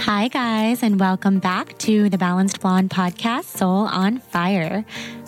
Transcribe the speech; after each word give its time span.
Hi, 0.00 0.28
guys, 0.28 0.82
and 0.82 0.98
welcome 0.98 1.40
back 1.40 1.76
to 1.80 2.08
the 2.08 2.16
Balanced 2.16 2.60
Blonde 2.60 2.88
podcast, 2.88 3.44
Soul 3.44 3.84
on 3.84 4.16
Fire. 4.18 4.82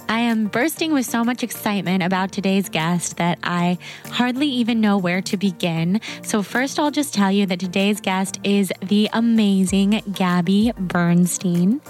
I 0.08 0.20
am 0.20 0.46
bursting 0.46 0.94
with 0.94 1.04
so 1.04 1.22
much 1.22 1.42
excitement 1.42 2.02
about 2.02 2.32
today's 2.32 2.70
guest 2.70 3.18
that 3.18 3.38
I 3.42 3.76
hardly 4.06 4.46
even 4.46 4.80
know 4.80 4.96
where 4.96 5.20
to 5.20 5.36
begin. 5.36 6.00
So, 6.22 6.42
first, 6.42 6.78
I'll 6.78 6.90
just 6.90 7.12
tell 7.12 7.30
you 7.30 7.44
that 7.46 7.60
today's 7.60 8.00
guest 8.00 8.40
is 8.44 8.72
the 8.80 9.10
amazing 9.12 10.00
Gabby 10.10 10.72
Bernstein. 10.78 11.82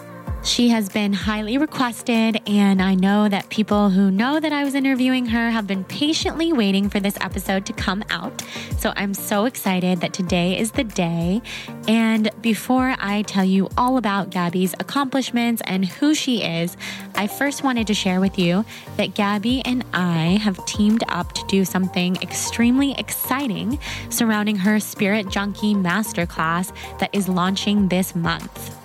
She 0.45 0.71
has 0.71 0.89
been 0.89 1.13
highly 1.13 1.57
requested, 1.57 2.41
and 2.49 2.83
I 2.83 2.97
know 2.97 3.29
that 3.29 3.49
people 3.49 3.91
who 3.91 4.11
know 4.11 4.41
that 4.41 4.53
I 4.53 4.65
was 4.65 4.75
interviewing 4.75 5.27
her 5.27 5.51
have 5.51 5.69
been 5.69 5.85
patiently 5.85 6.53
waiting 6.53 6.91
for 6.91 6.99
this 6.99 7.17
episode 7.21 7.65
to 7.67 7.73
come 7.73 8.03
out. 8.11 8.43
So 8.77 8.93
I'm 8.97 9.15
so 9.15 9.45
excited 9.45 10.01
that 10.01 10.13
today 10.13 10.59
is 10.59 10.73
the 10.73 10.83
day. 10.83 11.43
And 11.87 12.29
before 12.43 12.97
I 12.99 13.23
tell 13.23 13.45
you 13.45 13.69
all 13.79 13.99
about 13.99 14.31
Gabby's 14.31 14.75
accomplishments 14.81 15.63
and 15.65 15.87
who 15.87 16.13
she 16.13 16.43
is, 16.43 16.77
I 17.15 17.29
first 17.29 17.63
wanted 17.63 17.87
to 17.87 17.95
share 17.95 18.21
with 18.21 18.37
you 18.37 18.65
that 18.97 19.15
Gabby 19.15 19.63
and 19.65 19.85
I 19.93 20.41
have 20.43 20.65
teamed 20.67 21.05
up 21.07 21.33
to 21.35 21.47
do 21.47 21.65
something 21.65 22.17
extremely 22.17 22.99
exciting 22.99 23.79
surrounding 24.11 24.57
her 24.57 24.81
Spirit 24.81 25.29
Junkie 25.29 25.75
Masterclass 25.75 26.73
that 26.99 27.11
is 27.13 27.29
launching 27.29 27.87
this 27.89 28.17
month. 28.17 28.82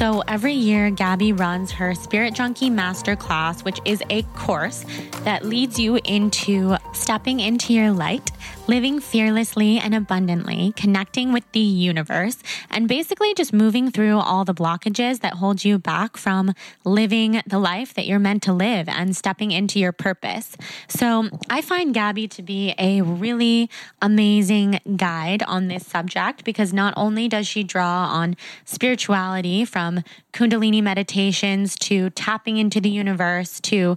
So 0.00 0.22
every 0.26 0.54
year, 0.54 0.88
Gabby 0.90 1.34
runs 1.34 1.72
her 1.72 1.94
Spirit 1.94 2.32
Junkie 2.32 2.70
Masterclass, 2.70 3.64
which 3.64 3.80
is 3.84 4.02
a 4.08 4.22
course 4.34 4.86
that 5.24 5.44
leads 5.44 5.78
you 5.78 5.96
into 5.96 6.78
stepping 6.94 7.40
into 7.40 7.74
your 7.74 7.90
light, 7.90 8.30
living 8.70 9.00
fearlessly 9.00 9.80
and 9.80 9.96
abundantly, 9.96 10.72
connecting 10.76 11.32
with 11.32 11.42
the 11.50 11.58
universe, 11.58 12.38
and 12.70 12.86
basically 12.86 13.34
just 13.34 13.52
moving 13.52 13.90
through 13.90 14.16
all 14.16 14.44
the 14.44 14.54
blockages 14.54 15.22
that 15.22 15.34
hold 15.34 15.64
you 15.64 15.76
back 15.76 16.16
from 16.16 16.54
living 16.84 17.42
the 17.44 17.58
life 17.58 17.92
that 17.94 18.06
you're 18.06 18.20
meant 18.20 18.44
to 18.44 18.52
live 18.52 18.88
and 18.88 19.16
stepping 19.16 19.50
into 19.50 19.80
your 19.80 19.90
purpose. 19.90 20.56
So 20.86 21.28
I 21.50 21.62
find 21.62 21.92
Gabby 21.92 22.28
to 22.28 22.42
be 22.42 22.72
a 22.78 23.02
really 23.02 23.68
amazing 24.00 24.78
guide 24.96 25.42
on 25.42 25.66
this 25.66 25.84
subject 25.84 26.44
because 26.44 26.72
not 26.72 26.94
only 26.96 27.26
does 27.26 27.48
she 27.48 27.64
draw 27.64 28.06
on 28.06 28.36
spirituality 28.64 29.64
from 29.64 30.04
Kundalini 30.32 30.80
meditations 30.80 31.74
to 31.80 32.10
tapping 32.10 32.56
into 32.56 32.80
the 32.80 32.88
universe 32.88 33.58
to 33.62 33.96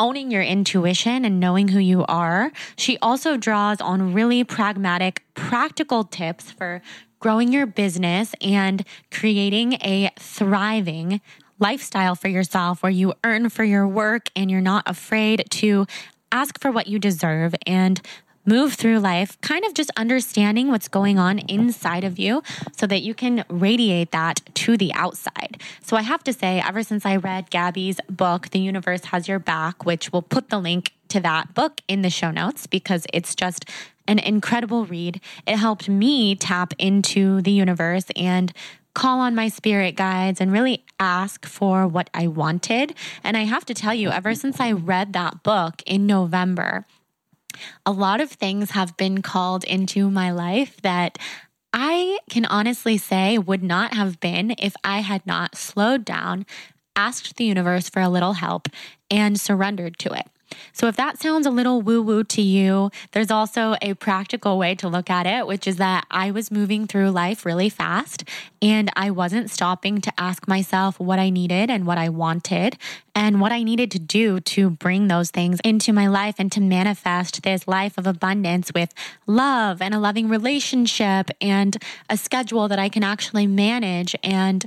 owning 0.00 0.30
your 0.30 0.42
intuition 0.42 1.26
and 1.26 1.38
knowing 1.38 1.68
who 1.68 1.78
you 1.78 2.06
are. 2.06 2.50
She 2.76 2.96
also 3.02 3.36
draws 3.36 3.82
on 3.82 4.14
really 4.14 4.42
pragmatic, 4.44 5.22
practical 5.34 6.04
tips 6.04 6.50
for 6.50 6.80
growing 7.18 7.52
your 7.52 7.66
business 7.66 8.34
and 8.40 8.82
creating 9.10 9.74
a 9.74 10.10
thriving 10.18 11.20
lifestyle 11.58 12.14
for 12.14 12.28
yourself 12.28 12.82
where 12.82 12.90
you 12.90 13.12
earn 13.24 13.50
for 13.50 13.62
your 13.62 13.86
work 13.86 14.30
and 14.34 14.50
you're 14.50 14.62
not 14.62 14.82
afraid 14.86 15.44
to 15.50 15.86
ask 16.32 16.58
for 16.58 16.70
what 16.70 16.86
you 16.86 16.98
deserve 16.98 17.54
and 17.66 18.00
move 18.44 18.74
through 18.74 18.98
life, 18.98 19.40
kind 19.40 19.64
of 19.64 19.74
just 19.74 19.90
understanding 19.96 20.68
what's 20.68 20.88
going 20.88 21.18
on 21.18 21.38
inside 21.40 22.04
of 22.04 22.18
you 22.18 22.42
so 22.76 22.86
that 22.86 23.02
you 23.02 23.14
can 23.14 23.44
radiate 23.48 24.10
that 24.12 24.40
to 24.54 24.76
the 24.76 24.92
outside. 24.94 25.60
So 25.82 25.96
I 25.96 26.02
have 26.02 26.24
to 26.24 26.32
say, 26.32 26.60
ever 26.60 26.82
since 26.82 27.04
I 27.04 27.16
read 27.16 27.50
Gabby's 27.50 28.00
book, 28.08 28.50
The 28.50 28.60
Universe 28.60 29.06
Has 29.06 29.28
Your 29.28 29.38
Back, 29.38 29.84
which 29.84 30.12
we'll 30.12 30.22
put 30.22 30.50
the 30.50 30.58
link 30.58 30.92
to 31.08 31.20
that 31.20 31.54
book 31.54 31.80
in 31.88 32.02
the 32.02 32.10
show 32.10 32.30
notes 32.30 32.66
because 32.66 33.06
it's 33.12 33.34
just 33.34 33.64
an 34.06 34.18
incredible 34.18 34.86
read. 34.86 35.20
It 35.46 35.56
helped 35.56 35.88
me 35.88 36.34
tap 36.34 36.72
into 36.78 37.42
the 37.42 37.50
universe 37.50 38.06
and 38.16 38.52
call 38.94 39.20
on 39.20 39.34
my 39.34 39.48
spirit 39.48 39.94
guides 39.94 40.40
and 40.40 40.50
really 40.50 40.84
ask 40.98 41.46
for 41.46 41.86
what 41.86 42.10
I 42.12 42.26
wanted. 42.26 42.94
And 43.22 43.36
I 43.36 43.44
have 43.44 43.64
to 43.66 43.74
tell 43.74 43.94
you, 43.94 44.10
ever 44.10 44.34
since 44.34 44.58
I 44.58 44.72
read 44.72 45.12
that 45.12 45.42
book 45.42 45.82
in 45.86 46.06
November, 46.06 46.86
a 47.84 47.92
lot 47.92 48.20
of 48.20 48.30
things 48.30 48.72
have 48.72 48.96
been 48.96 49.22
called 49.22 49.64
into 49.64 50.10
my 50.10 50.30
life 50.30 50.80
that 50.82 51.18
I 51.72 52.18
can 52.28 52.44
honestly 52.46 52.98
say 52.98 53.38
would 53.38 53.62
not 53.62 53.94
have 53.94 54.20
been 54.20 54.54
if 54.58 54.74
I 54.82 55.00
had 55.00 55.24
not 55.26 55.56
slowed 55.56 56.04
down, 56.04 56.46
asked 56.96 57.36
the 57.36 57.44
universe 57.44 57.88
for 57.88 58.00
a 58.00 58.08
little 58.08 58.34
help, 58.34 58.68
and 59.10 59.40
surrendered 59.40 59.98
to 59.98 60.12
it. 60.12 60.26
So, 60.72 60.86
if 60.88 60.96
that 60.96 61.20
sounds 61.20 61.46
a 61.46 61.50
little 61.50 61.82
woo 61.82 62.02
woo 62.02 62.24
to 62.24 62.42
you, 62.42 62.90
there's 63.12 63.30
also 63.30 63.76
a 63.82 63.94
practical 63.94 64.58
way 64.58 64.74
to 64.76 64.88
look 64.88 65.10
at 65.10 65.26
it, 65.26 65.46
which 65.46 65.66
is 65.66 65.76
that 65.76 66.06
I 66.10 66.30
was 66.30 66.50
moving 66.50 66.86
through 66.86 67.10
life 67.10 67.44
really 67.44 67.68
fast 67.68 68.24
and 68.62 68.90
I 68.96 69.10
wasn't 69.10 69.50
stopping 69.50 70.00
to 70.02 70.12
ask 70.18 70.46
myself 70.46 71.00
what 71.00 71.18
I 71.18 71.30
needed 71.30 71.70
and 71.70 71.86
what 71.86 71.98
I 71.98 72.08
wanted 72.08 72.76
and 73.14 73.40
what 73.40 73.52
I 73.52 73.62
needed 73.62 73.90
to 73.92 73.98
do 73.98 74.40
to 74.40 74.70
bring 74.70 75.08
those 75.08 75.30
things 75.30 75.60
into 75.64 75.92
my 75.92 76.06
life 76.06 76.36
and 76.38 76.50
to 76.52 76.60
manifest 76.60 77.42
this 77.42 77.66
life 77.66 77.98
of 77.98 78.06
abundance 78.06 78.70
with 78.74 78.92
love 79.26 79.82
and 79.82 79.94
a 79.94 79.98
loving 79.98 80.28
relationship 80.28 81.30
and 81.40 81.76
a 82.08 82.16
schedule 82.16 82.68
that 82.68 82.78
I 82.78 82.88
can 82.88 83.02
actually 83.02 83.46
manage 83.46 84.14
and 84.22 84.64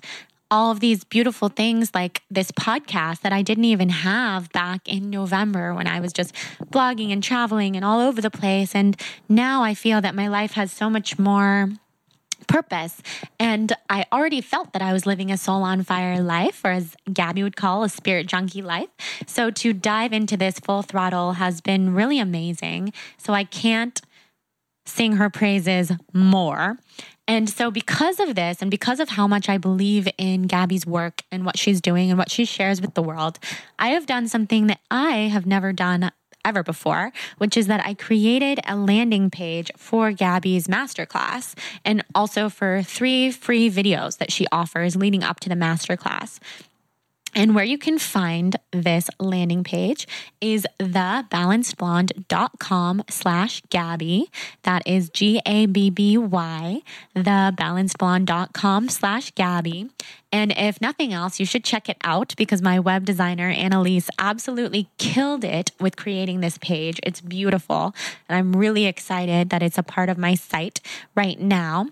all 0.53 0.69
of 0.69 0.80
these 0.80 1.03
beautiful 1.03 1.50
things 1.50 1.90
like 1.96 2.22
this 2.30 2.52
podcast 2.52 3.22
that 3.22 3.34
I 3.34 3.41
didn't 3.41 3.66
even 3.66 3.90
have 3.90 4.52
back 4.52 4.88
in 4.88 5.09
November 5.09 5.74
when 5.74 5.88
I 5.88 6.00
was 6.00 6.14
just 6.14 6.31
blogging 6.66 7.12
and 7.12 7.24
traveling 7.24 7.75
and 7.75 7.84
all 7.84 8.00
over 8.00 8.22
the 8.22 8.30
place. 8.30 8.75
And 8.75 8.96
now 9.28 9.63
I 9.63 9.74
feel 9.74 10.00
that 10.02 10.13
my 10.13 10.28
life 10.28 10.52
has 10.52 10.72
so 10.72 10.92
much 10.92 11.18
more 11.18 11.69
purpose. 12.47 13.02
And 13.40 13.74
I 13.90 14.06
already 14.13 14.42
felt 14.42 14.74
that 14.74 14.81
I 14.84 14.94
was 14.94 15.08
living 15.08 15.31
a 15.31 15.38
soul 15.38 15.63
on 15.63 15.81
fire 15.81 16.22
life, 16.22 16.62
or 16.63 16.69
as 16.69 16.96
Gabby 17.12 17.42
would 17.42 17.56
call 17.56 17.84
a 17.84 17.90
spirit 17.90 18.28
junkie 18.28 18.62
life. 18.62 18.90
So 19.25 19.50
to 19.50 19.74
dive 19.74 20.13
into 20.13 20.38
this 20.38 20.59
full 20.59 20.84
throttle 20.84 21.34
has 21.34 21.62
been 21.62 21.96
really 21.96 22.19
amazing. 22.19 22.94
So 23.18 23.33
I 23.33 23.44
can't 23.44 24.00
sing 24.86 25.13
her 25.13 25.31
praises 25.31 25.92
more. 26.13 26.78
And 27.28 27.50
so, 27.50 27.72
because 27.72 28.20
of 28.20 28.36
this, 28.36 28.62
and 28.62 28.70
because 28.70 29.00
of 29.00 29.10
how 29.10 29.28
much 29.28 29.48
I 29.48 29.58
believe 29.58 30.10
in 30.18 30.44
Gabby's 30.44 30.86
work 30.86 31.22
and 31.31 31.46
what 31.46 31.58
she's 31.58 31.80
doing 31.80 32.10
and 32.10 32.18
what 32.18 32.30
she 32.30 32.44
shares 32.44 32.81
with 32.81 32.96
the 32.96 33.02
world, 33.02 33.40
I 33.80 33.90
have 33.90 34.06
done 34.06 34.28
something 34.28 34.68
that 34.68 34.80
I 34.92 35.30
have 35.31 35.46
never 35.46 35.72
done 35.72 36.12
ever 36.46 36.64
before, 36.64 37.14
which 37.38 37.56
is 37.56 37.68
that 37.68 37.86
I 37.86 37.94
created 37.94 38.60
a 38.68 38.75
landing 38.75 39.30
page 39.30 39.72
for 39.78 40.12
Gabby's 40.12 40.68
masterclass 40.68 41.58
and 41.86 42.04
also 42.14 42.50
for 42.50 42.84
three 42.84 43.31
free 43.31 43.69
videos 43.69 44.18
that 44.18 44.31
she 44.31 44.46
offers 44.52 44.96
leading 44.96 45.24
up 45.24 45.40
to 45.42 45.50
the 45.50 45.56
masterclass. 45.56 46.40
And 47.35 47.56
where 47.56 47.65
you 47.65 47.80
can 47.80 47.97
find 47.97 48.56
this 48.71 49.09
landing 49.19 49.63
page 49.63 50.07
is 50.39 50.68
thebalancedblonde.com 50.80 53.03
slash 53.09 53.63
Gabby. 53.69 54.30
That 54.63 54.83
is 54.85 55.09
G 55.09 55.41
A 55.45 55.65
B 55.65 55.89
B 55.89 56.18
Y, 56.18 56.81
thebalancedblonde.com 57.15 58.89
slash 58.89 59.31
Gabby. 59.31 59.89
And 60.31 60.53
if 60.57 60.80
nothing 60.81 61.13
else, 61.13 61.39
you 61.39 61.45
should 61.45 61.63
check 61.63 61.88
it 61.89 61.97
out 62.03 62.33
because 62.38 62.62
my 62.62 62.80
web 62.80 63.06
designer, 63.06 63.50
Annalise, 63.50 64.09
absolutely 64.18 64.89
killed 64.97 65.44
it 65.44 65.71
with 65.80 65.95
creating 65.95 66.41
this 66.41 66.57
page. 66.57 67.00
It's 67.03 67.21
beautiful. 67.21 67.94
And 68.27 68.38
I'm 68.38 68.56
really 68.56 68.85
excited 68.85 69.51
that 69.51 69.62
it's 69.62 69.77
a 69.77 69.83
part 69.83 70.09
of 70.09 70.18
my 70.18 70.33
site 70.35 70.81
right 71.15 71.39
now. 71.39 71.88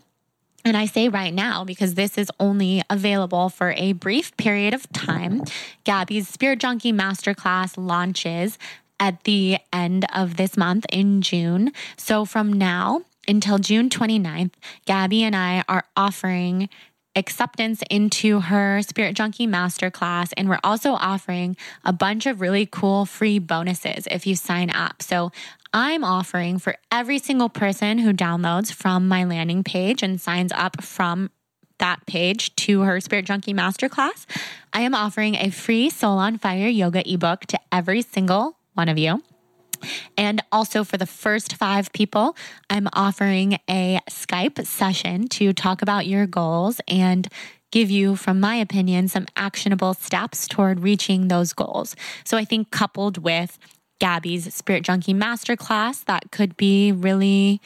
And 0.64 0.78
I 0.78 0.86
say 0.86 1.10
right 1.10 1.34
now 1.34 1.64
because 1.64 1.96
this 1.96 2.18
is 2.18 2.32
only 2.40 2.82
available 2.90 3.50
for 3.50 3.74
a 3.78 3.94
brief 3.94 4.36
period 4.38 4.74
of 4.74 4.92
time. 4.92 5.44
Gabby's 5.84 6.28
Spirit 6.28 6.60
Junkie 6.60 6.94
Masterclass 6.94 7.74
launches 7.78 8.58
at 9.00 9.24
the 9.24 9.58
end 9.74 10.06
of 10.14 10.38
this 10.38 10.56
month 10.56 10.86
in 10.92 11.22
June. 11.22 11.72
So 11.98 12.26
from 12.26 12.54
now 12.54 13.02
until 13.28 13.58
June 13.58 13.90
29th, 13.90 14.54
Gabby 14.86 15.24
and 15.24 15.36
I 15.36 15.64
are 15.68 15.86
offering 15.98 16.70
acceptance 17.16 17.84
into 17.90 18.40
her 18.40 18.82
Spirit 18.82 19.16
Junkie 19.16 19.48
Masterclass. 19.48 20.32
And 20.38 20.50
we're 20.50 20.60
also 20.64 20.92
offering 20.94 21.58
a 21.84 21.94
bunch 21.94 22.26
of 22.26 22.42
really 22.42 22.66
cool 22.66 23.06
free 23.06 23.40
bonuses 23.40 24.08
if 24.10 24.26
you 24.26 24.36
sign 24.36 24.70
up. 24.70 25.02
So 25.02 25.32
I'm 25.74 26.04
offering 26.04 26.60
for 26.60 26.76
every 26.92 27.20
single 27.20 27.50
person 27.50 27.98
who 27.98 28.14
downloads 28.14 28.74
from 28.74 29.08
my 29.08 29.24
landing 29.24 29.64
page 29.64 30.04
and 30.04 30.20
signs 30.20 30.52
up 30.52 30.84
from 30.84 31.30
that 31.82 32.06
page 32.06 32.56
to 32.56 32.82
her 32.82 33.02
Spirit 33.02 33.26
Junkie 33.26 33.54
Masterclass, 33.54 34.26
I 34.72 34.82
am 34.82 34.96
offering 34.96 35.36
a 35.36 35.50
free 35.50 35.90
Soul 35.90 36.18
on 36.20 36.38
Fire 36.38 36.68
yoga 36.68 37.04
ebook 37.12 37.42
to 37.48 37.60
every 37.72 38.02
single 38.02 38.58
one 38.74 38.88
of 38.88 38.98
you. 38.98 39.22
And 40.18 40.42
also 40.52 40.84
for 40.84 40.98
the 40.98 41.06
first 41.06 41.56
five 41.56 41.92
people, 41.94 42.36
I'm 42.70 42.88
offering 42.94 43.60
a 43.70 44.00
Skype 44.10 44.66
session 44.66 45.28
to 45.30 45.54
talk 45.54 45.82
about 45.82 46.08
your 46.08 46.28
goals 46.28 46.82
and 46.88 47.28
give 47.72 47.90
you, 47.90 48.16
from 48.16 48.40
my 48.40 48.56
opinion, 48.56 49.08
some 49.08 49.26
actionable 49.36 49.94
steps 49.94 50.48
toward 50.48 50.82
reaching 50.82 51.28
those 51.28 51.54
goals. 51.54 51.96
So 52.26 52.38
I 52.38 52.46
think 52.46 52.72
coupled 52.72 53.18
with 53.18 53.58
Gabby's 54.00 54.54
Spirit 54.54 54.84
Junkie 54.84 55.14
Masterclass, 55.14 56.04
that 56.06 56.32
could 56.32 56.58
be 56.58 56.92
really 56.92 57.62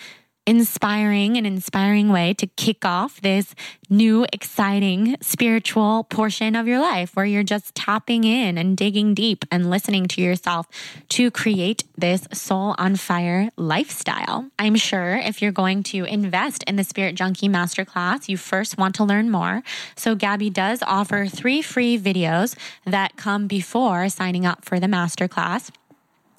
inspiring 0.47 1.37
and 1.37 1.47
inspiring 1.47 2.09
way 2.09 2.33
to 2.35 2.47
kick 2.47 2.85
off 2.85 3.19
this 3.21 3.55
new 3.89 4.25
exciting 4.31 5.15
spiritual 5.21 6.03
portion 6.05 6.55
of 6.55 6.67
your 6.67 6.79
life 6.79 7.15
where 7.15 7.25
you're 7.25 7.43
just 7.43 7.73
tapping 7.75 8.23
in 8.23 8.57
and 8.57 8.77
digging 8.77 9.13
deep 9.13 9.45
and 9.51 9.69
listening 9.69 10.07
to 10.07 10.21
yourself 10.21 10.67
to 11.09 11.31
create 11.31 11.83
this 11.97 12.27
soul 12.31 12.75
on 12.77 12.95
fire 12.95 13.49
lifestyle. 13.57 14.49
I'm 14.59 14.75
sure 14.75 15.15
if 15.15 15.41
you're 15.41 15.51
going 15.51 15.83
to 15.83 16.05
invest 16.05 16.63
in 16.63 16.75
the 16.75 16.83
Spirit 16.83 17.15
Junkie 17.15 17.49
Masterclass, 17.49 18.29
you 18.29 18.37
first 18.37 18.77
want 18.77 18.95
to 18.95 19.03
learn 19.03 19.31
more. 19.31 19.63
So 19.95 20.15
Gabby 20.15 20.49
does 20.49 20.83
offer 20.85 21.25
three 21.25 21.61
free 21.61 21.97
videos 21.97 22.55
that 22.85 23.15
come 23.15 23.47
before 23.47 24.09
signing 24.09 24.45
up 24.45 24.65
for 24.65 24.79
the 24.79 24.87
masterclass 24.87 25.71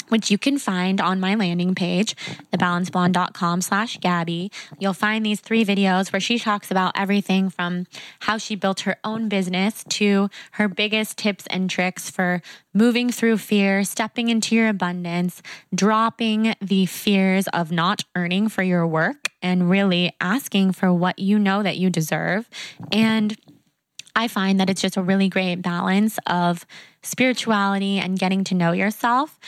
which 0.08 0.30
you 0.30 0.38
can 0.38 0.58
find 0.58 1.00
on 1.00 1.20
my 1.20 1.34
landing 1.34 1.74
page, 1.74 2.14
thebalancedblonde.com 2.52 3.60
slash 3.60 3.98
Gabby. 3.98 4.50
You'll 4.78 4.92
find 4.92 5.24
these 5.24 5.40
three 5.40 5.64
videos 5.64 6.12
where 6.12 6.20
she 6.20 6.38
talks 6.38 6.70
about 6.70 6.92
everything 6.96 7.50
from 7.50 7.86
how 8.20 8.38
she 8.38 8.54
built 8.54 8.80
her 8.80 8.96
own 9.04 9.28
business 9.28 9.84
to 9.90 10.28
her 10.52 10.68
biggest 10.68 11.18
tips 11.18 11.46
and 11.48 11.68
tricks 11.68 12.10
for 12.10 12.42
moving 12.72 13.10
through 13.10 13.38
fear, 13.38 13.84
stepping 13.84 14.28
into 14.28 14.54
your 14.54 14.68
abundance, 14.68 15.42
dropping 15.74 16.54
the 16.60 16.86
fears 16.86 17.48
of 17.48 17.72
not 17.72 18.04
earning 18.14 18.48
for 18.48 18.62
your 18.62 18.86
work 18.86 19.30
and 19.42 19.70
really 19.70 20.12
asking 20.20 20.72
for 20.72 20.92
what 20.92 21.18
you 21.18 21.38
know 21.38 21.62
that 21.62 21.78
you 21.78 21.88
deserve. 21.90 22.48
And 22.92 23.36
I 24.14 24.28
find 24.28 24.58
that 24.60 24.70
it's 24.70 24.80
just 24.80 24.96
a 24.96 25.02
really 25.02 25.28
great 25.28 25.56
balance 25.56 26.18
of 26.26 26.66
spirituality 27.02 27.98
and 27.98 28.18
getting 28.18 28.44
to 28.44 28.54
know 28.54 28.72
yourself 28.72 29.38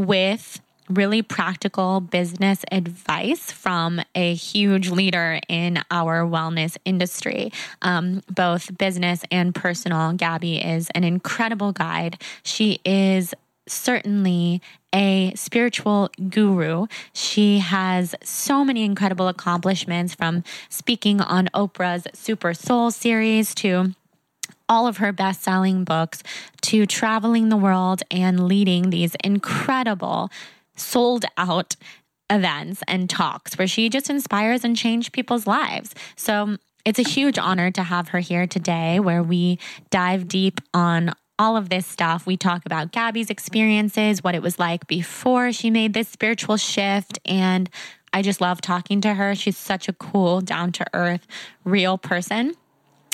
with 0.00 0.60
really 0.88 1.22
practical 1.22 2.00
business 2.00 2.64
advice 2.72 3.52
from 3.52 4.00
a 4.14 4.34
huge 4.34 4.90
leader 4.90 5.40
in 5.48 5.82
our 5.90 6.24
wellness 6.24 6.76
industry, 6.84 7.52
um, 7.82 8.22
both 8.28 8.76
business 8.76 9.22
and 9.30 9.54
personal. 9.54 10.12
Gabby 10.12 10.58
is 10.58 10.90
an 10.94 11.04
incredible 11.04 11.72
guide. 11.72 12.20
She 12.42 12.80
is 12.84 13.34
certainly 13.68 14.60
a 14.92 15.32
spiritual 15.36 16.10
guru. 16.28 16.86
She 17.12 17.58
has 17.60 18.16
so 18.24 18.64
many 18.64 18.84
incredible 18.84 19.28
accomplishments 19.28 20.14
from 20.14 20.42
speaking 20.68 21.20
on 21.20 21.48
Oprah's 21.54 22.06
Super 22.12 22.52
Soul 22.52 22.90
series 22.90 23.54
to 23.56 23.94
all 24.70 24.86
of 24.86 24.98
her 24.98 25.12
best 25.12 25.42
selling 25.42 25.84
books 25.84 26.22
to 26.62 26.86
traveling 26.86 27.50
the 27.50 27.56
world 27.56 28.02
and 28.10 28.46
leading 28.48 28.88
these 28.88 29.14
incredible, 29.22 30.30
sold 30.76 31.26
out 31.36 31.76
events 32.30 32.82
and 32.86 33.10
talks 33.10 33.58
where 33.58 33.66
she 33.66 33.88
just 33.90 34.08
inspires 34.08 34.64
and 34.64 34.76
changes 34.76 35.10
people's 35.10 35.46
lives. 35.46 35.92
So 36.16 36.56
it's 36.84 37.00
a 37.00 37.02
huge 37.02 37.36
honor 37.36 37.70
to 37.72 37.82
have 37.82 38.08
her 38.10 38.20
here 38.20 38.46
today 38.46 39.00
where 39.00 39.22
we 39.22 39.58
dive 39.90 40.28
deep 40.28 40.60
on 40.72 41.12
all 41.38 41.56
of 41.56 41.68
this 41.68 41.86
stuff. 41.86 42.26
We 42.26 42.36
talk 42.36 42.64
about 42.64 42.92
Gabby's 42.92 43.30
experiences, 43.30 44.22
what 44.22 44.34
it 44.34 44.42
was 44.42 44.58
like 44.58 44.86
before 44.86 45.52
she 45.52 45.70
made 45.70 45.94
this 45.94 46.08
spiritual 46.08 46.56
shift. 46.56 47.18
And 47.24 47.68
I 48.12 48.22
just 48.22 48.40
love 48.40 48.60
talking 48.60 49.00
to 49.00 49.14
her. 49.14 49.34
She's 49.34 49.56
such 49.56 49.88
a 49.88 49.92
cool, 49.92 50.40
down 50.40 50.70
to 50.72 50.86
earth, 50.94 51.26
real 51.64 51.98
person. 51.98 52.54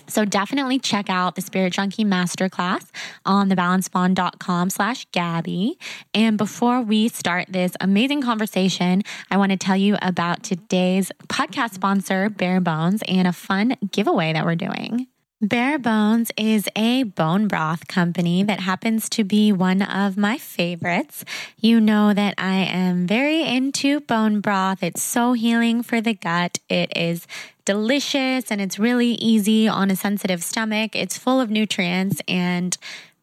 So 0.08 0.24
definitely 0.24 0.78
check 0.78 1.08
out 1.10 1.34
the 1.34 1.42
Spirit 1.42 1.72
Junkie 1.72 2.04
Masterclass 2.04 2.86
on 3.24 3.48
thebalancedblonde.com 3.48 4.70
slash 4.70 5.06
Gabby. 5.12 5.78
And 6.14 6.38
before 6.38 6.80
we 6.80 7.08
start 7.08 7.46
this 7.48 7.72
amazing 7.80 8.22
conversation, 8.22 9.02
I 9.30 9.36
want 9.36 9.52
to 9.52 9.58
tell 9.58 9.76
you 9.76 9.96
about 10.02 10.42
today's 10.42 11.10
podcast 11.28 11.74
sponsor, 11.74 12.30
Bare 12.30 12.60
Bones, 12.60 13.02
and 13.08 13.26
a 13.26 13.32
fun 13.32 13.76
giveaway 13.90 14.32
that 14.32 14.44
we're 14.44 14.54
doing. 14.54 15.06
Bare 15.42 15.78
Bones 15.78 16.32
is 16.38 16.66
a 16.74 17.02
bone 17.02 17.46
broth 17.46 17.88
company 17.88 18.42
that 18.42 18.60
happens 18.60 19.10
to 19.10 19.22
be 19.22 19.52
one 19.52 19.82
of 19.82 20.16
my 20.16 20.38
favorites. 20.38 21.26
You 21.58 21.78
know 21.78 22.14
that 22.14 22.34
I 22.38 22.54
am 22.54 23.06
very 23.06 23.42
into 23.42 24.00
bone 24.00 24.40
broth. 24.40 24.82
It's 24.82 25.02
so 25.02 25.34
healing 25.34 25.82
for 25.82 26.00
the 26.00 26.14
gut. 26.14 26.58
It 26.70 26.96
is 26.96 27.26
delicious 27.66 28.50
and 28.50 28.60
it's 28.60 28.78
really 28.78 29.12
easy 29.12 29.68
on 29.68 29.90
a 29.90 29.96
sensitive 29.96 30.42
stomach. 30.42 30.96
It's 30.96 31.18
full 31.18 31.40
of 31.40 31.50
nutrients 31.50 32.22
and 32.26 32.76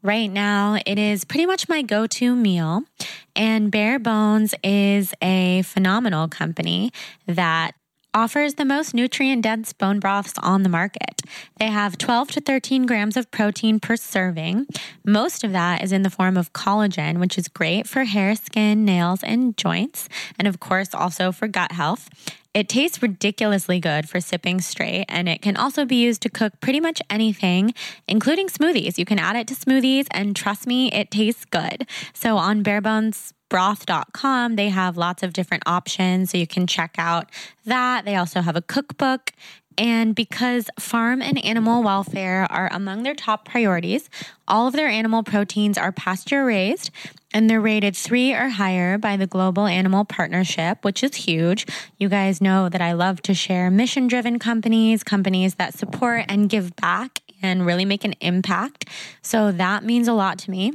Right 0.06 0.30
now, 0.30 0.80
it 0.86 1.00
is 1.00 1.24
pretty 1.24 1.46
much 1.46 1.70
my 1.70 1.82
go 1.82 2.08
to 2.08 2.36
meal. 2.36 2.84
And 3.38 3.72
Bare 3.72 4.00
Bones 4.00 4.54
is 4.62 5.14
a 5.22 5.62
phenomenal 5.62 6.28
company 6.28 6.92
that 7.26 7.72
offers 8.14 8.56
the 8.56 8.66
most 8.66 8.94
nutrient 8.94 9.42
dense 9.42 9.74
bone 9.74 10.00
broths 10.00 10.34
on 10.40 10.64
the 10.64 10.70
market. 10.70 11.22
They 11.60 11.68
have 11.68 11.98
12 11.98 12.32
to 12.32 12.42
13 12.42 12.86
grams 12.86 13.18
of 13.18 13.32
protein 13.32 13.80
per 13.80 13.96
serving. 13.96 14.68
Most 15.06 15.44
of 15.44 15.52
that 15.52 15.84
is 15.84 15.92
in 15.92 16.04
the 16.04 16.10
form 16.10 16.38
of 16.38 16.54
collagen, 16.54 17.20
which 17.20 17.38
is 17.38 17.48
great 17.48 17.88
for 17.88 18.04
hair, 18.04 18.36
skin, 18.36 18.86
nails, 18.86 19.24
and 19.24 19.58
joints, 19.58 20.10
and 20.38 20.48
of 20.48 20.60
course, 20.60 20.94
also 20.94 21.32
for 21.32 21.48
gut 21.48 21.72
health. 21.72 22.10
It 22.54 22.70
tastes 22.70 23.02
ridiculously 23.02 23.80
good 23.80 24.08
for 24.08 24.22
sipping 24.22 24.62
straight, 24.62 25.06
and 25.10 25.28
it 25.28 25.42
can 25.42 25.58
also 25.58 25.86
be 25.86 25.96
used 25.96 26.22
to 26.22 26.30
cook 26.30 26.54
pretty 26.60 26.80
much 26.80 27.02
anything, 27.10 27.74
including 28.08 28.48
smoothies. 28.48 29.00
You 29.00 29.06
can 29.06 29.18
add 29.18 29.36
it 29.36 29.48
to 29.48 29.56
smoothies, 29.56 30.06
and 30.12 30.36
trust 30.36 30.68
me, 30.68 30.92
it 30.92 31.10
tastes 31.10 31.46
good. 31.46 31.88
So 32.14 32.38
on 32.38 32.64
Barebones 32.64 33.34
broth.com, 33.54 34.56
they 34.56 34.70
have 34.70 34.98
lots 34.98 35.22
of 35.22 35.32
different 35.32 35.62
options. 35.68 36.32
So 36.32 36.40
you 36.40 36.48
can 36.48 36.66
check 36.66 36.96
out 36.98 37.30
that. 37.66 38.04
They 38.04 38.16
also 38.16 38.42
have 38.42 38.56
a 38.56 38.64
cookbook. 38.64 39.32
And 39.78 40.16
because 40.16 40.72
farm 40.80 41.22
and 41.22 41.44
animal 41.46 41.84
welfare 41.84 42.48
are 42.52 42.68
among 42.74 43.04
their 43.04 43.14
top 43.14 43.46
priorities, 43.46 44.10
all 44.48 44.66
of 44.66 44.74
their 44.74 44.88
animal 44.88 45.22
proteins 45.22 45.78
are 45.78 45.92
pasture 45.92 46.44
raised 46.46 46.90
and 47.32 47.48
they're 47.48 47.62
rated 47.62 47.96
three 47.96 48.34
or 48.34 48.50
higher 48.50 48.98
by 48.98 49.18
the 49.18 49.28
Global 49.28 49.68
Animal 49.68 50.04
Partnership, 50.04 50.84
which 50.84 51.04
is 51.04 51.14
huge. 51.14 51.68
You 52.00 52.10
guys 52.10 52.42
know 52.42 52.70
that 52.70 52.82
I 52.82 52.94
love 52.94 53.22
to 53.22 53.36
share 53.36 53.70
mission 53.70 54.08
driven 54.08 54.40
companies, 54.40 55.04
companies 55.04 55.56
that 55.56 55.76
support 55.76 56.26
and 56.28 56.50
give 56.50 56.76
back 56.76 57.20
and 57.44 57.68
really 57.68 57.86
make 57.86 58.04
an 58.04 58.16
impact. 58.20 58.90
So 59.22 59.52
that 59.52 59.84
means 59.84 60.08
a 60.08 60.14
lot 60.14 60.40
to 60.40 60.50
me. 60.50 60.74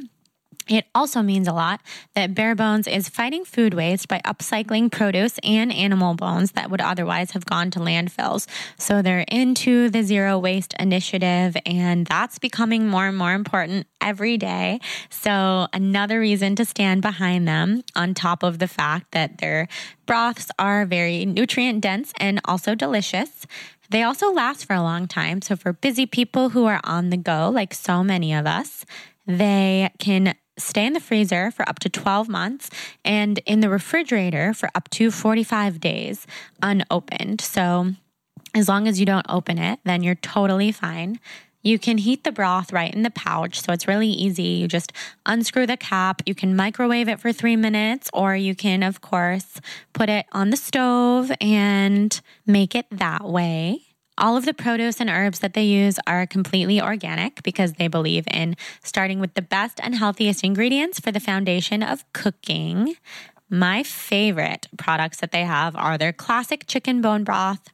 It 0.69 0.87
also 0.95 1.23
means 1.23 1.49
a 1.49 1.53
lot 1.53 1.81
that 2.15 2.35
Bare 2.35 2.55
Bones 2.55 2.87
is 2.87 3.09
fighting 3.09 3.45
food 3.45 3.73
waste 3.73 4.07
by 4.07 4.21
upcycling 4.25 4.93
produce 4.93 5.39
and 5.43 5.73
animal 5.73 6.15
bones 6.15 6.53
that 6.53 6.71
would 6.71 6.81
otherwise 6.81 7.31
have 7.31 7.47
gone 7.47 7.71
to 7.73 7.79
landfills. 7.79 8.47
So 8.77 9.01
they're 9.01 9.25
into 9.29 9.89
the 9.89 10.03
zero 10.03 10.39
waste 10.39 10.75
initiative, 10.79 11.57
and 11.65 12.07
that's 12.07 12.39
becoming 12.39 12.87
more 12.87 13.07
and 13.07 13.17
more 13.17 13.33
important 13.33 13.87
every 14.01 14.37
day. 14.37 14.81
So, 15.11 15.69
another 15.73 16.21
reason 16.21 16.55
to 16.57 16.65
stand 16.65 17.03
behind 17.03 17.49
them, 17.49 17.83
on 17.97 18.15
top 18.15 18.43
of 18.43 18.59
the 18.59 18.69
fact 18.69 19.13
that 19.13 19.39
their 19.39 19.69
broths 20.07 20.51
are 20.59 20.85
very 20.85 21.25
nutrient 21.25 21.81
dense 21.81 22.13
and 22.19 22.41
also 22.45 22.75
delicious. 22.75 23.47
They 23.91 24.03
also 24.03 24.33
last 24.33 24.67
for 24.67 24.75
a 24.75 24.83
long 24.83 25.09
time. 25.09 25.43
So, 25.43 25.57
for 25.57 25.73
busy 25.73 26.07
people 26.07 26.51
who 26.51 26.67
are 26.67 26.81
on 26.85 27.11
the 27.11 27.17
go, 27.17 27.51
like 27.51 27.75
so 27.75 28.05
many 28.05 28.35
of 28.35 28.47
us, 28.47 28.85
they 29.27 29.91
can 29.99 30.35
stay 30.59 30.87
in 30.87 30.93
the 30.93 31.01
freezer 31.01 31.51
for 31.51 31.69
up 31.69 31.79
to 31.81 31.89
12 31.89 32.29
months 32.29 32.71
and 33.05 33.39
in 33.47 33.61
the 33.61 33.71
refrigerator 33.71 34.53
for 34.53 34.69
up 34.75 34.89
to 34.91 35.11
45 35.11 35.81
days 35.81 36.27
unopened. 36.63 37.41
So, 37.41 37.95
as 38.55 38.69
long 38.69 38.89
as 38.89 38.99
you 38.99 39.07
don't 39.07 39.27
open 39.29 39.59
it, 39.59 39.79
then 39.85 40.03
you're 40.03 40.15
totally 40.17 40.73
fine. 40.73 41.21
You 41.63 41.79
can 41.79 41.99
heat 41.99 42.25
the 42.25 42.33
broth 42.33 42.73
right 42.73 42.93
in 42.95 43.03
the 43.03 43.11
pouch, 43.11 43.61
so 43.61 43.73
it's 43.73 43.89
really 43.89 44.09
easy. 44.09 44.43
You 44.43 44.69
just 44.69 44.93
unscrew 45.27 45.67
the 45.67 45.77
cap. 45.77 46.23
You 46.25 46.35
can 46.35 46.55
microwave 46.55 47.09
it 47.09 47.21
for 47.21 47.33
three 47.33 47.57
minutes, 47.57 48.09
or 48.13 48.37
you 48.37 48.55
can, 48.55 48.83
of 48.83 49.01
course, 49.01 49.61
put 49.93 50.09
it 50.09 50.27
on 50.33 50.51
the 50.51 50.57
stove 50.57 51.33
and 51.41 52.19
make 52.47 52.75
it 52.75 52.87
that 52.91 53.25
way. 53.25 53.88
All 54.19 54.37
of 54.37 54.45
the 54.45 54.53
produce 54.53 55.01
and 55.01 55.09
herbs 55.09 55.39
that 55.39 55.55
they 55.55 55.63
use 55.63 56.01
are 56.05 56.27
completely 56.27 56.83
organic 56.83 57.41
because 57.45 57.75
they 57.75 57.87
believe 57.87 58.27
in 58.29 58.57
starting 58.83 59.21
with 59.21 59.35
the 59.35 59.43
best 59.43 59.79
and 59.81 59.95
healthiest 59.95 60.43
ingredients 60.43 60.99
for 60.99 61.13
the 61.13 61.21
foundation 61.21 61.85
of 61.85 62.05
cooking. 62.13 62.97
My 63.49 63.85
favorite 63.85 64.67
products 64.77 65.21
that 65.21 65.31
they 65.31 65.45
have 65.45 65.77
are 65.77 65.97
their 65.97 66.13
classic 66.13 66.67
chicken 66.67 67.01
bone 67.01 67.23
broth, 67.23 67.71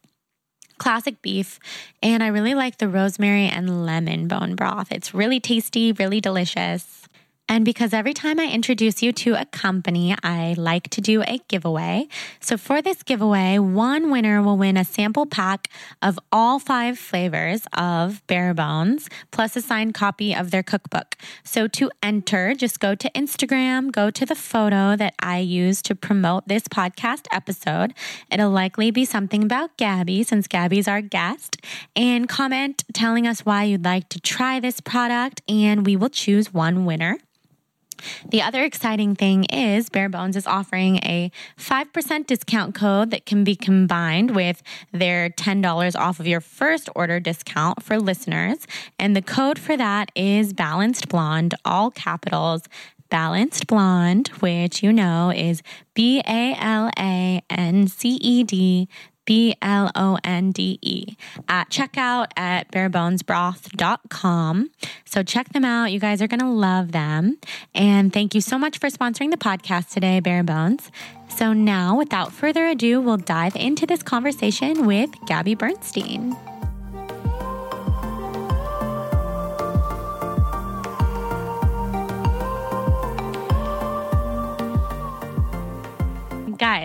classic 0.77 1.19
beef, 1.23 1.59
and 2.03 2.21
I 2.21 2.27
really 2.27 2.53
like 2.53 2.77
the 2.77 2.89
rosemary 2.89 3.47
and 3.47 3.83
lemon 3.83 4.27
bone 4.27 4.53
broth. 4.55 4.91
It's 4.91 5.15
really 5.15 5.39
tasty, 5.39 5.93
really 5.93 6.21
delicious. 6.21 7.09
And 7.47 7.63
because 7.63 7.93
every 7.93 8.13
time 8.13 8.39
I 8.39 8.49
introduce 8.49 9.03
you 9.03 9.11
to 9.13 9.35
a 9.35 9.45
company, 9.45 10.15
I 10.23 10.55
like 10.57 10.89
to 10.89 10.99
do 10.99 11.21
a 11.21 11.39
giveaway. 11.47 12.07
So 12.39 12.57
for 12.57 12.81
this 12.81 13.03
giveaway, 13.03 13.59
one 13.59 14.09
winner 14.09 14.41
will 14.41 14.57
win 14.57 14.77
a 14.77 14.83
sample 14.83 15.27
pack 15.27 15.69
of 16.01 16.19
all 16.31 16.57
five 16.57 16.97
flavors 16.97 17.67
of 17.71 18.25
Bare 18.25 18.55
Bones, 18.55 19.07
plus 19.29 19.55
a 19.55 19.61
signed 19.61 19.93
copy 19.93 20.35
of 20.35 20.49
their 20.49 20.63
cookbook. 20.63 21.15
So 21.43 21.67
to 21.67 21.91
enter, 22.01 22.55
just 22.55 22.79
go 22.79 22.95
to 22.95 23.11
Instagram, 23.11 23.91
go 23.91 24.09
to 24.09 24.25
the 24.25 24.35
photo 24.35 24.95
that 24.95 25.13
I 25.19 25.37
use 25.37 25.83
to 25.83 25.93
promote 25.93 26.47
this 26.47 26.67
podcast 26.67 27.27
episode. 27.31 27.93
It'll 28.31 28.49
likely 28.49 28.89
be 28.89 29.05
something 29.05 29.43
about 29.43 29.77
Gabby, 29.77 30.23
since 30.23 30.47
Gabby's 30.47 30.87
our 30.87 31.01
guest, 31.01 31.57
and 31.95 32.27
comment 32.27 32.83
telling 32.91 33.27
us 33.27 33.45
why 33.45 33.65
you'd 33.65 33.85
like 33.85 34.09
to 34.09 34.19
try 34.19 34.59
this 34.59 34.79
product, 34.79 35.43
and 35.47 35.85
we 35.85 35.95
will 35.95 36.09
choose 36.09 36.51
one 36.51 36.85
winner. 36.85 37.19
The 38.29 38.41
other 38.41 38.63
exciting 38.63 39.15
thing 39.15 39.45
is 39.45 39.89
Bare 39.89 40.09
Bones 40.09 40.35
is 40.35 40.47
offering 40.47 40.97
a 40.97 41.31
5% 41.57 42.27
discount 42.27 42.75
code 42.75 43.11
that 43.11 43.25
can 43.25 43.43
be 43.43 43.55
combined 43.55 44.35
with 44.35 44.61
their 44.91 45.29
$10 45.29 45.99
off 45.99 46.19
of 46.19 46.27
your 46.27 46.41
first 46.41 46.89
order 46.95 47.19
discount 47.19 47.83
for 47.83 47.99
listeners. 47.99 48.67
And 48.99 49.15
the 49.15 49.21
code 49.21 49.59
for 49.59 49.77
that 49.77 50.11
is 50.15 50.53
Balanced 50.53 51.09
Blonde, 51.09 51.55
all 51.63 51.91
capitals. 51.91 52.63
Balanced 53.09 53.67
Blonde, 53.67 54.29
which 54.39 54.81
you 54.81 54.91
know 54.91 55.31
is 55.31 55.61
B 55.93 56.21
A 56.27 56.55
L 56.59 56.89
A 56.97 57.41
N 57.49 57.87
C 57.87 58.15
E 58.15 58.43
D 58.43 58.89
B 59.25 59.55
L 59.61 59.91
O 59.95 60.17
N 60.23 60.51
D 60.51 60.79
E, 60.81 61.15
at 61.47 61.69
checkout 61.69 62.27
at 62.37 62.71
barebonesbroth.com. 62.71 64.69
So 65.05 65.23
check 65.23 65.49
them 65.49 65.65
out. 65.65 65.91
You 65.91 65.99
guys 65.99 66.21
are 66.21 66.27
going 66.27 66.39
to 66.39 66.49
love 66.49 66.91
them. 66.91 67.37
And 67.73 68.13
thank 68.13 68.35
you 68.35 68.41
so 68.41 68.57
much 68.57 68.79
for 68.79 68.89
sponsoring 68.89 69.31
the 69.31 69.37
podcast 69.37 69.91
today, 69.91 70.19
Bare 70.19 70.43
Bones. 70.43 70.91
So 71.29 71.53
now, 71.53 71.97
without 71.97 72.31
further 72.31 72.67
ado, 72.67 73.01
we'll 73.01 73.17
dive 73.17 73.55
into 73.55 73.85
this 73.85 74.03
conversation 74.03 74.85
with 74.85 75.09
Gabby 75.25 75.55
Bernstein. 75.55 76.35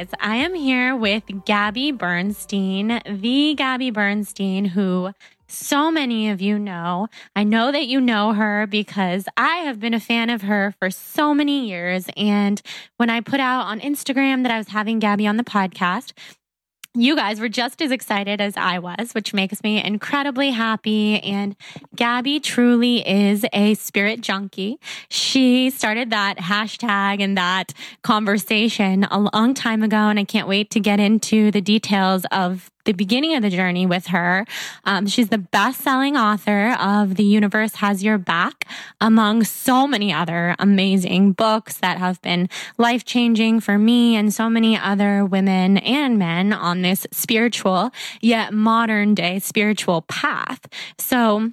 Guys, 0.01 0.15
I 0.19 0.37
am 0.37 0.55
here 0.55 0.97
with 0.97 1.25
Gabby 1.45 1.93
Bernstein, 1.93 3.03
the 3.07 3.55
Gabby 3.55 3.91
Bernstein, 3.91 4.65
who 4.65 5.13
so 5.47 5.91
many 5.91 6.31
of 6.31 6.41
you 6.41 6.59
know. 6.59 7.09
I 7.37 7.45
know 7.45 7.71
that 7.71 7.87
you 7.87 8.01
know 8.01 8.33
her 8.33 8.67
because 8.67 9.27
I 9.37 9.57
have 9.59 9.79
been 9.79 9.93
a 9.93 10.01
fan 10.01 10.31
of 10.31 10.43
her 10.43 10.75
for 10.79 10.91
so 10.91 11.35
many 11.35 11.69
years. 11.69 12.07
And 12.17 12.63
when 12.97 13.11
I 13.11 13.21
put 13.21 13.41
out 13.41 13.67
on 13.67 13.81
Instagram 13.81 14.43
that 14.45 14.53
I 14.53 14.59
was 14.59 14.69
having 14.69 15.01
Gabby 15.01 15.27
on 15.27 15.37
the 15.37 15.45
podcast, 15.45 16.13
you 16.95 17.15
guys 17.15 17.41
were 17.41 17.49
just 17.49 17.81
as 17.81 17.93
excited 17.93 18.41
as 18.41 18.57
I 18.57 18.81
was, 18.81 19.13
which 19.13 19.33
makes 19.33 19.63
me 19.63 19.83
incredibly 19.83 20.51
happy. 20.51 21.21
And 21.21 21.55
Gabby 21.95 22.41
truly 22.41 23.07
is 23.07 23.47
a 23.53 23.75
spirit 23.75 24.21
junkie. 24.21 24.79
She 25.09 25.71
started 25.71 26.11
that 26.11 26.39
hashtag 26.39 27.23
and 27.23 27.37
that 27.37 27.73
conversation 28.03 29.05
a 29.05 29.21
long 29.33 29.55
time 29.55 29.83
ago. 29.83 29.97
And 29.97 30.19
I 30.19 30.25
can't 30.25 30.49
wait 30.49 30.71
to 30.71 30.81
get 30.81 30.99
into 30.99 31.51
the 31.51 31.61
details 31.61 32.25
of 32.33 32.71
the 32.85 32.93
beginning 32.93 33.35
of 33.35 33.43
the 33.43 33.51
journey 33.51 33.87
with 33.87 34.07
her. 34.09 34.45
Um, 34.85 35.07
she's 35.07 35.29
the 35.29 35.39
best 35.39 35.81
selling 35.81 36.17
author 36.17 36.77
of 36.81 37.17
The 37.17 37.25
Universe 37.25 37.77
Has 37.77 38.03
Your 38.03 38.19
Back, 38.19 38.67
among 39.01 39.45
so 39.45 39.87
many 39.87 40.13
other 40.13 40.55
amazing 40.59 41.33
books 41.33 41.79
that 41.79 41.99
have 41.99 42.21
been 42.23 42.49
life 42.79 43.05
changing 43.05 43.61
for 43.61 43.79
me 43.79 44.17
and 44.17 44.33
so 44.33 44.49
many 44.49 44.77
other 44.77 45.25
women 45.25 45.79
and 45.79 46.19
men 46.19 46.53
on 46.53 46.83
this 46.83 47.07
spiritual 47.13 47.91
yet 48.21 48.53
modern 48.53 49.15
day 49.15 49.39
spiritual 49.39 50.03
path. 50.03 50.67
So, 50.99 51.53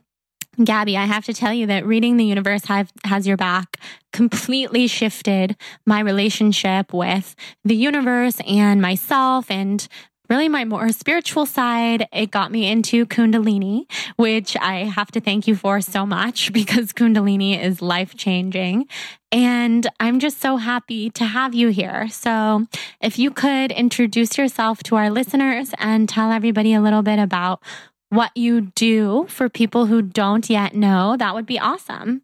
Gabby, 0.64 0.98
I 0.98 1.06
have 1.06 1.26
to 1.26 1.34
tell 1.34 1.54
you 1.54 1.68
that 1.68 1.86
reading 1.86 2.18
The 2.18 2.26
Universe 2.26 2.66
have, 2.66 2.92
Has 3.04 3.28
Your 3.28 3.38
Back 3.38 3.78
completely 4.12 4.88
shifted 4.88 5.56
my 5.86 6.00
relationship 6.00 6.94
with 6.94 7.36
the 7.64 7.76
universe 7.76 8.40
and 8.48 8.82
myself 8.82 9.52
and 9.52 9.88
really 10.30 10.50
my 10.50 10.66
more 10.66 10.90
spiritual 10.90 11.46
side, 11.46 12.08
it 12.12 12.32
got 12.32 12.52
me 12.52 12.70
into 12.70 13.06
Kundalini, 13.06 13.90
which 14.16 14.56
I 14.58 14.86
have 14.86 15.12
to 15.12 15.22
thank 15.22 15.48
you 15.48 15.56
for 15.56 15.82
so 15.82 16.06
much 16.06 16.54
because 16.60 16.94
Kundalini 16.94 17.62
is 17.62 17.82
life 17.82 18.16
changing. 18.16 18.88
And 19.32 19.88
I'm 20.00 20.20
just 20.20 20.40
so 20.40 20.58
happy 20.58 21.10
to 21.12 21.26
have 21.26 21.54
you 21.54 21.70
here. 21.70 22.08
So, 22.10 22.66
if 23.02 23.20
you 23.20 23.30
could 23.32 23.72
introduce 23.72 24.38
yourself 24.38 24.82
to 24.84 24.96
our 24.96 25.10
listeners 25.10 25.72
and 25.80 26.08
tell 26.08 26.32
everybody 26.32 26.74
a 26.74 26.82
little 26.82 27.02
bit 27.02 27.20
about 27.20 27.62
what 28.10 28.32
you 28.36 28.62
do 28.62 29.26
for 29.28 29.50
people 29.50 29.88
who 29.88 30.02
don't 30.02 30.50
yet 30.50 30.74
know, 30.74 31.18
that 31.18 31.34
would 31.36 31.46
be 31.46 31.60
awesome. 31.60 32.22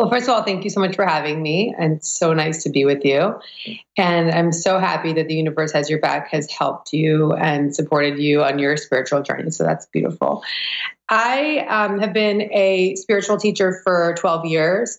Well, 0.00 0.08
first 0.08 0.30
of 0.30 0.34
all, 0.34 0.42
thank 0.42 0.64
you 0.64 0.70
so 0.70 0.80
much 0.80 0.96
for 0.96 1.04
having 1.04 1.42
me. 1.42 1.74
And 1.78 1.98
it's 1.98 2.08
so 2.08 2.32
nice 2.32 2.62
to 2.62 2.70
be 2.70 2.86
with 2.86 3.04
you. 3.04 3.38
And 3.98 4.30
I'm 4.30 4.50
so 4.50 4.78
happy 4.78 5.12
that 5.12 5.28
the 5.28 5.34
universe 5.34 5.72
has 5.72 5.90
your 5.90 5.98
back, 5.98 6.28
has 6.30 6.50
helped 6.50 6.94
you 6.94 7.34
and 7.34 7.76
supported 7.76 8.18
you 8.18 8.42
on 8.42 8.58
your 8.58 8.78
spiritual 8.78 9.22
journey. 9.22 9.50
So 9.50 9.62
that's 9.62 9.84
beautiful. 9.84 10.42
I 11.10 11.66
um, 11.68 12.00
have 12.00 12.14
been 12.14 12.50
a 12.50 12.96
spiritual 12.96 13.36
teacher 13.36 13.78
for 13.84 14.14
12 14.16 14.46
years 14.46 14.98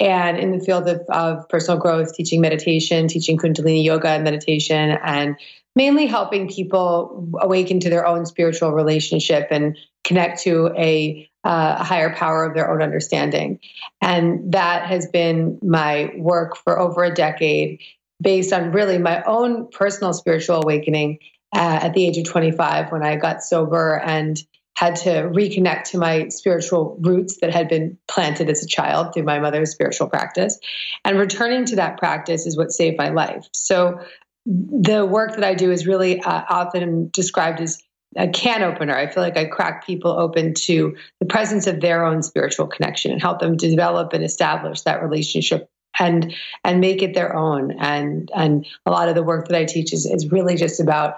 and 0.00 0.38
in 0.38 0.56
the 0.56 0.64
field 0.64 0.88
of, 0.88 1.02
of 1.10 1.46
personal 1.50 1.78
growth, 1.78 2.14
teaching 2.14 2.40
meditation, 2.40 3.06
teaching 3.06 3.36
Kundalini 3.36 3.84
yoga 3.84 4.08
and 4.08 4.24
meditation, 4.24 4.96
and 5.04 5.36
mainly 5.76 6.06
helping 6.06 6.48
people 6.48 7.28
awaken 7.38 7.80
to 7.80 7.90
their 7.90 8.06
own 8.06 8.24
spiritual 8.24 8.72
relationship 8.72 9.48
and 9.50 9.76
connect 10.08 10.40
to 10.42 10.72
a 10.76 11.28
uh, 11.44 11.76
a 11.78 11.84
higher 11.84 12.12
power 12.14 12.44
of 12.44 12.54
their 12.54 12.70
own 12.70 12.82
understanding. 12.82 13.60
And 14.02 14.52
that 14.52 14.86
has 14.86 15.06
been 15.06 15.58
my 15.62 16.12
work 16.16 16.56
for 16.56 16.78
over 16.78 17.04
a 17.04 17.14
decade, 17.14 17.80
based 18.20 18.52
on 18.52 18.72
really 18.72 18.98
my 18.98 19.22
own 19.22 19.70
personal 19.70 20.12
spiritual 20.12 20.56
awakening 20.62 21.18
uh, 21.54 21.78
at 21.82 21.94
the 21.94 22.06
age 22.06 22.18
of 22.18 22.24
25 22.24 22.90
when 22.90 23.02
I 23.02 23.16
got 23.16 23.42
sober 23.42 23.98
and 24.04 24.36
had 24.76 24.96
to 24.96 25.10
reconnect 25.10 25.84
to 25.84 25.98
my 25.98 26.28
spiritual 26.28 26.98
roots 27.00 27.38
that 27.40 27.52
had 27.52 27.68
been 27.68 27.98
planted 28.08 28.50
as 28.50 28.62
a 28.62 28.66
child 28.66 29.14
through 29.14 29.24
my 29.24 29.38
mother's 29.38 29.70
spiritual 29.70 30.08
practice. 30.08 30.58
And 31.04 31.18
returning 31.18 31.64
to 31.66 31.76
that 31.76 31.98
practice 31.98 32.46
is 32.46 32.56
what 32.56 32.72
saved 32.72 32.96
my 32.98 33.08
life. 33.08 33.48
So 33.52 34.00
the 34.46 35.04
work 35.04 35.34
that 35.34 35.44
I 35.44 35.54
do 35.54 35.70
is 35.70 35.86
really 35.86 36.20
uh, 36.20 36.42
often 36.48 37.10
described 37.12 37.60
as 37.60 37.82
a 38.16 38.28
can 38.28 38.62
opener. 38.62 38.96
I 38.96 39.06
feel 39.06 39.22
like 39.22 39.36
I 39.36 39.44
crack 39.44 39.86
people 39.86 40.12
open 40.12 40.54
to 40.54 40.96
the 41.20 41.26
presence 41.26 41.66
of 41.66 41.80
their 41.80 42.04
own 42.04 42.22
spiritual 42.22 42.66
connection 42.66 43.12
and 43.12 43.20
help 43.20 43.40
them 43.40 43.56
develop 43.56 44.12
and 44.12 44.24
establish 44.24 44.82
that 44.82 45.02
relationship 45.02 45.70
and 45.98 46.34
and 46.64 46.80
make 46.80 47.02
it 47.02 47.14
their 47.14 47.36
own. 47.36 47.72
And 47.78 48.30
and 48.34 48.66
a 48.86 48.90
lot 48.90 49.08
of 49.08 49.14
the 49.14 49.22
work 49.22 49.48
that 49.48 49.58
i 49.58 49.64
teach 49.64 49.92
is, 49.92 50.06
is 50.06 50.30
really 50.30 50.56
just 50.56 50.80
about 50.80 51.16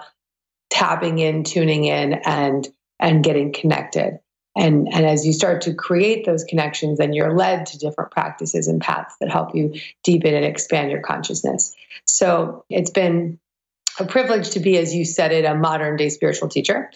tapping 0.69 1.19
in 1.19 1.43
tuning 1.43 1.85
in 1.85 2.13
and 2.13 2.67
and 2.99 3.23
getting 3.23 3.53
connected. 3.53 4.19
And 4.55 4.89
and 4.91 5.05
as 5.05 5.25
you 5.25 5.31
start 5.31 5.61
to 5.61 5.73
create 5.73 6.25
those 6.25 6.43
connections 6.43 6.97
then 6.97 7.13
you're 7.13 7.35
led 7.35 7.67
to 7.67 7.79
different 7.79 8.11
practices 8.11 8.67
and 8.67 8.81
paths 8.81 9.15
that 9.21 9.31
help 9.31 9.55
you 9.55 9.73
deepen 10.03 10.33
and 10.33 10.45
expand 10.45 10.91
your 10.91 11.01
consciousness. 11.01 11.73
So 12.05 12.65
it's 12.69 12.91
been 12.91 13.39
a 13.99 14.05
privilege 14.05 14.51
to 14.51 14.59
be 14.59 14.77
as 14.77 14.93
you 14.93 15.05
said 15.05 15.31
it 15.31 15.45
a 15.45 15.55
modern 15.55 15.97
day 15.97 16.09
spiritual 16.09 16.49
teacher 16.49 16.89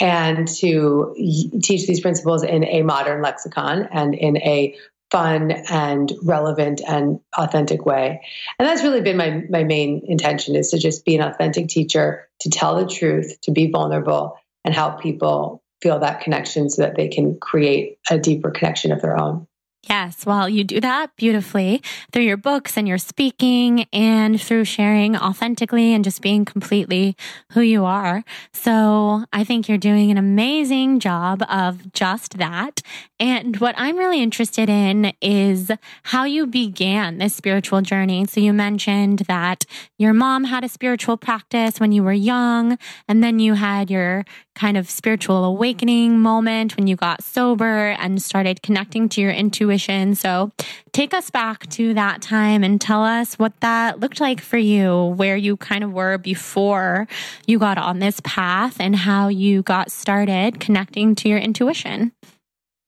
and 0.00 0.46
to 0.46 1.14
teach 1.62 1.86
these 1.86 2.00
principles 2.00 2.42
in 2.44 2.64
a 2.64 2.82
modern 2.82 3.20
lexicon 3.22 3.88
and 3.90 4.14
in 4.14 4.36
a 4.38 4.76
fun 5.10 5.50
and 5.50 6.12
relevant 6.22 6.82
and 6.86 7.18
authentic 7.36 7.86
way. 7.86 8.20
And 8.58 8.68
that's 8.68 8.82
really 8.82 9.00
been 9.00 9.16
my 9.16 9.42
my 9.48 9.64
main 9.64 10.02
intention 10.06 10.54
is 10.54 10.70
to 10.70 10.78
just 10.78 11.04
be 11.04 11.16
an 11.16 11.22
authentic 11.22 11.68
teacher, 11.68 12.28
to 12.40 12.50
tell 12.50 12.76
the 12.76 12.86
truth, 12.86 13.40
to 13.42 13.50
be 13.50 13.70
vulnerable 13.70 14.38
and 14.64 14.74
help 14.74 15.00
people 15.00 15.62
feel 15.80 15.98
that 16.00 16.20
connection 16.20 16.68
so 16.68 16.82
that 16.82 16.96
they 16.96 17.08
can 17.08 17.38
create 17.38 17.98
a 18.10 18.18
deeper 18.18 18.50
connection 18.50 18.92
of 18.92 19.00
their 19.00 19.18
own. 19.18 19.47
Yes, 19.88 20.26
well, 20.26 20.50
you 20.50 20.64
do 20.64 20.80
that 20.80 21.16
beautifully 21.16 21.82
through 22.12 22.24
your 22.24 22.36
books 22.36 22.76
and 22.76 22.86
your 22.86 22.98
speaking 22.98 23.86
and 23.90 24.38
through 24.38 24.66
sharing 24.66 25.16
authentically 25.16 25.94
and 25.94 26.04
just 26.04 26.20
being 26.20 26.44
completely 26.44 27.16
who 27.52 27.62
you 27.62 27.86
are. 27.86 28.22
So 28.52 29.24
I 29.32 29.44
think 29.44 29.66
you're 29.66 29.78
doing 29.78 30.10
an 30.10 30.18
amazing 30.18 31.00
job 31.00 31.42
of 31.48 31.90
just 31.94 32.36
that. 32.36 32.82
And 33.18 33.56
what 33.56 33.74
I'm 33.78 33.96
really 33.96 34.22
interested 34.22 34.68
in 34.68 35.14
is 35.22 35.70
how 36.02 36.24
you 36.24 36.46
began 36.46 37.16
this 37.16 37.34
spiritual 37.34 37.80
journey. 37.80 38.26
So 38.26 38.40
you 38.40 38.52
mentioned 38.52 39.20
that 39.20 39.64
your 39.96 40.12
mom 40.12 40.44
had 40.44 40.64
a 40.64 40.68
spiritual 40.68 41.16
practice 41.16 41.80
when 41.80 41.92
you 41.92 42.02
were 42.02 42.12
young, 42.12 42.78
and 43.08 43.24
then 43.24 43.38
you 43.38 43.54
had 43.54 43.90
your 43.90 44.24
kind 44.54 44.76
of 44.76 44.90
spiritual 44.90 45.44
awakening 45.44 46.18
moment 46.18 46.76
when 46.76 46.86
you 46.86 46.96
got 46.96 47.22
sober 47.22 47.90
and 47.90 48.20
started 48.20 48.60
connecting 48.62 49.08
to 49.08 49.20
your 49.20 49.30
intuition. 49.30 49.77
So 49.78 50.50
take 50.92 51.14
us 51.14 51.30
back 51.30 51.68
to 51.70 51.94
that 51.94 52.22
time 52.22 52.64
and 52.64 52.80
tell 52.80 53.04
us 53.04 53.38
what 53.38 53.58
that 53.60 54.00
looked 54.00 54.20
like 54.20 54.40
for 54.40 54.58
you, 54.58 55.14
where 55.16 55.36
you 55.36 55.56
kind 55.56 55.84
of 55.84 55.92
were 55.92 56.18
before 56.18 57.06
you 57.46 57.58
got 57.58 57.78
on 57.78 57.98
this 57.98 58.20
path 58.24 58.80
and 58.80 58.96
how 58.96 59.28
you 59.28 59.62
got 59.62 59.90
started 59.90 60.60
connecting 60.60 61.14
to 61.16 61.28
your 61.28 61.38
intuition. 61.38 62.12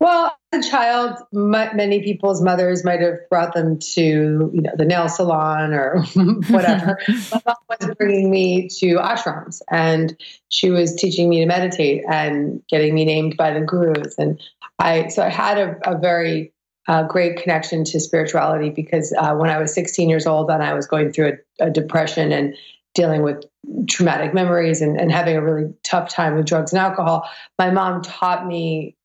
Well, 0.01 0.35
as 0.51 0.67
a 0.67 0.71
child, 0.71 1.19
many 1.31 2.03
people's 2.03 2.41
mothers 2.41 2.85
might 2.85 3.01
have 3.01 3.29
brought 3.29 3.53
them 3.53 3.79
to, 3.79 4.01
you 4.01 4.63
know, 4.63 4.73
the 4.75 4.87
nail 4.87 5.11
salon 5.11 5.75
or 5.75 6.03
whatever. 6.49 6.99
My 7.31 7.43
mom 7.45 7.57
was 7.69 7.95
bringing 7.97 8.31
me 8.31 8.69
to 8.79 8.97
ashrams, 8.97 9.61
and 9.71 10.17
she 10.49 10.71
was 10.71 10.97
teaching 10.97 11.29
me 11.29 11.41
to 11.41 11.47
meditate 11.47 12.03
and 12.09 12.63
getting 12.67 12.95
me 12.95 13.05
named 13.05 13.37
by 13.37 13.53
the 13.53 13.61
gurus. 13.61 14.15
And 14.17 14.41
I, 14.79 15.09
so 15.09 15.23
I 15.23 15.29
had 15.29 15.59
a, 15.59 15.77
a 15.85 15.99
very 15.99 16.55
uh, 16.91 17.05
great 17.05 17.37
connection 17.37 17.85
to 17.85 18.01
spirituality 18.01 18.69
because 18.69 19.15
uh, 19.17 19.33
when 19.37 19.49
I 19.49 19.59
was 19.59 19.73
16 19.73 20.11
years 20.11 20.27
old 20.27 20.51
and 20.51 20.61
I 20.61 20.75
was 20.75 20.89
going 20.89 21.13
through 21.13 21.39
a, 21.61 21.67
a 21.67 21.71
depression 21.71 22.33
and 22.33 22.57
dealing 22.97 23.23
with 23.23 23.45
traumatic 23.89 24.35
memories 24.35 24.81
and, 24.81 25.01
and 25.01 25.13
having 25.13 25.37
a 25.37 25.41
really 25.41 25.73
tough 25.85 26.09
time 26.09 26.35
with 26.35 26.47
drugs 26.47 26.73
and 26.73 26.81
alcohol, 26.81 27.31
my 27.61 27.71
mom 27.71 28.03
taught 28.03 28.45
me 28.45 28.97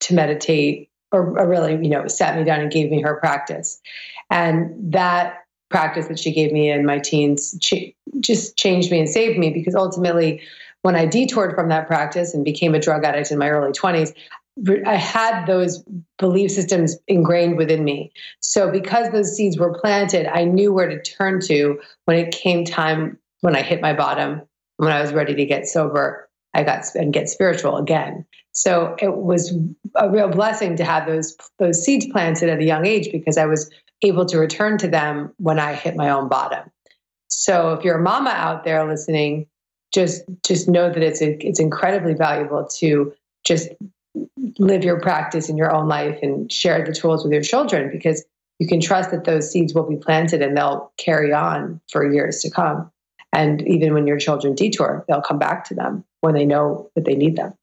to 0.00 0.14
meditate 0.14 0.90
or, 1.12 1.38
or 1.38 1.48
really, 1.48 1.74
you 1.74 1.90
know, 1.90 2.08
sat 2.08 2.36
me 2.36 2.42
down 2.42 2.58
and 2.58 2.72
gave 2.72 2.90
me 2.90 3.00
her 3.00 3.14
practice. 3.14 3.80
And 4.28 4.92
that 4.92 5.44
practice 5.70 6.08
that 6.08 6.18
she 6.18 6.32
gave 6.32 6.50
me 6.50 6.72
in 6.72 6.84
my 6.84 6.98
teens 6.98 7.56
ch- 7.60 7.94
just 8.18 8.56
changed 8.56 8.90
me 8.90 8.98
and 8.98 9.08
saved 9.08 9.38
me 9.38 9.50
because 9.50 9.76
ultimately, 9.76 10.42
when 10.80 10.96
I 10.96 11.06
detoured 11.06 11.54
from 11.54 11.68
that 11.68 11.86
practice 11.86 12.34
and 12.34 12.44
became 12.44 12.74
a 12.74 12.80
drug 12.80 13.04
addict 13.04 13.30
in 13.30 13.38
my 13.38 13.48
early 13.48 13.70
20s, 13.70 14.12
I 14.86 14.96
had 14.96 15.46
those 15.46 15.82
belief 16.18 16.50
systems 16.50 16.96
ingrained 17.08 17.56
within 17.56 17.84
me. 17.84 18.12
So, 18.40 18.70
because 18.70 19.10
those 19.10 19.34
seeds 19.34 19.58
were 19.58 19.78
planted, 19.78 20.26
I 20.26 20.44
knew 20.44 20.72
where 20.72 20.88
to 20.88 21.00
turn 21.00 21.40
to 21.42 21.80
when 22.04 22.18
it 22.18 22.32
came 22.32 22.64
time 22.64 23.18
when 23.40 23.56
I 23.56 23.62
hit 23.62 23.80
my 23.80 23.92
bottom, 23.92 24.42
when 24.76 24.92
I 24.92 25.00
was 25.00 25.12
ready 25.12 25.34
to 25.34 25.44
get 25.46 25.66
sober 25.66 26.28
I 26.54 26.64
got 26.64 26.84
and 26.94 27.12
get 27.12 27.28
spiritual 27.28 27.76
again. 27.78 28.26
So 28.52 28.94
it 28.98 29.16
was 29.16 29.56
a 29.94 30.10
real 30.10 30.28
blessing 30.28 30.76
to 30.76 30.84
have 30.84 31.06
those 31.06 31.36
those 31.58 31.82
seeds 31.82 32.06
planted 32.06 32.50
at 32.50 32.58
a 32.58 32.64
young 32.64 32.86
age 32.86 33.10
because 33.10 33.38
I 33.38 33.46
was 33.46 33.70
able 34.02 34.26
to 34.26 34.38
return 34.38 34.78
to 34.78 34.88
them 34.88 35.32
when 35.38 35.58
I 35.58 35.74
hit 35.74 35.96
my 35.96 36.10
own 36.10 36.28
bottom. 36.28 36.70
So 37.28 37.72
if 37.72 37.84
you're 37.84 37.98
a 37.98 38.02
mama 38.02 38.30
out 38.30 38.64
there 38.64 38.86
listening, 38.86 39.46
just 39.92 40.24
just 40.44 40.68
know 40.68 40.90
that 40.90 41.02
it's 41.02 41.20
it's 41.22 41.60
incredibly 41.60 42.14
valuable 42.14 42.66
to 42.78 43.14
just 43.44 43.70
live 44.58 44.84
your 44.84 45.00
practice 45.00 45.48
in 45.48 45.56
your 45.56 45.74
own 45.74 45.88
life 45.88 46.18
and 46.22 46.50
share 46.52 46.84
the 46.84 46.92
tools 46.92 47.24
with 47.24 47.32
your 47.32 47.42
children 47.42 47.90
because 47.90 48.24
you 48.58 48.68
can 48.68 48.80
trust 48.80 49.10
that 49.10 49.24
those 49.24 49.50
seeds 49.50 49.74
will 49.74 49.88
be 49.88 49.96
planted 49.96 50.42
and 50.42 50.56
they'll 50.56 50.92
carry 50.98 51.32
on 51.32 51.80
for 51.90 52.10
years 52.10 52.40
to 52.40 52.50
come. 52.50 52.90
And 53.32 53.66
even 53.66 53.94
when 53.94 54.06
your 54.06 54.18
children 54.18 54.54
detour, 54.54 55.04
they'll 55.08 55.22
come 55.22 55.38
back 55.38 55.64
to 55.66 55.74
them 55.74 56.04
when 56.20 56.34
they 56.34 56.44
know 56.44 56.90
that 56.94 57.04
they 57.04 57.14
need 57.14 57.36
them. 57.36 57.54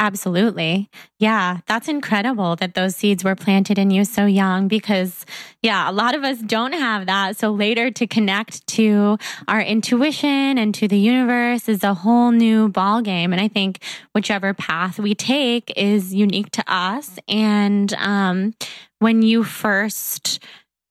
Absolutely. 0.00 0.88
Yeah, 1.18 1.58
that's 1.66 1.88
incredible 1.88 2.54
that 2.56 2.74
those 2.74 2.94
seeds 2.94 3.24
were 3.24 3.34
planted 3.34 3.78
in 3.78 3.90
you 3.90 4.04
so 4.04 4.26
young 4.26 4.68
because, 4.68 5.26
yeah, 5.60 5.90
a 5.90 5.92
lot 5.92 6.14
of 6.14 6.22
us 6.22 6.38
don't 6.38 6.72
have 6.72 7.06
that. 7.06 7.36
So 7.36 7.50
later 7.50 7.90
to 7.90 8.06
connect 8.06 8.64
to 8.68 9.18
our 9.48 9.60
intuition 9.60 10.56
and 10.56 10.72
to 10.76 10.86
the 10.86 10.98
universe 10.98 11.68
is 11.68 11.82
a 11.82 11.94
whole 11.94 12.30
new 12.30 12.68
ball 12.68 13.02
game. 13.02 13.32
And 13.32 13.42
I 13.42 13.48
think 13.48 13.82
whichever 14.14 14.54
path 14.54 15.00
we 15.00 15.16
take 15.16 15.72
is 15.76 16.14
unique 16.14 16.52
to 16.52 16.64
us. 16.72 17.18
And 17.26 17.92
um, 17.94 18.54
when 19.00 19.22
you 19.22 19.42
first 19.42 20.38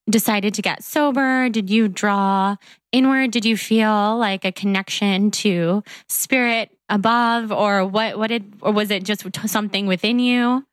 decided 0.10 0.54
to 0.56 0.62
get 0.62 0.84
sober, 0.84 1.48
did 1.48 1.70
you 1.70 1.88
draw 1.88 2.58
inward? 2.91 3.32
Did 3.32 3.46
you 3.46 3.56
feel 3.56 4.17
like 4.17 4.43
a 4.43 4.52
connection 4.52 5.32
to 5.32 5.84
spirit 6.10 6.77
above 6.89 7.52
or 7.52 7.86
what 7.86 8.17
what 8.17 8.28
did 8.28 8.54
or 8.62 8.71
was 8.71 8.91
it 8.91 9.04
just 9.04 9.26
something 9.47 9.88
within 9.88 10.19
you? 10.19 10.65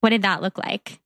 What 0.00 0.10
did 0.10 0.22
that 0.22 0.42
look 0.42 0.58
like? 0.58 1.00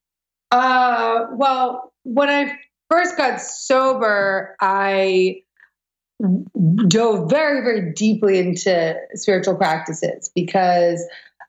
Uh 0.50 1.26
well 1.32 1.92
when 2.02 2.28
i 2.28 2.58
first 2.90 3.16
got 3.16 3.40
sober 3.40 4.56
i 4.60 5.42
dove 6.88 7.30
very 7.30 7.62
very 7.62 7.92
deeply 7.92 8.38
into 8.38 8.94
spiritual 9.14 9.54
practices 9.54 10.30
because 10.34 11.04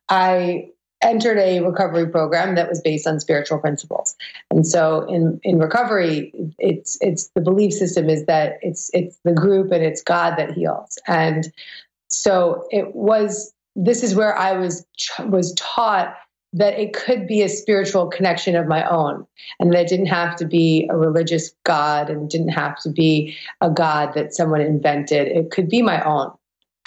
i 0.09 0.69
entered 1.01 1.37
a 1.37 1.61
recovery 1.61 2.07
program 2.07 2.55
that 2.55 2.69
was 2.69 2.79
based 2.81 3.07
on 3.07 3.19
spiritual 3.19 3.57
principles. 3.57 4.15
And 4.49 4.65
so 4.65 5.05
in 5.09 5.39
in 5.43 5.59
recovery 5.59 6.31
it's 6.59 6.97
it's 7.01 7.29
the 7.35 7.41
belief 7.41 7.73
system 7.73 8.09
is 8.09 8.25
that 8.25 8.59
it's 8.61 8.89
it's 8.93 9.17
the 9.23 9.33
group 9.33 9.71
and 9.71 9.83
it's 9.83 10.03
god 10.03 10.37
that 10.37 10.51
heals. 10.51 10.97
And 11.07 11.51
so 12.11 12.67
it 12.71 12.95
was, 12.95 13.53
this 13.75 14.03
is 14.03 14.15
where 14.15 14.37
I 14.37 14.53
was, 14.53 14.85
was 15.19 15.53
taught 15.55 16.15
that 16.53 16.77
it 16.77 16.93
could 16.93 17.27
be 17.27 17.41
a 17.41 17.49
spiritual 17.49 18.07
connection 18.07 18.55
of 18.55 18.67
my 18.67 18.87
own 18.89 19.25
and 19.59 19.71
that 19.71 19.83
it 19.83 19.87
didn't 19.87 20.07
have 20.07 20.35
to 20.35 20.45
be 20.45 20.87
a 20.91 20.97
religious 20.97 21.53
God 21.63 22.09
and 22.09 22.29
didn't 22.29 22.49
have 22.49 22.77
to 22.81 22.89
be 22.89 23.37
a 23.61 23.69
God 23.69 24.13
that 24.15 24.33
someone 24.33 24.59
invented. 24.59 25.27
It 25.27 25.51
could 25.51 25.69
be 25.69 25.81
my 25.81 26.03
own 26.03 26.31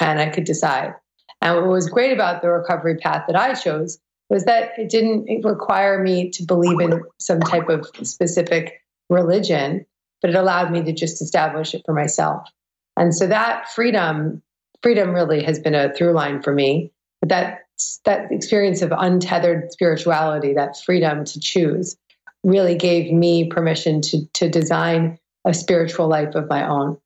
and 0.00 0.20
I 0.20 0.28
could 0.28 0.44
decide. 0.44 0.94
And 1.40 1.56
what 1.56 1.68
was 1.68 1.88
great 1.88 2.12
about 2.12 2.42
the 2.42 2.48
recovery 2.48 2.96
path 2.96 3.24
that 3.26 3.36
I 3.36 3.54
chose 3.54 3.98
was 4.28 4.44
that 4.44 4.78
it 4.78 4.90
didn't 4.90 5.44
require 5.44 6.02
me 6.02 6.30
to 6.30 6.42
believe 6.42 6.80
in 6.80 7.02
some 7.18 7.40
type 7.40 7.68
of 7.68 7.86
specific 8.02 8.82
religion, 9.08 9.86
but 10.20 10.30
it 10.30 10.36
allowed 10.36 10.72
me 10.72 10.82
to 10.82 10.92
just 10.92 11.22
establish 11.22 11.74
it 11.74 11.82
for 11.86 11.94
myself. 11.94 12.48
And 12.96 13.14
so 13.14 13.26
that 13.26 13.70
freedom 13.70 14.42
freedom 14.84 15.14
really 15.14 15.42
has 15.42 15.58
been 15.58 15.74
a 15.74 15.90
through 15.94 16.12
line 16.12 16.42
for 16.42 16.52
me. 16.52 16.92
But 17.20 17.30
that 17.30 17.60
that 18.04 18.30
experience 18.30 18.82
of 18.82 18.92
untethered 18.92 19.72
spirituality, 19.72 20.52
that 20.52 20.76
freedom 20.78 21.24
to 21.24 21.40
choose, 21.40 21.96
really 22.44 22.76
gave 22.76 23.10
me 23.10 23.48
permission 23.48 24.02
to 24.02 24.26
to 24.34 24.50
design 24.50 25.18
a 25.46 25.54
spiritual 25.54 26.06
life 26.06 26.34
of 26.34 26.50
my 26.50 26.68
own. 26.68 26.98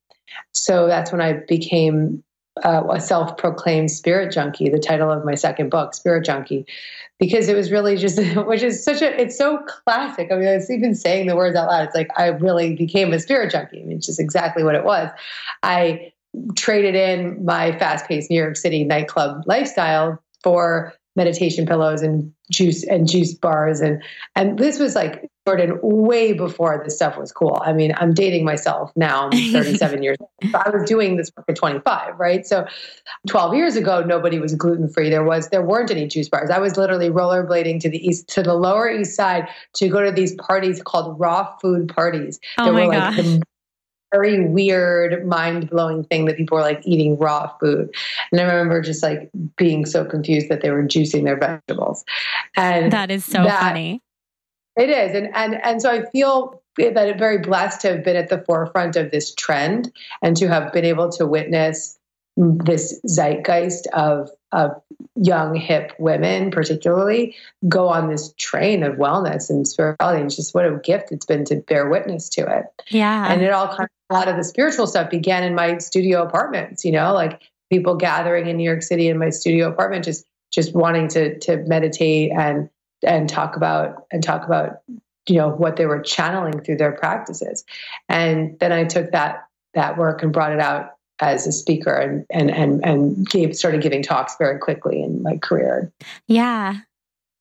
So 0.51 0.87
that's 0.87 1.11
when 1.13 1.21
I 1.21 1.33
became 1.47 2.21
uh, 2.63 2.83
a 2.91 2.99
self-proclaimed 2.99 3.91
spirit 3.91 4.33
junkie. 4.33 4.69
The 4.69 4.79
title 4.79 5.09
of 5.09 5.23
my 5.23 5.35
second 5.35 5.69
book, 5.69 5.93
Spirit 5.93 6.25
Junkie, 6.25 6.65
because 7.17 7.47
it 7.47 7.55
was 7.55 7.71
really 7.71 7.95
just, 7.95 8.19
which 8.45 8.61
is 8.61 8.83
such 8.83 9.01
a, 9.01 9.21
it's 9.21 9.37
so 9.37 9.63
classic. 9.65 10.29
I 10.31 10.35
mean, 10.35 10.47
it's 10.47 10.69
even 10.69 10.95
saying 10.95 11.27
the 11.27 11.35
words 11.35 11.55
out 11.55 11.69
loud. 11.69 11.87
It's 11.87 11.95
like 11.95 12.09
I 12.17 12.27
really 12.27 12.75
became 12.75 13.13
a 13.13 13.19
spirit 13.19 13.51
junkie. 13.51 13.81
I 13.81 13.85
mean, 13.85 14.01
just 14.01 14.19
exactly 14.19 14.63
what 14.63 14.75
it 14.75 14.83
was. 14.83 15.09
I 15.63 16.11
traded 16.55 16.95
in 16.95 17.43
my 17.45 17.77
fast 17.79 18.07
paced 18.07 18.29
New 18.29 18.41
York 18.41 18.55
City 18.55 18.83
nightclub 18.83 19.43
lifestyle 19.45 20.21
for 20.43 20.93
meditation 21.15 21.65
pillows 21.65 22.01
and 22.01 22.31
juice 22.51 22.83
and 22.83 23.07
juice 23.07 23.33
bars 23.33 23.81
and 23.81 24.01
and 24.35 24.57
this 24.57 24.79
was 24.79 24.95
like 24.95 25.29
Jordan 25.49 25.79
way 25.81 26.33
before 26.33 26.79
this 26.83 26.95
stuff 26.95 27.17
was 27.17 27.31
cool. 27.31 27.59
I 27.65 27.73
mean, 27.73 27.93
I'm 27.97 28.13
dating 28.13 28.45
myself 28.45 28.91
now. 28.95 29.29
I'm 29.31 29.51
37 29.51 30.03
years 30.03 30.17
old. 30.19 30.55
I 30.55 30.69
was 30.69 30.87
doing 30.87 31.17
this 31.17 31.31
work 31.35 31.45
at 31.49 31.55
25, 31.55 32.19
right? 32.19 32.45
So 32.45 32.67
12 33.27 33.55
years 33.55 33.75
ago, 33.75 34.03
nobody 34.03 34.37
was 34.37 34.53
gluten 34.53 34.87
free. 34.87 35.09
There 35.09 35.23
was 35.23 35.49
there 35.49 35.63
weren't 35.63 35.89
any 35.89 36.07
juice 36.07 36.29
bars. 36.29 36.51
I 36.51 36.59
was 36.59 36.77
literally 36.77 37.09
rollerblading 37.09 37.79
to 37.81 37.89
the 37.89 37.97
east 37.97 38.27
to 38.29 38.43
the 38.43 38.53
lower 38.53 38.91
east 38.91 39.15
side 39.15 39.47
to 39.75 39.87
go 39.89 40.03
to 40.03 40.11
these 40.11 40.35
parties 40.35 40.83
called 40.83 41.19
raw 41.19 41.57
food 41.57 41.87
parties. 41.89 42.39
Oh 42.59 42.71
my 42.71 42.85
like 42.85 43.15
gosh 43.15 43.39
very 44.11 44.47
weird, 44.47 45.27
mind 45.27 45.69
blowing 45.69 46.03
thing 46.03 46.25
that 46.25 46.37
people 46.37 46.57
were 46.57 46.63
like 46.63 46.81
eating 46.83 47.17
raw 47.17 47.51
food. 47.59 47.93
And 48.31 48.41
I 48.41 48.43
remember 48.43 48.81
just 48.81 49.03
like 49.03 49.29
being 49.57 49.85
so 49.85 50.05
confused 50.05 50.49
that 50.49 50.61
they 50.61 50.71
were 50.71 50.83
juicing 50.83 51.23
their 51.23 51.37
vegetables. 51.37 52.03
And 52.55 52.91
that 52.91 53.11
is 53.11 53.25
so 53.25 53.43
that, 53.43 53.61
funny. 53.61 54.01
It 54.75 54.89
is. 54.89 55.15
And, 55.15 55.29
and, 55.35 55.55
and 55.63 55.81
so 55.81 55.91
I 55.91 56.09
feel 56.09 56.61
that 56.77 56.97
I'm 56.97 57.19
very 57.19 57.39
blessed 57.39 57.81
to 57.81 57.89
have 57.89 58.03
been 58.03 58.15
at 58.15 58.29
the 58.29 58.43
forefront 58.45 58.95
of 58.95 59.11
this 59.11 59.33
trend 59.35 59.91
and 60.21 60.37
to 60.37 60.47
have 60.47 60.71
been 60.71 60.85
able 60.85 61.11
to 61.13 61.25
witness 61.25 61.97
this 62.37 62.99
zeitgeist 63.05 63.87
of 63.93 64.29
of 64.51 64.71
young 65.15 65.55
hip 65.55 65.93
women 65.99 66.49
particularly 66.51 67.35
go 67.67 67.87
on 67.87 68.09
this 68.09 68.33
train 68.37 68.83
of 68.83 68.95
wellness 68.95 69.49
and 69.49 69.67
spirituality 69.67 70.21
and 70.21 70.31
just 70.31 70.55
what 70.55 70.65
a 70.65 70.79
gift 70.83 71.11
it's 71.11 71.25
been 71.25 71.45
to 71.45 71.57
bear 71.67 71.87
witness 71.87 72.29
to 72.29 72.41
it. 72.41 72.65
Yeah. 72.89 73.31
And 73.31 73.41
it 73.41 73.51
all 73.51 73.67
kind 73.67 73.81
of 73.81 73.89
a 74.09 74.13
lot 74.13 74.27
of 74.27 74.37
the 74.37 74.43
spiritual 74.43 74.87
stuff 74.87 75.09
began 75.09 75.43
in 75.43 75.53
my 75.53 75.77
studio 75.77 76.23
apartments 76.23 76.83
you 76.83 76.91
know 76.91 77.13
like 77.13 77.41
people 77.69 77.95
gathering 77.95 78.47
in 78.47 78.57
new 78.57 78.63
york 78.63 78.81
city 78.81 79.07
in 79.07 79.19
my 79.19 79.29
studio 79.29 79.69
apartment 79.69 80.03
just 80.03 80.25
just 80.51 80.73
wanting 80.73 81.07
to 81.07 81.37
to 81.37 81.57
meditate 81.67 82.31
and 82.31 82.69
and 83.05 83.29
talk 83.29 83.55
about 83.55 84.05
and 84.11 84.23
talk 84.23 84.45
about 84.45 84.81
you 85.27 85.35
know 85.35 85.49
what 85.49 85.75
they 85.75 85.85
were 85.85 86.01
channeling 86.01 86.59
through 86.61 86.77
their 86.77 86.91
practices. 86.91 87.63
And 88.07 88.57
then 88.59 88.71
i 88.71 88.83
took 88.83 89.11
that 89.11 89.47
that 89.73 89.97
work 89.97 90.23
and 90.23 90.33
brought 90.33 90.51
it 90.51 90.59
out 90.59 90.95
as 91.19 91.45
a 91.47 91.51
speaker 91.51 91.93
and 91.93 92.25
and 92.29 92.51
and 92.51 92.83
and 92.85 93.29
gave 93.29 93.55
started 93.55 93.81
giving 93.81 94.01
talks 94.01 94.35
very 94.37 94.59
quickly 94.59 95.01
in 95.01 95.21
my 95.21 95.37
career. 95.37 95.91
Yeah. 96.27 96.79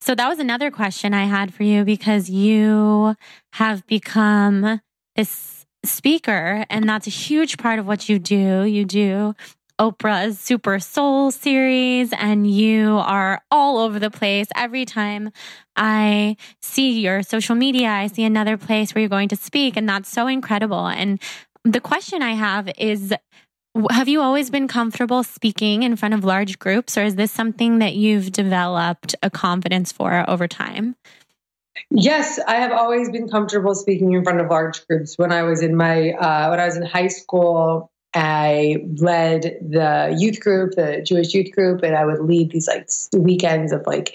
So 0.00 0.14
that 0.14 0.28
was 0.28 0.38
another 0.38 0.70
question 0.70 1.12
I 1.12 1.24
had 1.24 1.52
for 1.52 1.64
you 1.64 1.84
because 1.84 2.30
you 2.30 3.16
have 3.54 3.86
become 3.86 4.80
this 5.16 5.66
speaker 5.84 6.64
and 6.70 6.88
that's 6.88 7.06
a 7.06 7.10
huge 7.10 7.58
part 7.58 7.78
of 7.78 7.86
what 7.86 8.08
you 8.08 8.18
do. 8.18 8.62
You 8.64 8.84
do 8.84 9.34
Oprah's 9.78 10.38
Super 10.38 10.80
Soul 10.80 11.30
series 11.30 12.12
and 12.12 12.50
you 12.50 12.96
are 12.98 13.40
all 13.50 13.78
over 13.78 13.98
the 13.98 14.10
place. 14.10 14.48
Every 14.56 14.84
time 14.84 15.30
I 15.76 16.36
see 16.62 17.00
your 17.00 17.22
social 17.22 17.54
media, 17.54 17.88
I 17.88 18.08
see 18.08 18.24
another 18.24 18.56
place 18.56 18.94
where 18.94 19.00
you're 19.00 19.08
going 19.08 19.28
to 19.28 19.36
speak 19.36 19.76
and 19.76 19.88
that's 19.88 20.10
so 20.10 20.26
incredible. 20.26 20.86
And 20.86 21.20
the 21.64 21.80
question 21.80 22.22
I 22.22 22.32
have 22.32 22.70
is 22.78 23.14
have 23.90 24.08
you 24.08 24.20
always 24.20 24.50
been 24.50 24.68
comfortable 24.68 25.22
speaking 25.22 25.82
in 25.82 25.96
front 25.96 26.14
of 26.14 26.24
large 26.24 26.58
groups, 26.58 26.96
or 26.96 27.02
is 27.04 27.16
this 27.16 27.30
something 27.30 27.78
that 27.78 27.94
you've 27.94 28.32
developed 28.32 29.14
a 29.22 29.30
confidence 29.30 29.92
for 29.92 30.24
over 30.28 30.48
time? 30.48 30.96
Yes, 31.90 32.38
I 32.46 32.56
have 32.56 32.72
always 32.72 33.10
been 33.10 33.28
comfortable 33.28 33.74
speaking 33.74 34.12
in 34.12 34.24
front 34.24 34.40
of 34.40 34.48
large 34.48 34.86
groups. 34.86 35.16
When 35.16 35.32
I 35.32 35.42
was 35.42 35.62
in 35.62 35.76
my 35.76 36.10
uh, 36.10 36.50
when 36.50 36.60
I 36.60 36.66
was 36.66 36.76
in 36.76 36.82
high 36.82 37.06
school, 37.08 37.90
I 38.14 38.86
led 38.96 39.58
the 39.60 40.16
youth 40.18 40.40
group, 40.40 40.72
the 40.72 41.02
Jewish 41.02 41.34
youth 41.34 41.52
group, 41.52 41.82
and 41.82 41.94
I 41.94 42.04
would 42.04 42.20
lead 42.20 42.50
these 42.50 42.66
like 42.66 42.88
weekends 43.12 43.70
of 43.72 43.86
like 43.86 44.14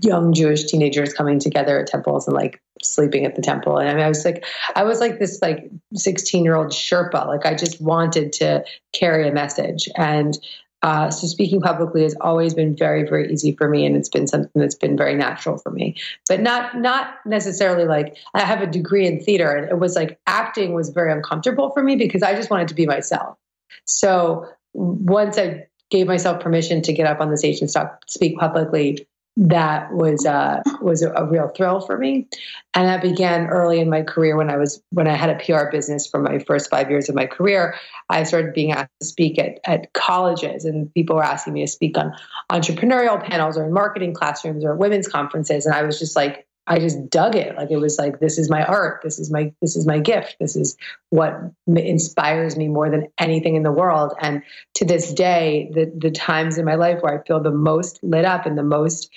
young 0.00 0.32
Jewish 0.32 0.64
teenagers 0.64 1.12
coming 1.12 1.40
together 1.40 1.80
at 1.80 1.88
temples 1.88 2.28
and 2.28 2.36
like 2.36 2.62
sleeping 2.82 3.24
at 3.24 3.34
the 3.34 3.42
temple. 3.42 3.78
And 3.78 3.88
I, 3.88 3.94
mean, 3.94 4.04
I 4.04 4.08
was 4.08 4.24
like, 4.24 4.44
I 4.76 4.84
was 4.84 5.00
like 5.00 5.18
this 5.18 5.40
like 5.42 5.68
16 5.94 6.44
year 6.44 6.54
old 6.54 6.68
Sherpa. 6.68 7.26
Like 7.26 7.46
I 7.46 7.54
just 7.54 7.80
wanted 7.80 8.32
to 8.34 8.64
carry 8.92 9.28
a 9.28 9.32
message. 9.32 9.88
And 9.96 10.38
uh, 10.82 11.10
so 11.10 11.26
speaking 11.26 11.60
publicly 11.60 12.02
has 12.02 12.14
always 12.20 12.54
been 12.54 12.76
very, 12.76 13.02
very 13.02 13.32
easy 13.32 13.52
for 13.56 13.68
me, 13.68 13.86
and 13.86 13.96
it's 13.96 14.08
been 14.08 14.26
something 14.26 14.50
that's 14.54 14.74
been 14.74 14.96
very 14.96 15.14
natural 15.14 15.58
for 15.58 15.70
me. 15.70 15.96
But 16.28 16.40
not 16.40 16.78
not 16.78 17.14
necessarily 17.24 17.86
like 17.86 18.16
I 18.34 18.40
have 18.40 18.60
a 18.60 18.66
degree 18.66 19.06
in 19.06 19.20
theater, 19.20 19.50
and 19.50 19.70
it 19.70 19.78
was 19.78 19.96
like 19.96 20.18
acting 20.26 20.74
was 20.74 20.90
very 20.90 21.12
uncomfortable 21.12 21.70
for 21.70 21.82
me 21.82 21.96
because 21.96 22.22
I 22.22 22.34
just 22.34 22.50
wanted 22.50 22.68
to 22.68 22.74
be 22.74 22.86
myself. 22.86 23.38
So 23.84 24.46
once 24.74 25.38
I 25.38 25.66
gave 25.90 26.06
myself 26.06 26.40
permission 26.40 26.82
to 26.82 26.92
get 26.92 27.06
up 27.06 27.20
on 27.20 27.30
the 27.30 27.36
stage 27.36 27.60
and 27.60 27.70
stop, 27.70 28.00
speak 28.06 28.38
publicly, 28.38 29.06
that 29.36 29.92
was 29.92 30.24
uh, 30.24 30.62
was 30.80 31.02
a, 31.02 31.12
a, 31.12 31.28
real 31.28 31.48
thrill 31.48 31.80
for 31.80 31.98
me, 31.98 32.26
and 32.74 32.88
that 32.88 33.02
began 33.02 33.46
early 33.46 33.80
in 33.80 33.90
my 33.90 34.02
career 34.02 34.36
when 34.36 34.50
I 34.50 34.56
was 34.56 34.82
when 34.90 35.06
I 35.06 35.14
had 35.14 35.30
a 35.30 35.44
PR 35.44 35.70
business 35.70 36.06
for 36.06 36.20
my 36.20 36.38
first 36.38 36.70
five 36.70 36.90
years 36.90 37.08
of 37.08 37.14
my 37.14 37.26
career. 37.26 37.74
I 38.08 38.22
started 38.22 38.54
being 38.54 38.72
asked 38.72 38.90
to 39.00 39.06
speak 39.06 39.38
at 39.38 39.60
at 39.66 39.92
colleges, 39.92 40.64
and 40.64 40.92
people 40.94 41.16
were 41.16 41.24
asking 41.24 41.52
me 41.52 41.62
to 41.62 41.68
speak 41.68 41.98
on 41.98 42.12
entrepreneurial 42.50 43.22
panels 43.22 43.58
or 43.58 43.64
in 43.64 43.72
marketing 43.72 44.14
classrooms 44.14 44.64
or 44.64 44.74
women's 44.74 45.08
conferences, 45.08 45.66
and 45.66 45.74
I 45.74 45.82
was 45.82 45.98
just 45.98 46.16
like, 46.16 46.45
I 46.66 46.78
just 46.78 47.08
dug 47.10 47.36
it. 47.36 47.56
Like 47.56 47.70
it 47.70 47.76
was 47.76 47.98
like 47.98 48.18
this 48.18 48.38
is 48.38 48.50
my 48.50 48.64
art. 48.64 49.00
This 49.02 49.18
is 49.18 49.30
my 49.30 49.52
this 49.60 49.76
is 49.76 49.86
my 49.86 49.98
gift. 49.98 50.36
This 50.40 50.56
is 50.56 50.76
what 51.10 51.38
inspires 51.66 52.56
me 52.56 52.68
more 52.68 52.90
than 52.90 53.08
anything 53.18 53.54
in 53.54 53.62
the 53.62 53.72
world. 53.72 54.14
And 54.20 54.42
to 54.74 54.84
this 54.84 55.12
day, 55.12 55.70
the 55.72 55.92
the 55.96 56.10
times 56.10 56.58
in 56.58 56.64
my 56.64 56.74
life 56.74 57.02
where 57.02 57.18
I 57.18 57.24
feel 57.24 57.40
the 57.40 57.50
most 57.50 58.00
lit 58.02 58.24
up 58.24 58.46
and 58.46 58.58
the 58.58 58.64
most 58.64 59.10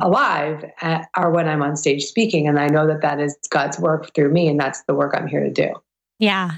alive 0.00 0.64
uh, 0.80 1.04
are 1.14 1.30
when 1.30 1.46
I'm 1.46 1.62
on 1.62 1.76
stage 1.76 2.04
speaking. 2.04 2.48
And 2.48 2.58
I 2.58 2.68
know 2.68 2.86
that 2.86 3.02
that 3.02 3.20
is 3.20 3.36
God's 3.50 3.78
work 3.78 4.14
through 4.14 4.32
me, 4.32 4.48
and 4.48 4.58
that's 4.58 4.82
the 4.84 4.94
work 4.94 5.14
I'm 5.16 5.26
here 5.26 5.44
to 5.44 5.50
do. 5.50 5.72
Yeah. 6.18 6.52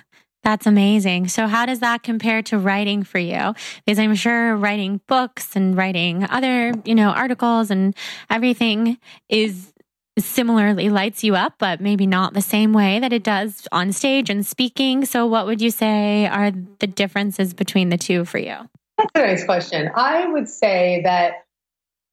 That's 0.47 0.65
amazing. 0.65 1.27
So, 1.27 1.49
how 1.49 1.67
does 1.67 1.81
that 1.81 2.05
compare 2.05 2.41
to 2.43 2.57
writing 2.57 3.03
for 3.03 3.19
you? 3.19 3.53
Because 3.85 3.99
I'm 3.99 4.15
sure 4.15 4.55
writing 4.55 5.01
books 5.09 5.57
and 5.57 5.77
writing 5.77 6.23
other, 6.31 6.73
you 6.85 6.95
know, 6.95 7.09
articles 7.09 7.69
and 7.69 7.97
everything 8.31 8.97
is 9.29 9.73
similarly 10.19 10.89
lights 10.89 11.23
you 11.23 11.35
up, 11.35 11.55
but 11.59 11.81
maybe 11.81 12.07
not 12.07 12.35
the 12.35 12.41
same 12.41 12.73
way 12.73 12.99
that 12.99 13.13
it 13.13 13.23
does 13.23 13.69
on 13.73 13.93
stage 13.93 14.31
and 14.31 14.45
speaking. 14.45 15.05
So, 15.05 15.27
what 15.27 15.47
would 15.47 15.61
you 15.61 15.71
say 15.71 16.27
are 16.27 16.51
the 16.51 16.87
differences 16.87 17.55
between 17.55 17.91
the 17.91 17.99
two 17.99 18.25
for 18.25 18.39
you? 18.39 18.57
That's 18.99 19.11
a 19.15 19.19
nice 19.19 19.45
question. 19.45 19.91
I 19.95 20.27
would 20.27 20.49
say 20.49 21.03
that 21.05 21.45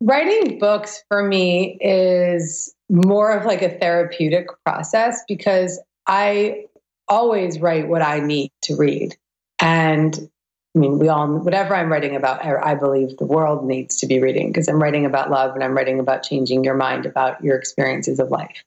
writing 0.01 0.59
books 0.59 1.03
for 1.07 1.23
me 1.23 1.77
is 1.79 2.73
more 2.89 3.31
of 3.31 3.45
like 3.45 3.61
a 3.61 3.69
therapeutic 3.69 4.47
process 4.65 5.23
because 5.27 5.81
I 6.05 6.65
always 7.07 7.59
write 7.59 7.87
what 7.87 8.01
I 8.01 8.19
need 8.19 8.51
to 8.63 8.75
read. 8.75 9.15
And 9.59 10.29
I 10.75 10.79
mean, 10.79 10.97
we 10.97 11.07
all, 11.07 11.27
whatever 11.27 11.75
I'm 11.75 11.91
writing 11.91 12.15
about, 12.15 12.43
I 12.43 12.73
believe 12.73 13.17
the 13.17 13.25
world 13.25 13.63
needs 13.63 13.97
to 13.97 14.07
be 14.07 14.19
reading 14.19 14.47
because 14.47 14.67
I'm 14.67 14.81
writing 14.81 15.05
about 15.05 15.29
love 15.29 15.53
and 15.53 15.63
I'm 15.63 15.75
writing 15.75 15.99
about 15.99 16.23
changing 16.23 16.63
your 16.63 16.73
mind 16.73 17.05
about 17.05 17.43
your 17.43 17.55
experiences 17.55 18.19
of 18.19 18.31
life. 18.31 18.63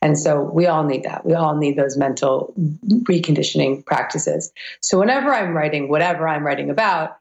And 0.00 0.18
so 0.18 0.40
we 0.40 0.66
all 0.66 0.84
need 0.84 1.02
that. 1.02 1.26
We 1.26 1.34
all 1.34 1.54
need 1.56 1.76
those 1.76 1.96
mental 1.98 2.54
reconditioning 2.56 3.84
practices. 3.84 4.50
So 4.80 4.98
whenever 4.98 5.34
I'm 5.34 5.54
writing, 5.54 5.90
whatever 5.90 6.26
I'm 6.26 6.44
writing 6.44 6.70
about, 6.70 7.18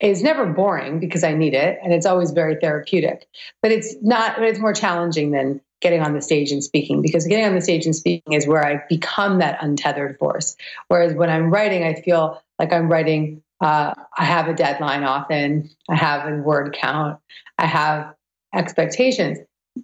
is 0.00 0.22
never 0.22 0.46
boring 0.46 1.00
because 1.00 1.24
I 1.24 1.34
need 1.34 1.54
it 1.54 1.78
and 1.82 1.92
it's 1.92 2.06
always 2.06 2.30
very 2.30 2.56
therapeutic. 2.56 3.26
But 3.62 3.72
it's 3.72 3.96
not, 4.00 4.40
it's 4.42 4.60
more 4.60 4.72
challenging 4.72 5.32
than 5.32 5.60
getting 5.80 6.02
on 6.02 6.14
the 6.14 6.22
stage 6.22 6.50
and 6.50 6.62
speaking 6.62 7.02
because 7.02 7.26
getting 7.26 7.46
on 7.46 7.54
the 7.54 7.60
stage 7.60 7.84
and 7.84 7.94
speaking 7.94 8.32
is 8.32 8.46
where 8.46 8.64
I 8.64 8.82
become 8.88 9.38
that 9.38 9.62
untethered 9.62 10.18
force. 10.18 10.56
Whereas 10.88 11.14
when 11.14 11.30
I'm 11.30 11.50
writing, 11.50 11.84
I 11.84 11.94
feel 11.94 12.40
like 12.58 12.72
I'm 12.72 12.90
writing, 12.90 13.42
uh, 13.60 13.94
I 14.16 14.24
have 14.24 14.48
a 14.48 14.54
deadline 14.54 15.04
often, 15.04 15.70
I 15.88 15.96
have 15.96 16.32
a 16.32 16.36
word 16.36 16.76
count, 16.78 17.18
I 17.58 17.66
have 17.66 18.14
expectations. 18.54 19.38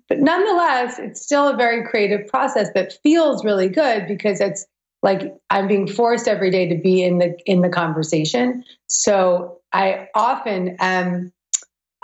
But 0.09 0.21
nonetheless, 0.21 0.99
it's 0.99 1.23
still 1.23 1.49
a 1.49 1.57
very 1.57 1.87
creative 1.87 2.27
process 2.29 2.69
that 2.75 2.95
feels 3.03 3.45
really 3.45 3.69
good 3.69 4.07
because 4.09 4.41
it's 4.41 4.67
like 5.03 5.35
I'm 5.51 5.69
being 5.69 5.87
forced 5.87 6.27
every 6.27 6.51
day 6.51 6.69
to 6.69 6.77
be 6.77 7.05
in 7.05 7.19
the 7.19 7.37
in 7.47 7.61
the 7.61 7.69
conversation. 7.69 8.65
So 8.87 9.59
I 9.73 10.09
often 10.15 10.77
am. 10.81 11.33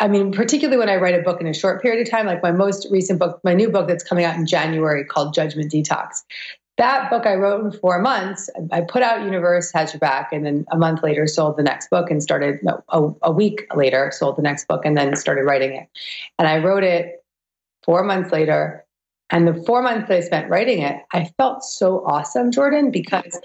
I 0.02 0.08
mean, 0.08 0.32
particularly 0.32 0.78
when 0.78 0.88
I 0.88 0.96
write 0.96 1.14
a 1.14 1.22
book 1.22 1.42
in 1.42 1.46
a 1.46 1.52
short 1.52 1.82
period 1.82 2.00
of 2.06 2.10
time, 2.10 2.24
like 2.24 2.42
my 2.42 2.52
most 2.52 2.86
recent 2.90 3.18
book, 3.18 3.38
my 3.44 3.52
new 3.52 3.68
book 3.68 3.86
that's 3.86 4.02
coming 4.02 4.24
out 4.24 4.34
in 4.34 4.46
January 4.46 5.04
called 5.04 5.34
Judgment 5.34 5.70
Detox. 5.70 6.22
That 6.80 7.10
book 7.10 7.26
I 7.26 7.34
wrote 7.34 7.64
in 7.64 7.72
four 7.72 8.00
months. 8.00 8.48
I 8.72 8.80
put 8.80 9.02
out 9.02 9.22
Universe 9.22 9.70
Has 9.72 9.92
Your 9.92 10.00
Back, 10.00 10.32
and 10.32 10.46
then 10.46 10.64
a 10.72 10.76
month 10.76 11.02
later 11.02 11.26
sold 11.26 11.56
the 11.58 11.62
next 11.62 11.90
book 11.90 12.10
and 12.10 12.22
started, 12.22 12.58
no, 12.62 12.82
a, 12.88 13.10
a 13.22 13.30
week 13.30 13.66
later 13.74 14.10
sold 14.12 14.36
the 14.36 14.42
next 14.42 14.66
book 14.66 14.84
and 14.84 14.96
then 14.96 15.14
started 15.14 15.42
writing 15.42 15.74
it. 15.74 15.88
And 16.38 16.48
I 16.48 16.58
wrote 16.58 16.82
it 16.82 17.22
four 17.84 18.02
months 18.02 18.32
later 18.32 18.84
and 19.30 19.46
the 19.46 19.54
four 19.64 19.80
months 19.82 20.10
I 20.10 20.20
spent 20.20 20.50
writing 20.50 20.82
it, 20.82 20.96
I 21.12 21.30
felt 21.36 21.62
so 21.62 22.04
awesome, 22.04 22.50
Jordan, 22.50 22.90
because 22.90 23.38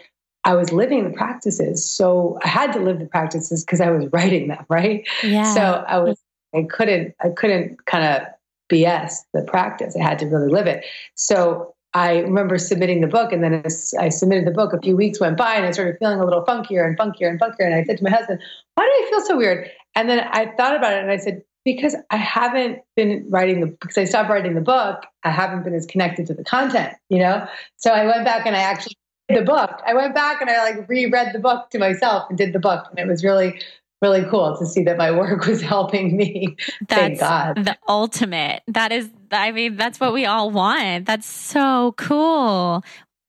I 0.43 0.55
was 0.55 0.71
living 0.71 1.03
the 1.03 1.15
practices. 1.15 1.87
So 1.89 2.39
I 2.43 2.47
had 2.47 2.73
to 2.73 2.79
live 2.79 2.99
the 2.99 3.05
practices 3.05 3.63
because 3.63 3.81
I 3.81 3.91
was 3.91 4.05
writing 4.11 4.47
them, 4.47 4.65
right? 4.69 5.07
Yeah. 5.23 5.53
So 5.53 5.61
I 5.87 5.99
was 5.99 6.19
I 6.53 6.63
couldn't 6.69 7.15
I 7.21 7.29
couldn't 7.29 7.85
kind 7.85 8.03
of 8.03 8.27
BS 8.71 9.13
the 9.33 9.43
practice. 9.43 9.95
I 9.95 10.03
had 10.03 10.19
to 10.19 10.25
really 10.25 10.49
live 10.49 10.65
it. 10.65 10.85
So 11.13 11.74
I 11.95 12.19
remember 12.19 12.57
submitting 12.57 12.99
the 12.99 13.07
book, 13.07 13.31
and 13.31 13.41
then 13.41 13.63
I 13.97 14.09
submitted 14.09 14.45
the 14.45 14.51
book. 14.51 14.73
A 14.73 14.81
few 14.81 14.97
weeks 14.97 15.21
went 15.21 15.37
by, 15.37 15.55
and 15.55 15.65
I 15.65 15.71
started 15.71 15.95
feeling 15.97 16.19
a 16.19 16.25
little 16.25 16.43
funkier 16.43 16.85
and 16.85 16.97
funkier 16.97 17.29
and 17.29 17.39
funkier. 17.39 17.61
And 17.61 17.73
I 17.73 17.85
said 17.85 17.97
to 17.99 18.03
my 18.03 18.09
husband, 18.09 18.41
"Why 18.75 18.83
do 18.83 18.89
I 18.89 19.09
feel 19.09 19.21
so 19.21 19.37
weird?" 19.37 19.71
And 19.95 20.09
then 20.09 20.19
I 20.19 20.47
thought 20.57 20.75
about 20.75 20.91
it, 20.91 20.99
and 20.99 21.09
I 21.09 21.15
said, 21.15 21.41
"Because 21.63 21.95
I 22.11 22.17
haven't 22.17 22.79
been 22.97 23.25
writing 23.29 23.61
the 23.61 23.67
because 23.67 23.97
I 23.97 24.03
stopped 24.03 24.29
writing 24.29 24.55
the 24.55 24.61
book. 24.61 25.05
I 25.23 25.31
haven't 25.31 25.63
been 25.63 25.73
as 25.73 25.85
connected 25.85 26.27
to 26.27 26.33
the 26.33 26.43
content, 26.43 26.93
you 27.09 27.19
know." 27.19 27.47
So 27.77 27.91
I 27.91 28.05
went 28.05 28.25
back 28.25 28.45
and 28.45 28.57
I 28.57 28.59
actually 28.59 28.97
did 29.29 29.39
the 29.39 29.45
book. 29.45 29.81
I 29.87 29.93
went 29.93 30.13
back 30.13 30.41
and 30.41 30.49
I 30.49 30.69
like 30.69 30.89
reread 30.89 31.33
the 31.33 31.39
book 31.39 31.69
to 31.69 31.79
myself 31.79 32.25
and 32.27 32.37
did 32.37 32.51
the 32.51 32.59
book, 32.59 32.87
and 32.91 32.99
it 32.99 33.07
was 33.07 33.23
really 33.23 33.57
really 34.01 34.25
cool 34.29 34.55
to 34.57 34.65
see 34.65 34.83
that 34.83 34.97
my 34.97 35.11
work 35.11 35.45
was 35.47 35.61
helping 35.61 36.17
me. 36.17 36.55
That's 36.89 37.17
Thank 37.17 37.19
God. 37.19 37.65
the 37.65 37.77
ultimate. 37.87 38.63
That 38.67 38.91
is, 38.91 39.09
I 39.31 39.51
mean, 39.51 39.75
that's 39.75 39.99
what 39.99 40.13
we 40.13 40.25
all 40.25 40.51
want. 40.51 41.05
That's 41.05 41.27
so 41.27 41.93
cool. 41.97 42.83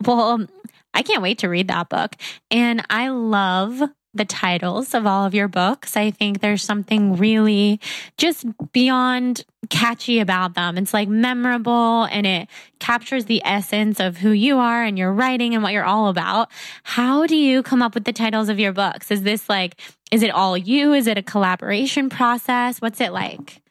Well, 0.05 0.21
um, 0.21 0.49
I 0.95 1.03
can't 1.03 1.23
wait 1.23 1.39
to 1.39 1.49
read 1.49 1.69
that 1.69 1.89
book. 1.89 2.17
And 2.51 2.85
I 2.89 3.09
love 3.09 3.83
the 4.17 4.25
titles 4.25 4.95
of 4.95 5.07
all 5.07 5.27
of 5.27 5.35
your 5.35 5.49
books. 5.49 5.97
I 5.97 6.11
think 6.11 6.41
there's 6.41 6.63
something 6.63 7.17
really 7.17 7.81
just 8.17 8.47
beyond 8.73 9.45
catchy 9.69 10.21
about 10.21 10.55
them. 10.55 10.79
It's 10.79 10.95
like 10.95 11.09
memorable 11.09 12.05
and 12.05 12.27
it 12.27 12.49
captures 12.79 13.27
the 13.27 13.43
essence 13.45 14.01
of 14.01 14.17
who 14.17 14.31
you 14.31 14.59
are 14.59 14.83
and 14.83 14.99
your 14.99 15.13
writing 15.13 15.55
and 15.55 15.63
what 15.63 15.73
you're 15.73 15.85
all 15.85 16.09
about. 16.09 16.51
How 16.83 17.27
do 17.27 17.37
you 17.37 17.63
come 17.63 17.83
up 17.83 17.95
with 17.95 18.05
the 18.05 18.13
titles 18.13 18.49
of 18.49 18.59
your 18.59 18.73
books? 18.73 19.11
Is 19.11 19.23
this 19.23 19.49
like, 19.49 19.81
is 20.11 20.23
it 20.23 20.31
all 20.31 20.57
you? 20.57 20.95
Is 20.95 21.07
it 21.07 21.19
a 21.19 21.23
collaboration 21.23 22.09
process? 22.09 22.81
What's 22.81 23.01
it 23.01 23.13
like? 23.13 23.63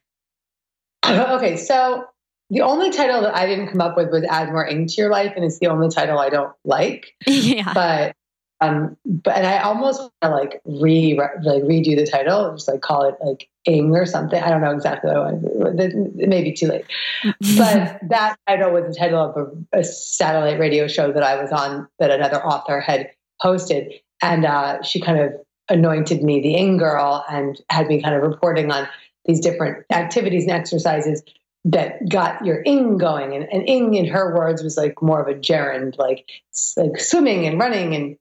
Okay, 1.08 1.56
so 1.56 2.08
the 2.50 2.62
only 2.62 2.92
title 2.92 3.22
that 3.22 3.36
I 3.36 3.46
didn't 3.46 3.68
come 3.68 3.82
up 3.82 3.98
with 3.98 4.12
was 4.12 4.24
Add 4.24 4.50
More 4.50 4.66
Ing 4.66 4.88
to 4.88 4.94
Your 4.98 5.10
Life, 5.10 5.34
and 5.36 5.44
it's 5.44 5.60
the 5.60 5.68
only 5.68 5.90
title 5.90 6.20
I 6.20 6.30
don't 6.30 6.54
like. 6.64 7.16
yeah. 7.28 7.74
But 7.74 8.16
um, 8.62 8.96
but 9.06 9.36
and 9.36 9.46
I 9.46 9.60
almost 9.60 10.00
want 10.00 10.14
to 10.22 10.30
like 10.30 10.62
re 10.66 11.20
like 11.44 11.64
redo 11.64 11.96
the 11.96 12.08
title, 12.10 12.54
just 12.54 12.68
like 12.68 12.82
call 12.82 13.04
it 13.04 13.16
like 13.22 13.50
Ing 13.66 13.96
or 13.96 14.06
something. 14.06 14.42
I 14.42 14.50
don't 14.50 14.62
know 14.62 14.72
exactly 14.72 15.10
what 15.10 15.18
I 15.18 15.32
want. 15.34 15.80
It 15.80 16.30
may 16.30 16.44
be 16.44 16.54
too 16.54 16.68
late. 16.68 16.86
but 17.58 18.00
that 18.10 18.38
title 18.48 18.72
was 18.72 18.86
the 18.88 18.96
title 18.98 19.20
of 19.20 19.36
a, 19.74 19.80
a, 19.80 19.84
satellite 19.84 20.60
radio 20.60 20.88
show 20.88 21.12
that 21.12 21.24
I 21.24 21.42
was 21.42 21.52
on 21.52 21.88
that 22.00 22.12
another 22.12 22.44
author 22.46 22.80
had 22.80 23.12
hosted, 23.44 24.00
and 24.22 24.46
uh, 24.46 24.82
she 24.84 25.02
kind 25.02 25.20
of 25.20 25.34
anointed 25.70 26.24
me 26.24 26.42
the 26.42 26.56
Ing 26.56 26.78
girl 26.78 27.26
and 27.30 27.60
had 27.70 27.88
me 27.88 28.02
kind 28.02 28.16
of 28.16 28.22
reporting 28.22 28.72
on 28.72 28.88
these 29.26 29.40
different 29.40 29.84
activities 29.92 30.44
and 30.44 30.52
exercises 30.52 31.24
that 31.66 32.08
got 32.08 32.46
your 32.46 32.62
ing 32.64 32.98
going 32.98 33.34
and, 33.34 33.52
and 33.52 33.68
ing 33.68 33.96
in 33.96 34.06
her 34.06 34.36
words 34.36 34.62
was 34.62 34.78
like 34.78 35.02
more 35.02 35.22
of 35.22 35.28
a 35.28 35.40
gerund 35.40 35.98
like 35.98 36.30
like 36.78 37.00
swimming 37.00 37.48
and 37.48 37.60
running 37.60 37.96
and 37.96 38.18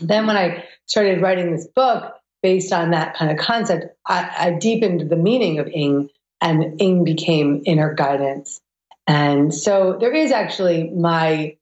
then 0.00 0.26
when 0.26 0.36
I 0.36 0.64
started 0.86 1.22
writing 1.22 1.52
this 1.52 1.66
book 1.66 2.14
based 2.42 2.72
on 2.72 2.90
that 2.90 3.16
kind 3.16 3.30
of 3.30 3.38
concept, 3.38 3.86
I, 4.06 4.30
I 4.38 4.50
deepened 4.52 5.08
the 5.10 5.16
meaning 5.16 5.58
of 5.58 5.68
Ing, 5.68 6.10
and 6.40 6.80
Ing 6.80 7.04
became 7.04 7.62
inner 7.66 7.94
guidance. 7.94 8.60
And 9.06 9.54
so 9.54 9.96
there 10.00 10.12
is 10.12 10.32
actually 10.32 10.90
my 10.90 11.56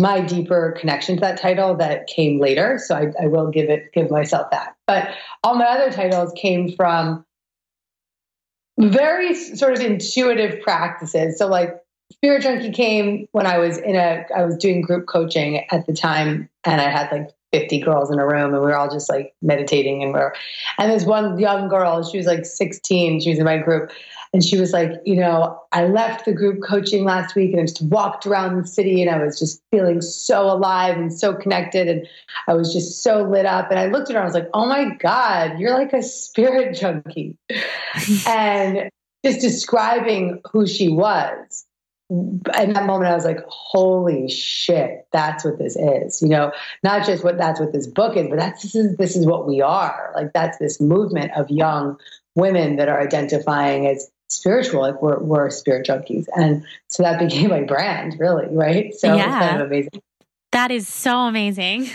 my 0.00 0.20
deeper 0.20 0.76
connection 0.80 1.14
to 1.14 1.20
that 1.20 1.40
title 1.40 1.76
that 1.76 2.08
came 2.08 2.40
later. 2.40 2.80
So 2.84 2.96
I, 2.96 3.12
I 3.22 3.26
will 3.28 3.48
give 3.50 3.70
it 3.70 3.92
give 3.92 4.10
myself 4.10 4.50
that. 4.50 4.74
But 4.88 5.10
all 5.44 5.54
my 5.54 5.66
other 5.66 5.92
titles 5.92 6.32
came 6.36 6.74
from 6.74 7.24
very 8.78 9.34
sort 9.34 9.72
of 9.72 9.80
intuitive 9.80 10.62
practices. 10.62 11.38
So 11.38 11.48
like 11.48 11.82
Spirit 12.12 12.42
Junkie 12.42 12.72
came 12.72 13.28
when 13.32 13.46
I 13.46 13.58
was 13.58 13.78
in 13.78 13.96
a 13.96 14.24
I 14.34 14.44
was 14.44 14.56
doing 14.56 14.80
group 14.80 15.06
coaching 15.06 15.64
at 15.70 15.86
the 15.86 15.92
time 15.92 16.48
and 16.64 16.80
I 16.80 16.90
had 16.90 17.12
like 17.12 17.30
50 17.52 17.80
girls 17.80 18.10
in 18.10 18.18
a 18.18 18.26
room 18.26 18.52
and 18.52 18.54
we 18.54 18.60
were 18.60 18.76
all 18.76 18.90
just 18.90 19.08
like 19.08 19.34
meditating 19.42 20.02
and 20.02 20.12
we 20.12 20.18
are 20.18 20.34
and 20.78 20.90
this 20.90 21.04
one 21.04 21.38
young 21.38 21.68
girl 21.68 22.02
she 22.02 22.18
was 22.18 22.26
like 22.26 22.44
16 22.44 23.20
she 23.20 23.30
was 23.30 23.38
in 23.38 23.44
my 23.44 23.56
group 23.56 23.90
and 24.32 24.44
she 24.44 24.58
was 24.58 24.72
like 24.72 24.92
you 25.04 25.16
know 25.16 25.60
i 25.72 25.84
left 25.84 26.24
the 26.24 26.32
group 26.32 26.62
coaching 26.62 27.04
last 27.04 27.34
week 27.34 27.52
and 27.52 27.60
i 27.60 27.64
just 27.64 27.82
walked 27.82 28.26
around 28.26 28.60
the 28.60 28.66
city 28.66 29.02
and 29.02 29.10
i 29.10 29.22
was 29.22 29.38
just 29.38 29.62
feeling 29.70 30.00
so 30.00 30.50
alive 30.50 30.96
and 30.96 31.12
so 31.12 31.34
connected 31.34 31.88
and 31.88 32.06
i 32.46 32.54
was 32.54 32.72
just 32.72 33.02
so 33.02 33.22
lit 33.22 33.46
up 33.46 33.70
and 33.70 33.78
i 33.78 33.86
looked 33.86 34.10
at 34.10 34.16
her 34.16 34.22
i 34.22 34.24
was 34.24 34.34
like 34.34 34.48
oh 34.54 34.66
my 34.66 34.94
god 34.96 35.58
you're 35.58 35.74
like 35.74 35.92
a 35.92 36.02
spirit 36.02 36.76
junkie 36.80 37.36
and 38.26 38.90
just 39.24 39.40
describing 39.40 40.40
who 40.52 40.66
she 40.66 40.88
was 40.88 41.66
in 42.10 42.72
that 42.72 42.86
moment, 42.86 43.10
I 43.10 43.14
was 43.14 43.26
like, 43.26 43.44
holy 43.48 44.28
shit, 44.28 45.06
that's 45.12 45.44
what 45.44 45.58
this 45.58 45.76
is. 45.76 46.22
You 46.22 46.28
know, 46.28 46.52
not 46.82 47.04
just 47.04 47.22
what 47.22 47.36
that's 47.36 47.60
what 47.60 47.72
this 47.72 47.86
book 47.86 48.16
is, 48.16 48.28
but 48.28 48.38
that's 48.38 48.62
this 48.62 48.74
is 48.74 48.96
this 48.96 49.14
is 49.14 49.26
what 49.26 49.46
we 49.46 49.60
are. 49.60 50.12
Like 50.14 50.32
that's 50.32 50.58
this 50.58 50.80
movement 50.80 51.32
of 51.36 51.50
young 51.50 51.98
women 52.34 52.76
that 52.76 52.88
are 52.88 53.00
identifying 53.00 53.86
as 53.86 54.10
spiritual, 54.28 54.82
like 54.82 55.02
we're 55.02 55.18
we're 55.18 55.50
spirit 55.50 55.86
junkies. 55.86 56.26
And 56.36 56.64
so 56.88 57.02
that 57.02 57.18
became 57.28 57.50
my 57.50 57.62
brand, 57.62 58.18
really, 58.18 58.46
right? 58.50 58.94
So 58.94 59.14
yeah. 59.14 59.24
it's 59.24 59.46
kind 59.46 59.62
of 59.62 59.66
amazing. 59.66 60.02
That 60.52 60.70
is 60.70 60.88
so 60.88 61.20
amazing. 61.20 61.90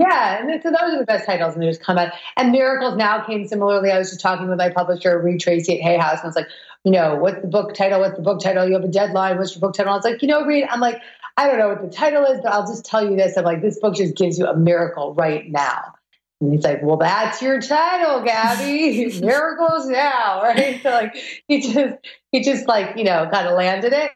Yeah, 0.00 0.40
and 0.40 0.62
so 0.62 0.70
those 0.70 0.94
are 0.94 0.98
the 0.98 1.04
best 1.04 1.26
titles, 1.26 1.54
and 1.54 1.62
they 1.62 1.66
just 1.66 1.82
come 1.82 1.98
out. 1.98 2.12
And 2.36 2.52
Miracles 2.52 2.96
Now 2.96 3.24
came 3.24 3.48
similarly. 3.48 3.90
I 3.90 3.98
was 3.98 4.10
just 4.10 4.20
talking 4.20 4.48
with 4.48 4.58
my 4.58 4.70
publisher, 4.70 5.20
Reid 5.20 5.40
Tracy 5.40 5.78
at 5.78 5.82
Hay 5.82 5.96
House, 5.98 6.18
and 6.18 6.22
I 6.22 6.26
was 6.26 6.36
like, 6.36 6.46
you 6.84 6.92
know, 6.92 7.16
what's 7.16 7.40
the 7.40 7.48
book 7.48 7.74
title? 7.74 8.00
What's 8.00 8.16
the 8.16 8.22
book 8.22 8.40
title? 8.40 8.66
You 8.66 8.74
have 8.74 8.84
a 8.84 8.88
deadline. 8.88 9.38
What's 9.38 9.54
your 9.54 9.60
book 9.60 9.74
title? 9.74 9.92
I 9.92 9.96
was 9.96 10.04
like, 10.04 10.22
you 10.22 10.28
know, 10.28 10.44
Reid, 10.44 10.68
I'm 10.70 10.80
like, 10.80 11.00
I 11.36 11.48
don't 11.48 11.58
know 11.58 11.68
what 11.68 11.82
the 11.82 11.90
title 11.90 12.24
is, 12.24 12.40
but 12.40 12.52
I'll 12.52 12.66
just 12.66 12.84
tell 12.84 13.08
you 13.08 13.16
this. 13.16 13.36
I'm 13.36 13.44
like, 13.44 13.60
this 13.60 13.78
book 13.80 13.96
just 13.96 14.16
gives 14.16 14.38
you 14.38 14.46
a 14.46 14.56
miracle 14.56 15.14
right 15.14 15.50
now. 15.50 15.94
And 16.40 16.52
he's 16.52 16.62
like, 16.62 16.82
well, 16.82 16.96
that's 16.96 17.42
your 17.42 17.60
title, 17.60 18.22
Gabby. 18.22 19.06
Miracles 19.20 19.86
now, 19.86 20.40
right? 20.44 20.80
So 20.82 20.90
like, 20.90 21.16
he 21.48 21.60
just, 21.60 21.96
he 22.30 22.42
just 22.42 22.68
like, 22.68 22.96
you 22.96 23.04
know, 23.04 23.28
kind 23.32 23.48
of 23.48 23.56
landed 23.56 23.92
it. 23.92 24.12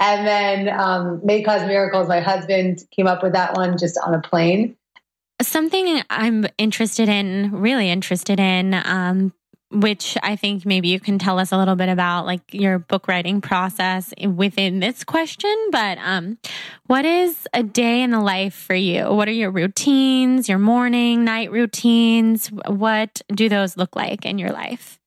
And 0.00 0.26
then 0.26 0.68
um, 0.68 1.20
May 1.24 1.42
Cause 1.42 1.66
Miracles, 1.66 2.08
my 2.08 2.20
husband 2.20 2.80
came 2.94 3.06
up 3.06 3.22
with 3.22 3.32
that 3.32 3.54
one 3.56 3.76
just 3.76 3.98
on 3.98 4.14
a 4.14 4.20
plane. 4.20 4.76
Something 5.42 6.02
I'm 6.08 6.46
interested 6.56 7.08
in, 7.08 7.52
really 7.52 7.90
interested 7.90 8.40
in, 8.40 8.74
um, 8.74 9.32
which 9.70 10.16
I 10.22 10.36
think 10.36 10.64
maybe 10.64 10.88
you 10.88 10.98
can 10.98 11.18
tell 11.18 11.38
us 11.38 11.52
a 11.52 11.58
little 11.58 11.76
bit 11.76 11.88
about 11.88 12.24
like 12.24 12.40
your 12.52 12.78
book 12.78 13.06
writing 13.06 13.40
process 13.40 14.14
within 14.26 14.80
this 14.80 15.04
question. 15.04 15.54
But 15.70 15.98
um, 15.98 16.38
what 16.86 17.04
is 17.04 17.46
a 17.52 17.62
day 17.62 18.02
in 18.02 18.10
the 18.10 18.20
life 18.20 18.54
for 18.54 18.74
you? 18.74 19.12
What 19.12 19.28
are 19.28 19.32
your 19.32 19.50
routines, 19.50 20.48
your 20.48 20.58
morning, 20.58 21.24
night 21.24 21.50
routines? 21.50 22.48
What 22.66 23.20
do 23.28 23.48
those 23.48 23.76
look 23.76 23.94
like 23.94 24.24
in 24.24 24.38
your 24.38 24.50
life? 24.50 24.98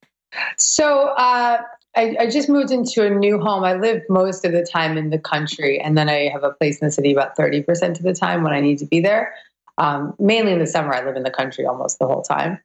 So, 0.58 1.08
uh, 1.08 1.62
I, 1.93 2.15
I, 2.21 2.30
just 2.30 2.47
moved 2.47 2.71
into 2.71 3.06
a 3.06 3.10
new 3.10 3.38
home. 3.38 3.65
I 3.65 3.74
live 3.74 4.04
most 4.08 4.45
of 4.45 4.54
the 4.54 4.63
time 4.63 4.97
in 4.97 5.10
the 5.10 5.19
country, 5.19 5.78
and 5.78 5.97
then 5.97 6.08
I 6.08 6.30
have 6.30 6.43
a 6.45 6.52
place 6.52 6.80
in 6.80 6.88
the 6.88 6.91
city 6.91 7.12
about 7.12 7.36
30% 7.36 7.97
of 7.97 8.04
the 8.04 8.13
time 8.13 8.43
when 8.43 8.54
I 8.54 8.62
need 8.62 8.78
to 8.78 8.86
be 8.86 9.02
there. 9.02 9.34
Um, 9.78 10.13
mainly 10.17 10.54
in 10.54 10.60
the 10.60 10.67
summer, 10.67 10.93
I 10.93 11.04
live 11.04 11.17
in 11.17 11.24
the 11.24 11.32
country 11.32 11.65
almost 11.65 12.00
the 12.00 12.08
whole 12.08 12.21
time. 12.21 12.60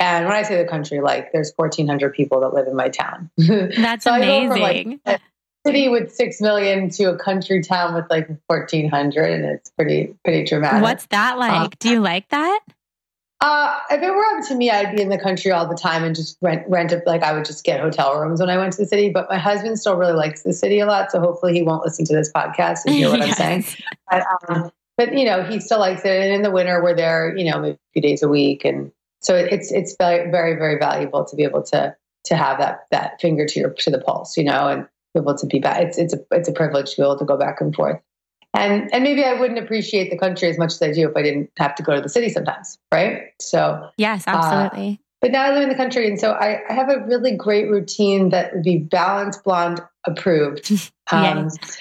And 0.00 0.24
when 0.24 0.34
I 0.34 0.42
say 0.42 0.56
the 0.56 0.68
country, 0.68 1.00
like 1.00 1.30
there's 1.30 1.52
1,400 1.54 2.14
people 2.14 2.40
that 2.40 2.54
live 2.54 2.66
in 2.66 2.74
my 2.74 2.88
town. 2.88 3.30
That's 3.36 4.04
so 4.04 4.14
amazing. 4.14 5.00
Like 5.04 5.20
a 5.20 5.68
city 5.68 5.90
with 5.90 6.10
six 6.10 6.40
million 6.40 6.88
to 6.90 7.10
a 7.10 7.18
country 7.18 7.62
town 7.62 7.94
with 7.94 8.06
like 8.08 8.26
1,400, 8.46 9.30
and 9.30 9.44
it's 9.44 9.70
pretty 9.70 10.14
pretty 10.24 10.44
dramatic. 10.44 10.82
What's 10.82 11.06
that 11.08 11.38
like? 11.38 11.52
Um, 11.52 11.70
Do 11.78 11.90
you 11.90 12.00
like 12.00 12.28
that? 12.30 12.60
Uh, 13.42 13.78
if 13.90 14.02
it 14.02 14.10
were 14.10 14.24
up 14.36 14.46
to 14.48 14.54
me, 14.54 14.70
I'd 14.70 14.94
be 14.94 15.00
in 15.00 15.08
the 15.08 15.18
country 15.18 15.50
all 15.50 15.66
the 15.66 15.76
time 15.76 16.02
and 16.02 16.14
just 16.14 16.38
rent 16.40 16.64
rent. 16.68 16.94
Like 17.06 17.22
I 17.22 17.34
would 17.34 17.44
just 17.44 17.62
get 17.62 17.80
hotel 17.80 18.18
rooms 18.18 18.40
when 18.40 18.48
I 18.48 18.56
went 18.56 18.72
to 18.74 18.82
the 18.82 18.88
city. 18.88 19.10
But 19.10 19.28
my 19.28 19.38
husband 19.38 19.78
still 19.78 19.96
really 19.96 20.14
likes 20.14 20.42
the 20.42 20.54
city 20.54 20.80
a 20.80 20.86
lot, 20.86 21.10
so 21.10 21.20
hopefully 21.20 21.52
he 21.52 21.62
won't 21.62 21.84
listen 21.84 22.06
to 22.06 22.14
this 22.14 22.32
podcast 22.32 22.86
and 22.86 22.94
hear 22.94 23.10
what 23.10 23.18
yes. 23.26 23.38
I'm 23.38 23.62
saying. 23.62 23.64
But, 24.10 24.26
um, 24.48 24.70
but 24.96 25.16
you 25.16 25.26
know, 25.26 25.42
he 25.42 25.60
still 25.60 25.78
likes 25.78 26.06
it. 26.06 26.22
And 26.22 26.32
in 26.32 26.42
the 26.42 26.50
winter, 26.50 26.82
we're 26.82 26.96
there, 26.96 27.36
you 27.36 27.50
know, 27.50 27.60
maybe 27.60 27.74
a 27.74 27.92
few 27.92 28.02
days 28.02 28.22
a 28.22 28.28
week, 28.28 28.64
and 28.64 28.92
so 29.20 29.34
it's 29.34 29.70
it's 29.70 29.94
very 29.98 30.30
very 30.30 30.54
very 30.54 30.78
valuable 30.78 31.24
to 31.24 31.36
be 31.36 31.44
able 31.44 31.62
to 31.64 31.94
to 32.24 32.36
have 32.36 32.58
that 32.58 32.86
that 32.90 33.20
finger 33.20 33.46
to 33.46 33.60
your 33.60 33.70
to 33.70 33.90
the 33.90 34.00
pulse, 34.00 34.36
you 34.36 34.44
know, 34.44 34.68
and 34.68 34.86
be 35.14 35.20
able 35.20 35.34
to 35.36 35.46
be 35.46 35.58
back. 35.58 35.82
It's 35.82 35.98
it's 35.98 36.14
a 36.14 36.18
it's 36.30 36.48
a 36.48 36.52
privilege 36.52 36.90
to 36.90 36.96
be 36.96 37.02
able 37.02 37.18
to 37.18 37.24
go 37.24 37.36
back 37.36 37.60
and 37.60 37.74
forth. 37.74 38.00
And 38.54 38.92
and 38.92 39.04
maybe 39.04 39.24
I 39.24 39.34
wouldn't 39.34 39.58
appreciate 39.58 40.10
the 40.10 40.18
country 40.18 40.48
as 40.48 40.58
much 40.58 40.72
as 40.72 40.82
I 40.82 40.92
do 40.92 41.08
if 41.08 41.16
I 41.16 41.22
didn't 41.22 41.50
have 41.58 41.74
to 41.76 41.82
go 41.82 41.94
to 41.94 42.00
the 42.00 42.08
city 42.08 42.28
sometimes, 42.28 42.78
right? 42.92 43.32
So 43.40 43.88
yes, 43.96 44.26
uh, 44.26 44.30
absolutely. 44.30 44.94
Uh, 44.94 45.04
but 45.20 45.32
now 45.32 45.44
I 45.44 45.52
live 45.52 45.62
in 45.62 45.68
the 45.68 45.74
country, 45.74 46.08
and 46.08 46.18
so 46.18 46.32
I, 46.32 46.60
I 46.68 46.72
have 46.72 46.88
a 46.88 47.04
really 47.06 47.36
great 47.36 47.70
routine 47.70 48.30
that 48.30 48.54
would 48.54 48.62
be 48.62 48.78
balanced 48.78 49.44
blonde 49.44 49.80
approved. 50.06 50.70
Um, 51.12 51.24
yes. 51.24 51.78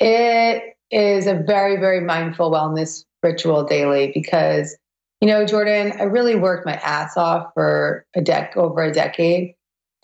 It 0.00 0.76
is 0.90 1.26
a 1.26 1.32
very 1.32 1.76
very 1.78 2.02
mindful 2.02 2.50
wellness 2.50 3.06
ritual 3.22 3.64
daily 3.64 4.10
because 4.12 4.76
you 5.20 5.28
know, 5.28 5.44
Jordan, 5.46 5.92
I 5.98 6.04
really 6.04 6.36
worked 6.36 6.66
my 6.66 6.74
ass 6.74 7.16
off 7.16 7.52
for 7.54 8.04
a 8.14 8.20
dec 8.20 8.56
over 8.56 8.82
a 8.82 8.92
decade 8.92 9.54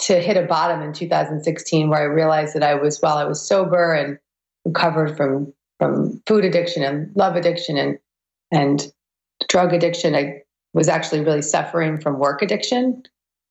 to 0.01 0.19
hit 0.19 0.37
a 0.37 0.47
bottom 0.47 0.83
in 0.83 0.93
2016 0.93 1.89
where 1.89 2.01
I 2.01 2.05
realized 2.05 2.55
that 2.55 2.63
I 2.63 2.75
was 2.75 2.99
while 3.01 3.19
I 3.19 3.25
was 3.25 3.47
sober 3.47 3.93
and 3.93 4.19
recovered 4.65 5.17
from 5.17 5.53
from 5.79 6.23
food 6.27 6.45
addiction 6.45 6.83
and 6.83 7.15
love 7.17 7.37
addiction 7.37 7.77
and 7.77 7.99
and 8.51 8.93
drug 9.49 9.73
addiction. 9.73 10.15
I 10.15 10.43
was 10.73 10.89
actually 10.89 11.21
really 11.21 11.43
suffering 11.43 12.01
from 12.01 12.19
work 12.19 12.43
addiction. 12.43 13.03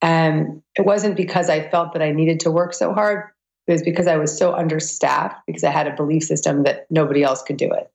And 0.01 0.63
it 0.75 0.85
wasn't 0.85 1.15
because 1.15 1.49
I 1.49 1.69
felt 1.69 1.93
that 1.93 2.01
I 2.01 2.11
needed 2.11 2.39
to 2.41 2.51
work 2.51 2.73
so 2.73 2.93
hard. 2.93 3.25
It 3.67 3.73
was 3.73 3.83
because 3.83 4.07
I 4.07 4.17
was 4.17 4.35
so 4.35 4.55
understaffed 4.55 5.45
because 5.45 5.63
I 5.63 5.69
had 5.69 5.87
a 5.87 5.95
belief 5.95 6.23
system 6.23 6.63
that 6.63 6.87
nobody 6.89 7.21
else 7.21 7.43
could 7.43 7.57
do 7.57 7.71
it. 7.71 7.91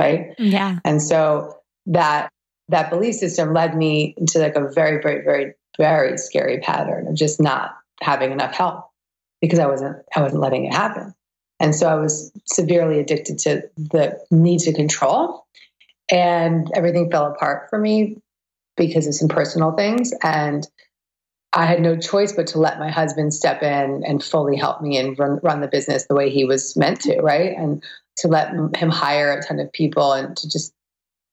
Right. 0.00 0.34
Yeah. 0.38 0.78
And 0.84 1.02
so 1.02 1.58
that 1.86 2.30
that 2.68 2.90
belief 2.90 3.16
system 3.16 3.52
led 3.52 3.76
me 3.76 4.14
into 4.16 4.38
like 4.38 4.56
a 4.56 4.68
very, 4.68 5.02
very, 5.02 5.22
very, 5.22 5.54
very 5.78 6.18
scary 6.18 6.58
pattern 6.58 7.08
of 7.08 7.14
just 7.14 7.40
not 7.40 7.76
having 8.00 8.32
enough 8.32 8.54
help 8.54 8.88
because 9.40 9.58
I 9.58 9.66
wasn't 9.66 9.96
I 10.14 10.22
wasn't 10.22 10.42
letting 10.42 10.64
it 10.66 10.74
happen. 10.74 11.14
And 11.60 11.74
so 11.74 11.88
I 11.88 11.94
was 11.94 12.32
severely 12.46 12.98
addicted 12.98 13.38
to 13.40 13.62
the 13.76 14.18
need 14.30 14.60
to 14.60 14.72
control. 14.72 15.46
And 16.10 16.68
everything 16.74 17.10
fell 17.10 17.26
apart 17.26 17.70
for 17.70 17.78
me 17.78 18.18
because 18.76 19.06
of 19.06 19.14
some 19.14 19.28
personal 19.28 19.72
things. 19.72 20.12
And 20.22 20.66
I 21.52 21.66
had 21.66 21.80
no 21.80 21.96
choice 21.96 22.32
but 22.32 22.48
to 22.48 22.58
let 22.58 22.78
my 22.78 22.90
husband 22.90 23.32
step 23.32 23.62
in 23.62 24.02
and 24.04 24.22
fully 24.22 24.56
help 24.56 24.80
me 24.80 24.96
and 24.96 25.18
run, 25.18 25.38
run 25.42 25.60
the 25.60 25.68
business 25.68 26.06
the 26.06 26.14
way 26.14 26.30
he 26.30 26.44
was 26.44 26.76
meant 26.76 27.00
to, 27.02 27.20
right? 27.20 27.56
And 27.56 27.82
to 28.18 28.28
let 28.28 28.52
him 28.76 28.90
hire 28.90 29.32
a 29.32 29.42
ton 29.42 29.60
of 29.60 29.72
people 29.72 30.12
and 30.12 30.36
to 30.38 30.48
just 30.48 30.74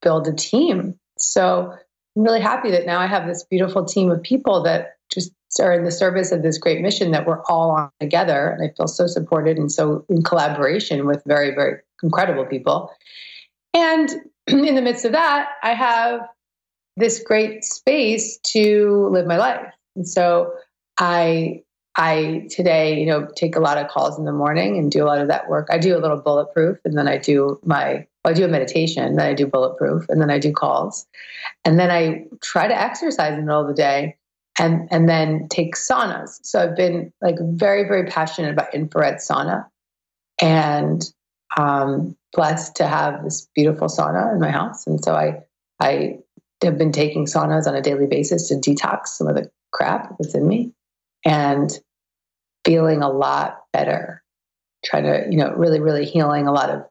build 0.01 0.27
a 0.27 0.33
team. 0.33 0.99
So 1.19 1.73
I'm 2.15 2.23
really 2.23 2.41
happy 2.41 2.71
that 2.71 2.85
now 2.85 2.99
I 2.99 3.07
have 3.07 3.27
this 3.27 3.43
beautiful 3.43 3.85
team 3.85 4.09
of 4.11 4.21
people 4.21 4.63
that 4.63 4.95
just 5.11 5.31
are 5.59 5.73
in 5.73 5.83
the 5.83 5.91
service 5.91 6.31
of 6.31 6.43
this 6.43 6.57
great 6.57 6.81
mission 6.81 7.11
that 7.11 7.25
we're 7.25 7.41
all 7.45 7.71
on 7.71 7.89
together. 7.99 8.49
And 8.49 8.63
I 8.63 8.73
feel 8.75 8.87
so 8.87 9.07
supported 9.07 9.57
and 9.57 9.71
so 9.71 10.05
in 10.09 10.21
collaboration 10.21 11.05
with 11.07 11.23
very, 11.25 11.51
very 11.55 11.81
incredible 12.03 12.45
people. 12.45 12.91
And 13.73 14.09
in 14.47 14.75
the 14.75 14.81
midst 14.81 15.05
of 15.05 15.13
that, 15.13 15.49
I 15.63 15.73
have 15.73 16.21
this 16.97 17.23
great 17.23 17.63
space 17.63 18.37
to 18.47 19.09
live 19.11 19.25
my 19.25 19.37
life. 19.37 19.73
And 19.95 20.07
so 20.07 20.53
I 20.99 21.63
I 21.95 22.47
today, 22.49 22.99
you 22.99 23.05
know, 23.05 23.27
take 23.35 23.55
a 23.55 23.59
lot 23.59 23.77
of 23.77 23.89
calls 23.89 24.17
in 24.17 24.25
the 24.25 24.31
morning 24.31 24.77
and 24.77 24.91
do 24.91 25.03
a 25.03 25.07
lot 25.07 25.19
of 25.19 25.27
that 25.27 25.49
work. 25.49 25.67
I 25.69 25.77
do 25.77 25.97
a 25.97 25.99
little 25.99 26.17
bulletproof 26.17 26.77
and 26.85 26.97
then 26.97 27.07
I 27.07 27.17
do 27.17 27.59
my 27.65 28.07
I 28.25 28.33
do 28.33 28.45
a 28.45 28.49
meditation, 28.49 29.15
then 29.15 29.25
I 29.25 29.33
do 29.33 29.47
bulletproof, 29.47 30.05
and 30.09 30.21
then 30.21 30.29
I 30.29 30.39
do 30.39 30.51
calls. 30.51 31.07
And 31.63 31.79
then 31.79 31.89
I 31.89 32.25
try 32.41 32.67
to 32.67 32.79
exercise 32.79 33.33
in 33.33 33.39
the 33.39 33.45
middle 33.45 33.61
of 33.61 33.67
the 33.67 33.73
day 33.73 34.17
and 34.59 34.87
and 34.91 35.07
then 35.07 35.47
take 35.49 35.75
saunas. 35.75 36.39
So 36.43 36.61
I've 36.61 36.75
been 36.75 37.13
like 37.21 37.35
very, 37.39 37.83
very 37.87 38.05
passionate 38.07 38.51
about 38.51 38.73
infrared 38.73 39.15
sauna 39.15 39.67
and 40.41 41.01
um 41.57 42.15
blessed 42.33 42.75
to 42.75 42.87
have 42.87 43.23
this 43.23 43.47
beautiful 43.55 43.87
sauna 43.87 44.33
in 44.33 44.39
my 44.39 44.51
house. 44.51 44.85
And 44.85 45.03
so 45.03 45.15
I 45.15 45.41
I 45.79 46.19
have 46.61 46.77
been 46.77 46.91
taking 46.91 47.25
saunas 47.25 47.67
on 47.67 47.75
a 47.75 47.81
daily 47.81 48.07
basis 48.07 48.49
to 48.49 48.55
detox 48.55 49.07
some 49.07 49.27
of 49.27 49.35
the 49.35 49.49
crap 49.71 50.17
that's 50.19 50.35
in 50.35 50.45
me 50.45 50.73
and 51.25 51.71
feeling 52.65 53.01
a 53.01 53.09
lot 53.09 53.63
better. 53.71 54.21
Trying 54.85 55.03
to, 55.03 55.27
you 55.29 55.37
know, 55.37 55.53
really, 55.55 55.81
really 55.81 56.05
healing 56.05 56.47
a 56.47 56.53
lot 56.53 56.69
of 56.69 56.85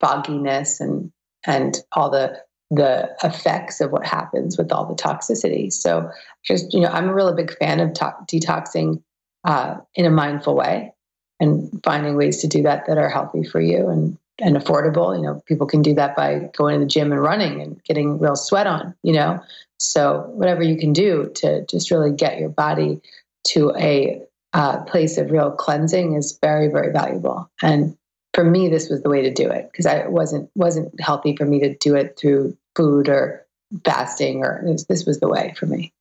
fogginess 0.00 0.80
and 0.80 1.12
and 1.46 1.78
all 1.92 2.10
the 2.10 2.40
the 2.70 3.08
effects 3.24 3.80
of 3.80 3.90
what 3.92 4.06
happens 4.06 4.58
with 4.58 4.70
all 4.72 4.84
the 4.84 4.94
toxicity. 4.94 5.72
So 5.72 6.10
just, 6.44 6.74
you 6.74 6.80
know, 6.80 6.88
I'm 6.88 7.08
a 7.08 7.14
really 7.14 7.34
big 7.34 7.56
fan 7.56 7.80
of 7.80 7.94
to- 7.94 8.16
detoxing 8.26 9.02
uh, 9.44 9.76
in 9.94 10.04
a 10.04 10.10
mindful 10.10 10.54
way 10.54 10.92
and 11.40 11.80
finding 11.82 12.14
ways 12.16 12.42
to 12.42 12.46
do 12.46 12.62
that 12.64 12.84
that 12.86 12.98
are 12.98 13.08
healthy 13.08 13.44
for 13.44 13.60
you 13.60 13.88
and 13.88 14.18
and 14.40 14.56
affordable. 14.56 15.16
You 15.16 15.22
know, 15.22 15.42
people 15.46 15.66
can 15.66 15.82
do 15.82 15.94
that 15.94 16.14
by 16.14 16.50
going 16.56 16.74
to 16.74 16.80
the 16.80 16.86
gym 16.86 17.10
and 17.10 17.20
running 17.20 17.60
and 17.60 17.82
getting 17.84 18.18
real 18.18 18.36
sweat 18.36 18.66
on, 18.66 18.94
you 19.02 19.12
know. 19.12 19.40
So 19.78 20.26
whatever 20.34 20.62
you 20.62 20.76
can 20.76 20.92
do 20.92 21.30
to 21.36 21.64
just 21.66 21.90
really 21.90 22.12
get 22.12 22.38
your 22.38 22.48
body 22.48 23.00
to 23.48 23.72
a 23.76 24.20
uh, 24.52 24.82
place 24.84 25.18
of 25.18 25.30
real 25.30 25.50
cleansing 25.50 26.14
is 26.14 26.38
very, 26.40 26.68
very 26.68 26.92
valuable. 26.92 27.50
And 27.62 27.96
for 28.34 28.44
me, 28.44 28.68
this 28.68 28.88
was 28.88 29.02
the 29.02 29.08
way 29.08 29.22
to 29.22 29.32
do 29.32 29.50
it 29.50 29.68
because 29.70 29.86
I 29.86 30.06
wasn't 30.06 30.50
wasn't 30.54 31.00
healthy 31.00 31.36
for 31.36 31.44
me 31.44 31.60
to 31.60 31.74
do 31.74 31.94
it 31.96 32.18
through 32.18 32.56
food 32.76 33.08
or 33.08 33.46
fasting 33.84 34.44
or 34.44 34.62
this, 34.64 34.84
this 34.84 35.06
was 35.06 35.20
the 35.20 35.28
way 35.28 35.54
for 35.56 35.66
me. 35.66 35.92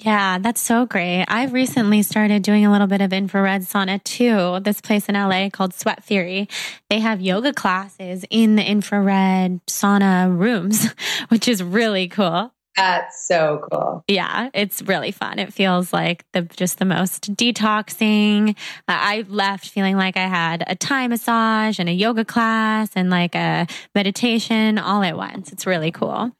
Yeah, 0.00 0.38
that's 0.38 0.60
so 0.60 0.86
great. 0.86 1.24
I've 1.26 1.52
recently 1.52 2.02
started 2.02 2.44
doing 2.44 2.64
a 2.64 2.70
little 2.70 2.86
bit 2.86 3.00
of 3.00 3.12
infrared 3.12 3.62
sauna 3.62 4.02
too. 4.04 4.60
This 4.60 4.80
place 4.80 5.08
in 5.08 5.16
LA 5.16 5.50
called 5.50 5.74
Sweat 5.74 6.04
Theory. 6.04 6.48
They 6.88 7.00
have 7.00 7.20
yoga 7.20 7.52
classes 7.52 8.24
in 8.30 8.54
the 8.54 8.64
infrared 8.64 9.60
sauna 9.66 10.36
rooms, 10.36 10.94
which 11.28 11.48
is 11.48 11.64
really 11.64 12.06
cool. 12.06 12.52
That's 12.76 13.26
so 13.26 13.66
cool. 13.70 14.04
Yeah, 14.06 14.50
it's 14.54 14.82
really 14.82 15.10
fun. 15.10 15.38
It 15.38 15.52
feels 15.52 15.92
like 15.92 16.24
the 16.32 16.42
just 16.42 16.78
the 16.78 16.84
most 16.84 17.34
detoxing. 17.34 18.50
Uh, 18.50 18.52
I 18.86 19.24
left 19.28 19.68
feeling 19.68 19.96
like 19.96 20.16
I 20.16 20.26
had 20.28 20.62
a 20.66 20.76
Thai 20.76 21.08
massage 21.08 21.80
and 21.80 21.88
a 21.88 21.92
yoga 21.92 22.24
class 22.24 22.90
and 22.94 23.10
like 23.10 23.34
a 23.34 23.66
meditation 23.94 24.78
all 24.78 25.02
at 25.02 25.16
once. 25.16 25.50
It's 25.52 25.66
really 25.66 25.90
cool. 25.90 26.30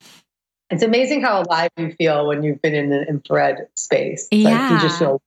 It's 0.71 0.83
amazing 0.83 1.23
how 1.23 1.43
alive 1.43 1.71
you 1.77 1.93
feel 1.93 2.27
when 2.27 2.43
you've 2.43 2.61
been 2.61 2.75
in 2.75 2.93
an 2.93 3.07
infrared 3.09 3.67
space. 3.75 4.29
Yeah. 4.31 4.51
Like 4.51 4.73
you 4.73 4.89
just 4.89 4.99
feel 4.99 5.21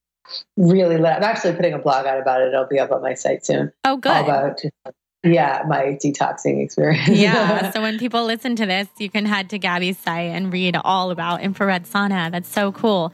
really 0.55 0.97
lit. 0.97 1.13
I'm 1.13 1.23
actually 1.23 1.55
putting 1.55 1.73
a 1.73 1.79
blog 1.79 2.05
out 2.05 2.21
about 2.21 2.41
it. 2.41 2.49
It'll 2.49 2.67
be 2.67 2.79
up 2.79 2.91
on 2.91 3.01
my 3.01 3.15
site 3.15 3.45
soon. 3.45 3.73
Oh, 3.83 3.97
good. 3.97 4.11
All 4.11 4.23
about 4.23 4.61
yeah, 5.23 5.63
my 5.67 5.97
detoxing 6.03 6.63
experience. 6.63 7.07
yeah. 7.09 7.71
So 7.71 7.81
when 7.81 7.99
people 7.99 8.25
listen 8.25 8.55
to 8.57 8.65
this, 8.65 8.87
you 8.97 9.09
can 9.09 9.25
head 9.25 9.49
to 9.51 9.59
Gabby's 9.59 9.97
site 9.97 10.31
and 10.31 10.51
read 10.51 10.75
all 10.83 11.11
about 11.11 11.41
infrared 11.41 11.85
sauna. 11.85 12.31
That's 12.31 12.49
so 12.49 12.71
cool. 12.71 13.13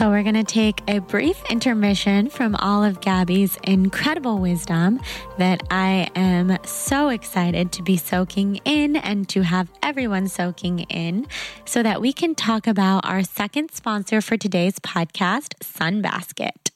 So, 0.00 0.08
we're 0.08 0.22
going 0.22 0.34
to 0.34 0.44
take 0.44 0.80
a 0.88 1.00
brief 1.00 1.38
intermission 1.50 2.30
from 2.30 2.56
all 2.56 2.82
of 2.82 3.02
Gabby's 3.02 3.58
incredible 3.64 4.38
wisdom 4.38 4.98
that 5.36 5.62
I 5.70 6.08
am 6.14 6.56
so 6.64 7.10
excited 7.10 7.70
to 7.72 7.82
be 7.82 7.98
soaking 7.98 8.60
in 8.64 8.96
and 8.96 9.28
to 9.28 9.42
have 9.42 9.70
everyone 9.82 10.28
soaking 10.28 10.80
in 10.88 11.26
so 11.66 11.82
that 11.82 12.00
we 12.00 12.14
can 12.14 12.34
talk 12.34 12.66
about 12.66 13.04
our 13.04 13.22
second 13.22 13.72
sponsor 13.72 14.22
for 14.22 14.38
today's 14.38 14.78
podcast, 14.78 15.54
Sunbasket. 15.58 16.69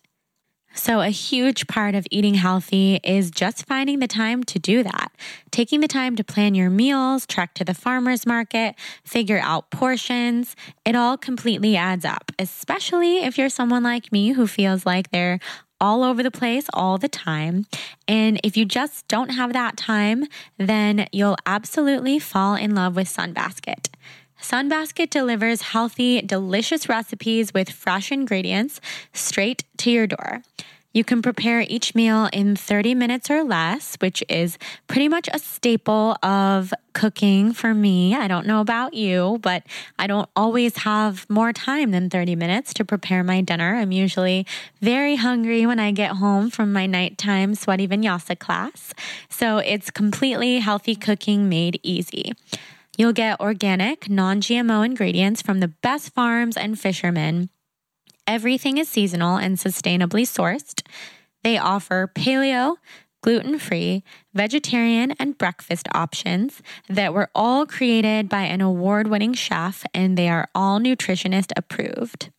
So, 0.75 1.01
a 1.01 1.09
huge 1.09 1.69
part 1.69 1.95
of 1.95 2.05
eating 2.11 2.35
healthy 2.35 2.99
is 3.05 3.31
just 3.31 3.65
finding 3.65 4.01
the 4.01 4.09
time 4.09 4.43
to 4.45 4.59
do 4.59 4.83
that. 4.83 5.13
Taking 5.53 5.81
the 5.81 5.89
time 5.89 6.17
to 6.17 6.25
plan 6.25 6.57
your 6.57 6.69
meals, 6.69 7.27
trek 7.27 7.55
to 7.55 7.65
the 7.65 7.75
farmer's 7.75 8.27
market, 8.27 8.75
figure 9.05 9.39
out 9.39 9.71
portions. 9.71 10.57
It 10.85 10.97
all 10.97 11.17
completely 11.17 11.77
adds 11.77 12.05
up, 12.05 12.33
especially 12.41 13.19
if 13.19 13.39
you're 13.39 13.49
someone 13.49 13.85
like 13.85 14.11
me 14.11 14.33
who 14.33 14.49
feels 14.49 14.85
like 14.85 15.13
they're 15.13 15.39
all 15.81 16.03
over 16.03 16.23
the 16.23 16.31
place 16.31 16.67
all 16.73 16.99
the 16.99 17.09
time. 17.09 17.67
And 18.09 18.41
if 18.43 18.57
you 18.57 18.65
just 18.65 19.07
don't 19.07 19.31
have 19.31 19.53
that 19.53 19.77
time, 19.77 20.27
then 20.59 21.07
you'll 21.13 21.37
absolutely 21.47 22.19
fall 22.19 22.57
in 22.57 22.75
love 22.75 22.97
with 22.97 23.09
Sunbasket. 23.09 23.91
Sunbasket 24.45 25.09
delivers 25.09 25.63
healthy, 25.63 26.21
delicious 26.21 26.87
recipes 26.87 27.55
with 27.55 27.71
fresh 27.71 28.13
ingredients 28.13 28.79
straight 29.15 29.65
to 29.79 29.91
your 29.91 30.07
door. 30.07 30.43
You 30.93 31.03
can 31.03 31.23
prepare 31.23 31.63
each 31.63 31.95
meal 31.95 32.29
in 32.31 32.55
30 32.55 32.95
minutes 32.95 33.31
or 33.31 33.43
less, 33.43 33.97
which 34.01 34.23
is 34.29 34.59
pretty 34.87 35.09
much 35.09 35.31
a 35.33 35.39
staple 35.39 36.19
of 36.23 36.75
cooking 36.93 37.55
for 37.55 37.73
me. 37.73 38.15
I 38.15 38.29
don't 38.29 38.47
know 38.47 38.61
about 38.61 38.93
you, 38.93 39.39
but 39.41 39.63
I 39.99 40.07
don't 40.07 40.29
always 40.37 40.77
have 40.77 41.29
more 41.31 41.55
time 41.55 41.91
than 41.91 42.11
30 42.11 42.37
minutes 42.37 42.75
to 42.75 42.85
prepare 42.85 43.25
my 43.25 43.41
dinner. 43.41 43.77
I'm 43.77 43.93
usually 43.93 44.47
very 44.83 45.17
hungry 45.17 45.65
when 45.65 45.81
I 45.81 45.91
get 45.91 46.11
home 46.11 46.51
from 46.51 46.71
my 46.71 46.85
nighttime 46.85 47.55
sweaty 47.55 47.89
vinyasa 47.89 48.39
class. 48.39 48.93
So 49.31 49.57
it's 49.57 49.91
completely 49.91 50.59
healthy 50.59 50.97
cooking 50.97 51.49
made 51.49 51.81
easy. 51.83 52.35
You'll 52.97 53.13
get 53.13 53.41
organic, 53.41 54.09
non 54.09 54.41
GMO 54.41 54.85
ingredients 54.85 55.43
from 55.43 55.59
the 55.59 55.69
best 55.69 56.15
farms 56.15 56.57
and 56.57 56.79
fishermen. 56.79 57.51
Everything 58.27 58.79
is 58.79 58.89
seasonal 58.89 59.37
and 59.37 59.57
sustainably 59.57 60.23
sourced. 60.23 60.81
They 61.43 61.59
offer 61.59 62.11
paleo, 62.15 62.77
gluten 63.21 63.59
free, 63.59 64.05
vegetarian, 64.33 65.13
and 65.19 65.37
breakfast 65.37 65.89
options 65.93 66.63
that 66.89 67.13
were 67.13 67.31
all 67.35 67.67
created 67.67 68.29
by 68.29 68.43
an 68.43 68.61
award 68.61 69.09
winning 69.09 69.35
chef, 69.35 69.85
and 69.93 70.17
they 70.17 70.29
are 70.29 70.49
all 70.55 70.79
nutritionist 70.79 71.51
approved. 71.57 72.31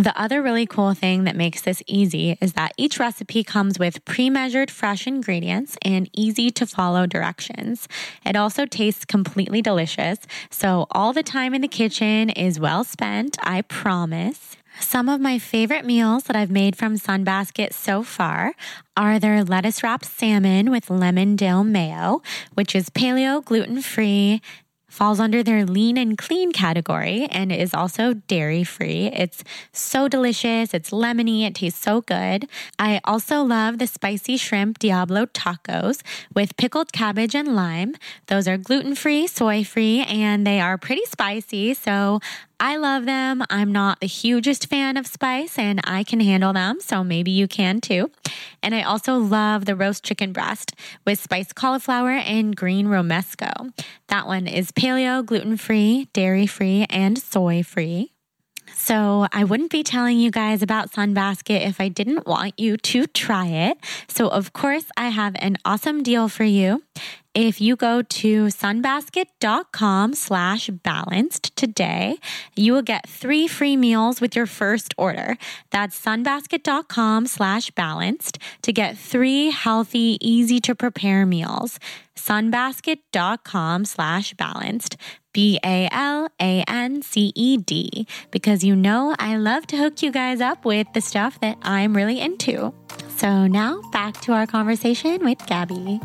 The 0.00 0.18
other 0.18 0.40
really 0.40 0.64
cool 0.64 0.94
thing 0.94 1.24
that 1.24 1.36
makes 1.36 1.60
this 1.60 1.82
easy 1.86 2.38
is 2.40 2.54
that 2.54 2.72
each 2.78 2.98
recipe 2.98 3.44
comes 3.44 3.78
with 3.78 4.02
pre 4.06 4.30
measured 4.30 4.70
fresh 4.70 5.06
ingredients 5.06 5.76
and 5.82 6.08
easy 6.14 6.50
to 6.52 6.64
follow 6.64 7.06
directions. 7.06 7.86
It 8.24 8.34
also 8.34 8.64
tastes 8.64 9.04
completely 9.04 9.60
delicious, 9.60 10.20
so 10.48 10.86
all 10.92 11.12
the 11.12 11.22
time 11.22 11.52
in 11.52 11.60
the 11.60 11.68
kitchen 11.68 12.30
is 12.30 12.58
well 12.58 12.82
spent, 12.82 13.36
I 13.42 13.60
promise. 13.60 14.56
Some 14.80 15.10
of 15.10 15.20
my 15.20 15.38
favorite 15.38 15.84
meals 15.84 16.22
that 16.24 16.36
I've 16.36 16.50
made 16.50 16.76
from 16.76 16.94
Sunbasket 16.96 17.74
so 17.74 18.02
far 18.02 18.54
are 18.96 19.18
their 19.18 19.44
lettuce 19.44 19.82
wrapped 19.82 20.06
salmon 20.06 20.70
with 20.70 20.88
lemon 20.88 21.36
dill 21.36 21.62
mayo, 21.62 22.22
which 22.54 22.74
is 22.74 22.88
paleo, 22.88 23.44
gluten 23.44 23.82
free, 23.82 24.40
falls 24.90 25.20
under 25.20 25.42
their 25.42 25.64
lean 25.64 25.96
and 25.96 26.18
clean 26.18 26.52
category 26.52 27.26
and 27.30 27.50
is 27.50 27.72
also 27.72 28.12
dairy 28.12 28.64
free. 28.64 29.06
It's 29.14 29.42
so 29.72 30.08
delicious. 30.08 30.74
It's 30.74 30.90
lemony. 30.90 31.46
It 31.46 31.54
tastes 31.54 31.80
so 31.80 32.02
good. 32.02 32.48
I 32.78 33.00
also 33.04 33.42
love 33.42 33.78
the 33.78 33.86
spicy 33.86 34.36
shrimp 34.36 34.78
Diablo 34.78 35.26
tacos 35.26 36.02
with 36.34 36.56
pickled 36.56 36.92
cabbage 36.92 37.34
and 37.34 37.54
lime. 37.54 37.94
Those 38.26 38.46
are 38.46 38.58
gluten 38.58 38.94
free, 38.94 39.26
soy 39.26 39.64
free, 39.64 40.00
and 40.00 40.46
they 40.46 40.60
are 40.60 40.76
pretty 40.76 41.06
spicy. 41.06 41.72
So 41.72 42.20
I 42.62 42.76
love 42.76 43.06
them. 43.06 43.42
I'm 43.48 43.72
not 43.72 44.00
the 44.00 44.06
hugest 44.06 44.66
fan 44.66 44.98
of 44.98 45.06
spice 45.06 45.58
and 45.58 45.80
I 45.84 46.04
can 46.04 46.20
handle 46.20 46.52
them, 46.52 46.78
so 46.80 47.02
maybe 47.02 47.30
you 47.30 47.48
can 47.48 47.80
too. 47.80 48.10
And 48.62 48.74
I 48.74 48.82
also 48.82 49.16
love 49.16 49.64
the 49.64 49.74
roast 49.74 50.04
chicken 50.04 50.32
breast 50.32 50.76
with 51.06 51.18
spiced 51.18 51.54
cauliflower 51.54 52.10
and 52.10 52.54
green 52.54 52.86
romesco. 52.86 53.72
That 54.08 54.26
one 54.26 54.46
is 54.46 54.72
paleo, 54.72 55.24
gluten 55.24 55.56
free, 55.56 56.08
dairy 56.12 56.46
free, 56.46 56.84
and 56.90 57.18
soy 57.18 57.62
free. 57.62 58.12
So, 58.74 59.26
I 59.32 59.44
wouldn't 59.44 59.70
be 59.70 59.82
telling 59.82 60.18
you 60.18 60.30
guys 60.30 60.62
about 60.62 60.92
Sunbasket 60.92 61.66
if 61.66 61.80
I 61.80 61.88
didn't 61.88 62.26
want 62.26 62.58
you 62.58 62.76
to 62.76 63.06
try 63.06 63.46
it. 63.46 63.78
So, 64.06 64.28
of 64.28 64.52
course, 64.52 64.84
I 64.96 65.08
have 65.08 65.34
an 65.40 65.56
awesome 65.64 66.02
deal 66.02 66.28
for 66.28 66.44
you. 66.44 66.82
If 67.34 67.60
you 67.60 67.76
go 67.76 68.02
to 68.02 68.46
sunbasket.com 68.46 70.14
slash 70.14 70.68
balanced 70.68 71.54
today, 71.54 72.16
you 72.56 72.72
will 72.72 72.82
get 72.82 73.08
three 73.08 73.46
free 73.46 73.76
meals 73.76 74.20
with 74.20 74.34
your 74.34 74.46
first 74.46 74.94
order. 74.98 75.36
That's 75.70 76.00
sunbasket.com 76.00 77.28
slash 77.28 77.70
balanced 77.70 78.38
to 78.62 78.72
get 78.72 78.98
three 78.98 79.50
healthy, 79.50 80.18
easy 80.20 80.58
to 80.60 80.74
prepare 80.74 81.24
meals. 81.24 81.78
Sunbasket.com 82.16 83.84
slash 83.84 84.34
balanced. 84.34 84.96
B 85.32 85.60
A 85.64 85.88
L 85.92 86.28
A 86.40 86.64
N 86.66 87.02
C 87.02 87.32
E 87.36 87.56
D, 87.56 88.08
because 88.32 88.64
you 88.64 88.74
know 88.74 89.14
I 89.20 89.36
love 89.36 89.64
to 89.68 89.76
hook 89.76 90.02
you 90.02 90.10
guys 90.10 90.40
up 90.40 90.64
with 90.64 90.88
the 90.92 91.00
stuff 91.00 91.38
that 91.38 91.56
I'm 91.62 91.96
really 91.96 92.18
into. 92.20 92.74
So 93.16 93.46
now 93.46 93.80
back 93.92 94.20
to 94.22 94.32
our 94.32 94.48
conversation 94.48 95.24
with 95.24 95.38
Gabby. 95.46 96.00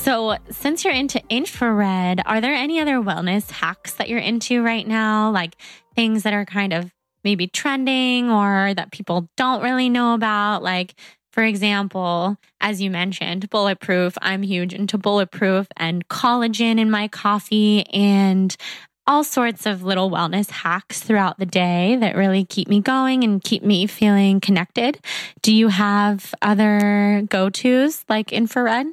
So, 0.00 0.38
since 0.48 0.82
you're 0.82 0.94
into 0.94 1.20
infrared, 1.28 2.22
are 2.24 2.40
there 2.40 2.54
any 2.54 2.80
other 2.80 2.96
wellness 3.02 3.50
hacks 3.50 3.92
that 3.94 4.08
you're 4.08 4.18
into 4.18 4.62
right 4.62 4.88
now? 4.88 5.30
Like 5.30 5.56
things 5.94 6.22
that 6.22 6.32
are 6.32 6.46
kind 6.46 6.72
of 6.72 6.90
maybe 7.22 7.46
trending 7.46 8.30
or 8.30 8.72
that 8.72 8.92
people 8.92 9.28
don't 9.36 9.62
really 9.62 9.90
know 9.90 10.14
about? 10.14 10.62
Like, 10.62 10.94
for 11.34 11.42
example, 11.42 12.38
as 12.62 12.80
you 12.80 12.90
mentioned, 12.90 13.50
bulletproof. 13.50 14.16
I'm 14.22 14.40
huge 14.40 14.72
into 14.72 14.96
bulletproof 14.96 15.66
and 15.76 16.08
collagen 16.08 16.80
in 16.80 16.90
my 16.90 17.06
coffee 17.06 17.86
and 17.88 18.56
all 19.06 19.22
sorts 19.22 19.66
of 19.66 19.82
little 19.82 20.10
wellness 20.10 20.50
hacks 20.50 21.00
throughout 21.00 21.38
the 21.38 21.44
day 21.44 21.96
that 22.00 22.16
really 22.16 22.46
keep 22.46 22.68
me 22.68 22.80
going 22.80 23.22
and 23.22 23.44
keep 23.44 23.62
me 23.62 23.86
feeling 23.86 24.40
connected. 24.40 24.98
Do 25.42 25.54
you 25.54 25.68
have 25.68 26.34
other 26.40 27.22
go 27.28 27.50
tos 27.50 28.06
like 28.08 28.32
infrared? 28.32 28.86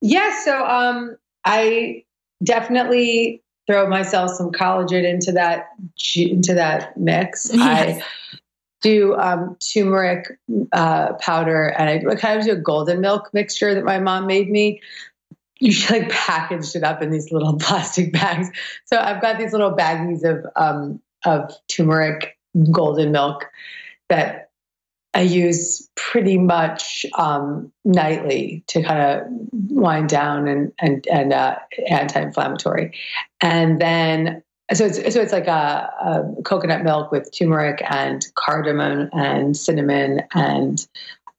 Yeah, 0.00 0.38
so 0.44 0.64
um, 0.64 1.16
I 1.44 2.04
definitely 2.42 3.42
throw 3.66 3.88
myself 3.88 4.30
some 4.30 4.52
collagen 4.52 5.04
into 5.04 5.32
that 5.32 5.68
into 6.14 6.54
that 6.54 6.96
mix. 6.96 7.50
Yes. 7.54 8.02
I 8.02 8.38
do 8.82 9.16
um, 9.16 9.56
turmeric 9.72 10.38
uh, 10.72 11.14
powder, 11.14 11.64
and 11.66 12.08
I 12.08 12.14
kind 12.14 12.38
of 12.38 12.44
do 12.44 12.52
a 12.52 12.56
golden 12.56 13.00
milk 13.00 13.30
mixture 13.32 13.74
that 13.74 13.84
my 13.84 13.98
mom 13.98 14.26
made 14.26 14.50
me. 14.50 14.80
Should 15.62 15.90
like 15.90 16.10
packaged 16.10 16.76
it 16.76 16.84
up 16.84 17.00
in 17.00 17.10
these 17.10 17.32
little 17.32 17.56
plastic 17.58 18.12
bags. 18.12 18.50
So 18.84 18.98
I've 18.98 19.22
got 19.22 19.38
these 19.38 19.52
little 19.52 19.72
baggies 19.72 20.22
of 20.22 20.46
um, 20.54 21.00
of 21.24 21.50
turmeric 21.68 22.36
golden 22.70 23.12
milk 23.12 23.46
that 24.08 24.45
I 25.16 25.22
use 25.22 25.88
pretty 25.96 26.36
much 26.36 27.06
um, 27.16 27.72
nightly 27.86 28.62
to 28.66 28.82
kind 28.82 29.00
of 29.00 29.26
wind 29.70 30.10
down 30.10 30.46
and 30.46 30.72
and 30.78 31.06
and 31.08 31.32
uh, 31.32 31.56
anti-inflammatory, 31.88 32.92
and 33.40 33.80
then 33.80 34.42
so 34.74 34.84
it's 34.84 35.14
so 35.14 35.22
it's 35.22 35.32
like 35.32 35.46
a, 35.46 35.90
a, 36.04 36.42
coconut 36.42 36.84
milk 36.84 37.12
with 37.12 37.32
turmeric 37.32 37.82
and 37.88 38.26
cardamom 38.34 39.08
and 39.14 39.56
cinnamon 39.56 40.20
and 40.34 40.86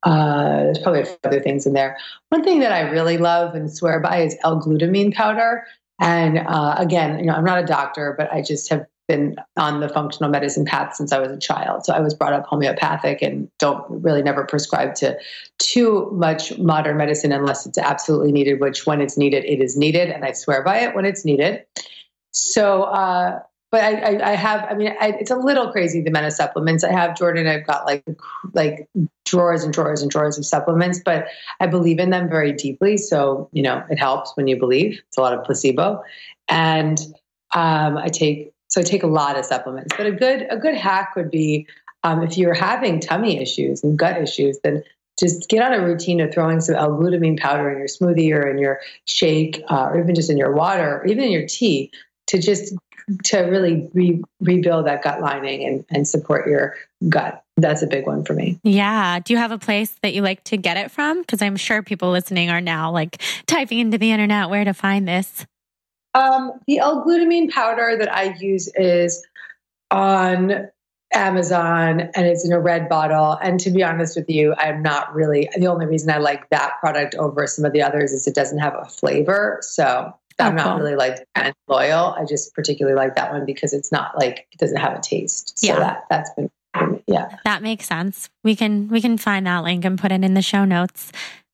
uh, 0.03 0.63
there's 0.63 0.80
probably 0.80 1.05
other 1.23 1.39
things 1.39 1.67
in 1.67 1.73
there. 1.73 1.97
One 2.30 2.43
thing 2.43 2.59
that 2.61 2.71
I 2.71 2.82
really 2.89 3.19
love 3.19 3.53
and 3.53 3.71
swear 3.71 3.99
by 3.99 4.21
is 4.21 4.36
L-glutamine 4.43 5.13
powder. 5.13 5.65
And 5.99 6.38
uh, 6.39 6.75
again, 6.78 7.19
you 7.19 7.25
know, 7.25 7.34
I'm 7.34 7.43
not 7.43 7.59
a 7.59 7.65
doctor, 7.65 8.15
but 8.17 8.32
I 8.32 8.41
just 8.41 8.69
have 8.69 8.86
been 9.08 9.36
on 9.55 9.80
the 9.80 9.89
functional 9.89 10.30
medicine 10.30 10.66
path 10.66 10.95
since 10.95 11.12
I 11.12 11.20
was 11.20 11.32
a 11.32 11.38
child. 11.38 11.86
So 11.86 11.93
I 11.93 11.99
was 11.99 12.14
brought 12.14 12.34
up 12.34 12.45
homeopathic 12.45 13.22
and 13.22 13.49
don't 13.58 13.86
really 13.89 14.22
never 14.22 14.43
prescribe 14.45 14.95
to 14.95 15.18
too 15.60 16.10
much 16.14 16.58
modern 16.58 16.97
medicine 16.97 17.32
unless 17.32 17.66
it's 17.66 17.78
absolutely 17.78 18.32
needed, 18.32 18.60
which 18.60 18.86
when 18.86 19.01
it's 19.01 19.18
needed, 19.18 19.45
it 19.45 19.62
is 19.62 19.78
needed. 19.78 20.10
And 20.10 20.26
I 20.26 20.34
swear 20.34 20.64
by 20.64 20.80
it 20.80 20.93
when 20.95 21.05
it's 21.05 21.24
needed. 21.24 21.66
So, 22.32 22.84
uh, 22.84 23.39
but 23.70 23.82
I, 23.82 24.16
I, 24.16 24.32
I, 24.32 24.36
have, 24.36 24.66
I 24.70 24.74
mean, 24.76 24.93
I, 24.99 25.10
it's 25.20 25.32
a 25.32 25.36
little 25.36 25.72
crazy 25.72 26.01
the 26.01 26.10
amount 26.10 26.26
of 26.26 26.34
supplements 26.34 26.84
I 26.84 26.91
have, 26.91 27.18
Jordan. 27.18 27.47
I've 27.47 27.68
got 27.68 27.86
like, 27.86 28.03
like 28.53 28.88
drawers 29.26 29.64
and 29.64 29.74
drawers 29.74 30.01
and 30.01 30.10
drawers 30.10 30.38
of 30.38 30.45
supplements, 30.45 31.01
but 31.03 31.28
I 31.60 31.68
believe 31.68 31.99
in 31.99 32.10
them 32.10 32.30
very 32.30 32.53
deeply. 32.53 32.97
So, 32.97 33.49
you 33.51 33.62
know, 33.62 33.84
it 33.89 33.97
helps 33.97 34.32
when 34.36 34.47
you 34.47 34.58
believe. 34.58 35.01
It's 35.08 35.18
a 35.18 35.22
lot 35.22 35.34
of 35.34 35.43
placebo. 35.43 36.01
And 36.47 36.97
um, 37.53 37.97
I 37.97 38.08
take 38.08 38.53
so 38.68 38.82
I 38.82 38.84
take 38.84 39.03
a 39.03 39.07
lot 39.07 39.38
of 39.38 39.45
supplements. 39.45 39.95
But 39.95 40.07
a 40.07 40.11
good 40.11 40.47
a 40.49 40.57
good 40.57 40.76
hack 40.76 41.15
would 41.15 41.32
be 41.32 41.68
um, 42.03 42.24
if 42.24 42.38
you're 42.38 42.53
having 42.53 42.99
tummy 42.99 43.41
issues 43.41 43.84
and 43.84 43.97
gut 43.97 44.22
issues, 44.22 44.59
then 44.63 44.84
just 45.20 45.49
get 45.49 45.63
on 45.63 45.74
a 45.74 45.84
routine 45.84 46.22
of 46.22 46.32
throwing 46.32 46.61
some 46.61 46.76
L-glutamine 46.76 47.39
powder 47.39 47.72
in 47.72 47.80
your 47.80 47.88
smoothie 47.88 48.32
or 48.34 48.47
in 48.47 48.59
your 48.59 48.80
shake, 49.05 49.63
uh, 49.68 49.86
or 49.86 49.99
even 49.99 50.13
just 50.13 50.30
in 50.30 50.38
your 50.38 50.53
water, 50.53 50.99
or 50.99 51.07
even 51.07 51.24
in 51.24 51.32
your 51.32 51.47
tea, 51.47 51.91
to 52.28 52.39
just 52.39 52.76
to 53.24 53.39
really 53.39 53.89
re- 53.93 54.22
rebuild 54.41 54.86
that 54.86 55.01
gut 55.01 55.22
lining 55.22 55.65
and, 55.65 55.86
and 55.89 56.07
support 56.07 56.47
your 56.47 56.76
gut. 57.09 57.41
That's 57.55 57.82
a 57.82 57.88
big 57.88 58.05
one 58.05 58.26
for 58.26 58.34
me. 58.34 58.59
Yeah. 58.63 59.20
Do 59.20 59.34
you 59.34 59.39
have 59.39 59.51
a 59.51 59.57
place 59.57 59.95
that 60.03 60.13
you 60.13 60.22
like 60.22 60.43
to 60.45 60.57
get 60.57 60.78
it 60.78 60.91
from? 60.91 61.22
Because 61.22 61.41
I'm 61.41 61.55
sure 61.55 61.82
people 61.82 62.11
listening 62.11 62.49
are 62.49 62.61
now 62.61 62.91
like 62.91 63.22
typing 63.47 63.80
into 63.80 63.97
the 63.97 64.11
internet 64.11 64.49
where 64.49 64.65
to 64.65 64.74
find 64.74 65.07
this. 65.07 65.45
Um, 66.18 66.59
the 66.65 66.80
L-glutamine 66.80 67.51
powder 67.51 67.95
that 67.97 68.11
I 68.11 68.36
use 68.39 68.70
is 68.76 69.24
on 69.91 70.68
Amazon 71.13 72.01
and 72.15 72.26
it's 72.26 72.43
in 72.43 72.51
a 72.51 72.59
red 72.59 72.89
bottle. 72.89 73.38
And 73.41 73.59
to 73.59 73.70
be 73.70 73.84
honest 73.84 74.18
with 74.18 74.28
you, 74.28 74.55
I'm 74.57 74.82
not 74.82 75.13
really 75.13 75.47
the 75.55 75.68
only 75.68 75.86
reason 75.86 76.09
I 76.09 76.18
like 76.18 76.49
that 76.49 76.74
product 76.80 77.15
over 77.15 77.45
some 77.45 77.65
of 77.65 77.72
the 77.72 77.84
others 77.84 78.13
is 78.13 78.26
it 78.28 78.34
doesn't 78.34 78.57
have 78.57 78.74
a 78.76 78.86
flavor. 78.86 79.59
So 79.61 80.11
I'm 80.39 80.57
cool. 80.57 80.65
not 80.65 80.80
really 80.80 80.95
like 80.95 81.26
loyal. 81.68 82.15
I 82.18 82.26
just 82.26 82.53
particularly 82.55 82.97
like 82.97 83.15
that 83.15 83.32
one 83.32 83.45
because 83.45 83.74
it's 83.74 83.91
not 83.91 84.18
like 84.18 84.47
it 84.51 84.59
doesn't 84.59 84.78
have 84.78 84.97
a 84.97 85.01
taste. 85.01 85.59
So 85.59 85.68
yeah. 85.68 85.80
that 85.80 86.05
that's 86.09 86.32
been 86.34 86.49
yeah. 87.07 87.38
That 87.43 87.61
makes 87.61 87.88
sense. 87.88 88.30
We 88.43 88.55
can 88.55 88.88
we 88.89 89.01
can 89.01 89.18
find 89.18 89.45
that 89.45 89.63
link 89.63 89.86
and 89.86 89.97
put 89.97 90.11
it 90.11 90.24
in 90.24 90.34
the 90.34 90.41
show 90.41 90.65
notes. 90.65 91.11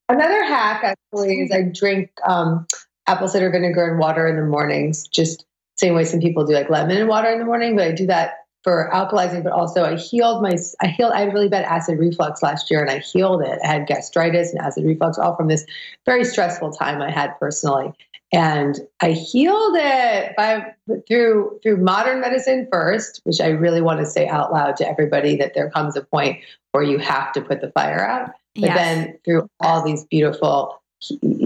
Another 0.10 0.44
hack 0.44 0.84
actually 0.84 1.42
is 1.42 1.52
I 1.52 1.62
drink 1.62 2.12
um, 2.28 2.66
apple 3.08 3.28
cider 3.28 3.50
vinegar 3.50 3.90
and 3.90 4.00
water 4.00 4.28
in 4.28 4.36
the 4.36 4.44
mornings, 4.44 5.08
just 5.08 5.46
same 5.78 5.96
way 5.96 6.06
some 6.06 6.20
people 6.20 6.46
do 6.46 6.54
like 6.54 6.70
lemon 6.70 6.98
and 6.98 7.10
water 7.10 7.30
in 7.30 7.40
the 7.40 7.46
morning, 7.46 7.76
but 7.76 7.86
I 7.86 7.92
do 7.92 8.08
that 8.08 8.36
for 8.64 8.90
alkalizing, 8.94 9.44
but 9.44 9.52
also 9.52 9.84
I 9.84 9.98
healed 9.98 10.42
my, 10.42 10.56
I 10.82 10.88
healed, 10.88 11.12
I 11.12 11.22
had 11.22 11.34
really 11.34 11.50
bad 11.50 11.66
acid 11.66 12.00
reflux 12.00 12.42
last 12.42 12.72
year 12.72 12.82
and 12.82 12.90
I 12.90 13.00
healed 13.00 13.42
it. 13.42 13.60
I 13.64 13.68
had 13.68 13.88
gastritis 13.88 14.52
and 14.52 14.62
acid 14.62 14.86
reflux 14.86 15.18
all 15.18 15.36
from 15.36 15.50
this 15.50 15.66
very 16.06 16.24
stressful 16.24 16.72
time 16.72 17.02
I 17.02 17.12
had 17.12 17.38
personally. 17.40 17.92
And 18.32 18.80
I 19.00 19.12
healed 19.12 19.76
it 19.78 20.36
by 20.36 20.74
through 21.08 21.60
through 21.62 21.78
modern 21.78 22.20
medicine 22.20 22.68
first, 22.72 23.22
which 23.26 23.40
I 23.40 23.50
really 23.50 23.82
want 23.82 24.00
to 24.00 24.08
say 24.08 24.28
out 24.28 24.52
loud 24.52 24.76
to 24.78 24.90
everybody 24.90 25.36
that 25.36 25.54
there 25.54 25.70
comes 25.70 25.96
a 25.96 26.02
point 26.02 26.40
where 26.72 26.82
you 26.82 26.98
have 26.98 27.32
to 27.34 27.42
put 27.42 27.62
the 27.62 27.70
fire 27.72 28.04
out. 28.04 28.32
But 28.56 28.64
yes. 28.64 28.76
then 28.76 29.20
through 29.24 29.48
all 29.60 29.86
these 29.86 30.06
beautiful 30.06 30.82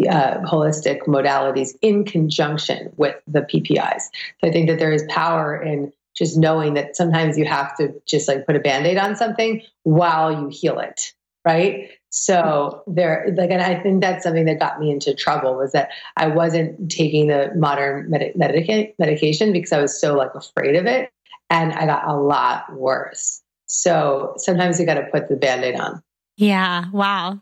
uh, 0.09 0.39
holistic 0.41 1.01
modalities 1.01 1.75
in 1.81 2.03
conjunction 2.05 2.91
with 2.97 3.15
the 3.27 3.41
PPIs. 3.41 4.03
So 4.41 4.47
I 4.47 4.51
think 4.51 4.69
that 4.69 4.79
there 4.79 4.91
is 4.91 5.03
power 5.09 5.61
in 5.61 5.91
just 6.15 6.37
knowing 6.37 6.73
that 6.73 6.95
sometimes 6.95 7.37
you 7.37 7.45
have 7.45 7.75
to 7.77 7.93
just 8.07 8.27
like 8.27 8.45
put 8.45 8.55
a 8.55 8.59
band 8.59 8.87
aid 8.87 8.97
on 8.97 9.15
something 9.15 9.61
while 9.83 10.31
you 10.31 10.47
heal 10.47 10.79
it. 10.79 11.13
right? 11.45 11.91
So 12.09 12.83
there, 12.87 13.33
like, 13.37 13.51
and 13.51 13.61
I 13.61 13.81
think 13.81 14.01
that's 14.01 14.23
something 14.23 14.45
that 14.45 14.59
got 14.59 14.79
me 14.79 14.91
into 14.91 15.13
trouble 15.13 15.55
was 15.55 15.73
that 15.73 15.89
I 16.15 16.27
wasn't 16.27 16.89
taking 16.89 17.27
the 17.27 17.51
modern 17.55 18.09
med- 18.09 18.33
medica- 18.35 18.93
medication 18.97 19.53
because 19.53 19.71
I 19.71 19.81
was 19.81 19.99
so 19.99 20.15
like 20.15 20.33
afraid 20.33 20.75
of 20.75 20.85
it, 20.85 21.11
and 21.49 21.73
I 21.73 21.85
got 21.85 22.07
a 22.07 22.15
lot 22.15 22.73
worse. 22.73 23.41
So 23.65 24.33
sometimes 24.37 24.79
you 24.79 24.85
got 24.85 24.95
to 24.95 25.07
put 25.11 25.27
the 25.27 25.35
band-aid 25.35 25.79
on. 25.79 26.01
Yeah. 26.37 26.85
Wow. 26.91 27.41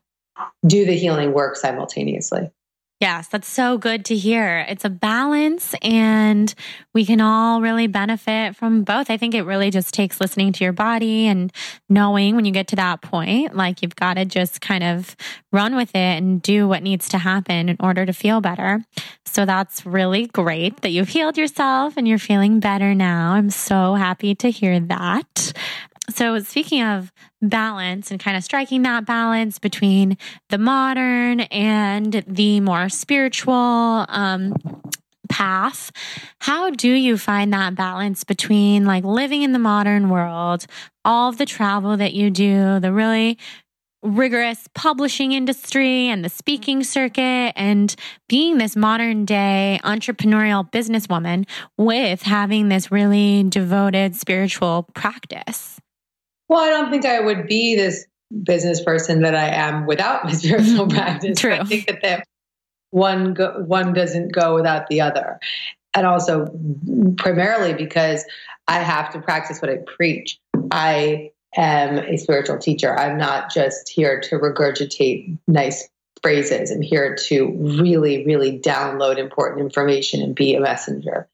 Do 0.66 0.86
the 0.86 0.98
healing 0.98 1.34
work 1.34 1.56
simultaneously. 1.56 2.52
Yes, 3.02 3.28
that's 3.28 3.50
so 3.50 3.78
good 3.78 4.06
to 4.06 4.16
hear. 4.16 4.66
It's 4.70 4.86
a 4.86 4.90
balance 4.90 5.76
and 5.82 6.54
we 6.94 7.06
can 7.06 7.20
all 7.20 7.62
really 7.62 7.88
benefit 7.88 8.56
from 8.56 8.84
both. 8.84 9.10
I 9.10 9.18
think 9.18 9.36
it 9.36 9.42
really 9.44 9.70
just 9.70 9.94
takes 9.94 10.22
listening 10.22 10.54
to 10.54 10.64
your 10.64 10.72
body 10.72 11.28
and 11.28 11.52
knowing 11.90 12.38
when 12.38 12.46
you 12.46 12.54
get 12.54 12.70
to 12.70 12.78
that 12.78 13.02
point, 13.02 13.54
like 13.54 13.82
you've 13.82 13.98
got 13.98 14.14
to 14.14 14.24
just 14.24 14.62
kind 14.62 14.82
of 14.82 15.18
run 15.52 15.76
with 15.76 15.90
it 15.90 16.18
and 16.18 16.42
do 16.42 16.70
what 16.70 16.84
needs 16.84 17.10
to 17.10 17.18
happen 17.18 17.68
in 17.68 17.76
order 17.82 18.06
to 18.06 18.14
feel 18.14 18.40
better. 18.40 18.82
So 19.26 19.46
that's 19.46 19.86
really 19.86 20.28
great 20.28 20.80
that 20.80 20.92
you've 20.92 21.10
healed 21.10 21.38
yourself 21.38 21.98
and 21.98 22.08
you're 22.08 22.18
feeling 22.18 22.62
better 22.62 22.96
now. 22.96 23.34
I'm 23.34 23.50
so 23.50 23.96
happy 23.96 24.36
to 24.36 24.50
hear 24.50 24.80
that. 24.80 25.52
So, 26.10 26.38
speaking 26.40 26.84
of 26.84 27.12
balance 27.42 28.12
and 28.12 28.20
kind 28.20 28.38
of 28.38 28.44
striking 28.44 28.84
that 28.84 29.06
balance 29.06 29.60
between 29.60 30.18
the 30.50 30.58
modern 30.58 31.42
and 31.42 32.24
the 32.28 32.60
more 32.60 32.90
spiritual 32.90 34.06
um, 34.08 34.54
path, 35.30 35.92
how 36.40 36.70
do 36.70 36.92
you 36.92 37.18
find 37.18 37.52
that 37.54 37.76
balance 37.76 38.24
between 38.24 38.86
like 38.86 39.04
living 39.04 39.42
in 39.42 39.52
the 39.52 39.60
modern 39.60 40.10
world, 40.10 40.66
all 41.04 41.30
of 41.30 41.38
the 41.38 41.46
travel 41.46 41.98
that 41.98 42.14
you 42.14 42.30
do, 42.30 42.80
the 42.80 42.94
really 42.94 43.38
rigorous 44.04 44.68
publishing 44.76 45.32
industry 45.32 46.08
and 46.08 46.24
the 46.24 46.30
speaking 46.30 46.84
circuit 46.84 47.52
and 47.56 47.96
being 48.30 48.60
this 48.60 48.76
modern 48.76 49.26
day 49.26 49.80
entrepreneurial 49.84 50.70
businesswoman 50.72 51.48
with 51.78 52.22
having 52.22 52.70
this 52.70 52.92
really 52.92 53.44
devoted 53.50 54.16
spiritual 54.16 54.84
practice? 54.94 55.80
Well, 56.48 56.60
I 56.60 56.70
don't 56.70 56.92
think 56.92 57.06
I 57.06 57.20
would 57.20 57.48
be 57.48 57.76
this 57.76 58.06
business 58.44 58.84
person 58.84 59.22
that 59.22 59.36
I 59.36 59.48
am 59.48 59.86
without 59.86 60.26
my 60.26 60.32
spiritual 60.32 60.88
mm-hmm. 60.88 60.98
practice. 60.98 61.40
True. 61.40 61.54
I 61.54 61.64
think 61.64 61.88
that 61.88 62.02
that 62.02 62.28
one 62.92 63.34
go, 63.34 63.64
one 63.66 63.94
doesn't 63.94 64.32
go 64.34 64.56
without 64.56 64.88
the 64.88 65.02
other, 65.02 65.40
and 65.94 66.06
also 66.06 66.48
primarily 67.18 67.74
because 67.74 68.24
I 68.68 68.80
have 68.80 69.12
to 69.14 69.22
practice 69.22 69.62
what 69.62 69.70
I 69.70 69.78
preach. 69.78 70.40
I 70.72 71.32
am 71.56 72.00
a 72.00 72.18
spiritual 72.18 72.58
teacher. 72.58 72.98
I'm 72.98 73.18
not 73.18 73.52
just 73.52 73.90
here 73.90 74.20
to 74.22 74.40
regurgitate 74.40 75.38
nice 75.48 75.88
phrases. 76.22 76.72
I'm 76.72 76.82
here 76.82 77.16
to 77.28 77.52
really, 77.52 78.26
really 78.26 78.60
download 78.60 79.18
important 79.18 79.62
information 79.62 80.22
and 80.22 80.34
be 80.34 80.56
a 80.56 80.60
messenger. 80.60 81.28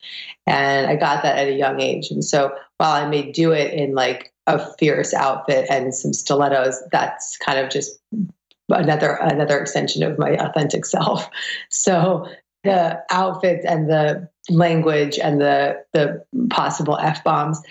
And 0.46 0.88
I 0.88 0.96
got 0.96 1.24
that 1.24 1.38
at 1.38 1.48
a 1.48 1.54
young 1.54 1.80
age. 1.80 2.12
And 2.12 2.24
so 2.24 2.56
while 2.78 2.92
I 2.92 3.08
may 3.08 3.32
do 3.32 3.52
it 3.52 3.74
in 3.74 3.96
like 3.96 4.31
a 4.48 4.60
fierce 4.76 5.14
outfit 5.14 5.68
and 5.70 5.94
some 5.94 6.14
stilettos, 6.14 6.82
that's 6.92 7.38
kind 7.38 7.60
of 7.60 7.70
just 7.70 8.00
another 8.70 9.14
another 9.14 9.60
extension 9.60 10.04
of 10.04 10.18
my 10.18 10.32
authentic 10.32 10.86
self. 10.86 11.30
So 11.70 12.28
the 12.64 13.02
outfits 13.10 13.66
and 13.66 13.90
the 13.90 14.30
language 14.50 15.18
and 15.18 15.42
the 15.42 15.84
the 15.94 16.24
possible 16.50 16.98
f 16.98 17.24
bombs 17.24 17.62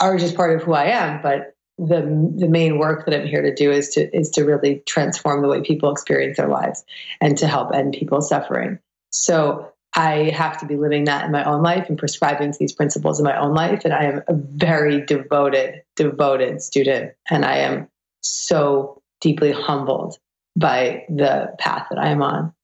are 0.00 0.18
just 0.18 0.36
part 0.36 0.56
of 0.56 0.62
who 0.62 0.72
I 0.72 0.86
am, 0.86 1.22
but 1.22 1.54
the 1.78 2.02
the 2.36 2.48
main 2.48 2.78
work 2.78 3.06
that 3.06 3.18
I'm 3.18 3.26
here 3.26 3.42
to 3.42 3.54
do 3.54 3.70
is 3.70 3.90
to 3.90 4.14
is 4.16 4.30
to 4.30 4.44
really 4.44 4.82
transform 4.86 5.42
the 5.42 5.48
way 5.48 5.62
people 5.62 5.90
experience 5.90 6.36
their 6.36 6.48
lives 6.48 6.84
and 7.20 7.38
to 7.38 7.46
help 7.46 7.74
end 7.74 7.94
people's 7.98 8.28
suffering. 8.28 8.78
So 9.12 9.72
I 9.94 10.30
have 10.30 10.58
to 10.60 10.66
be 10.66 10.76
living 10.76 11.04
that 11.04 11.24
in 11.24 11.32
my 11.32 11.44
own 11.44 11.62
life 11.62 11.88
and 11.88 11.98
prescribing 11.98 12.54
these 12.58 12.72
principles 12.72 13.18
in 13.18 13.24
my 13.24 13.38
own 13.38 13.54
life. 13.54 13.84
And 13.84 13.92
I 13.92 14.04
am 14.04 14.22
a 14.28 14.34
very 14.34 15.04
devoted, 15.04 15.82
devoted 15.96 16.62
student. 16.62 17.12
And 17.28 17.44
I 17.44 17.58
am 17.58 17.88
so 18.22 19.02
deeply 19.20 19.52
humbled 19.52 20.16
by 20.56 21.04
the 21.08 21.54
path 21.58 21.88
that 21.90 21.98
I 21.98 22.10
am 22.10 22.22
on. 22.22 22.54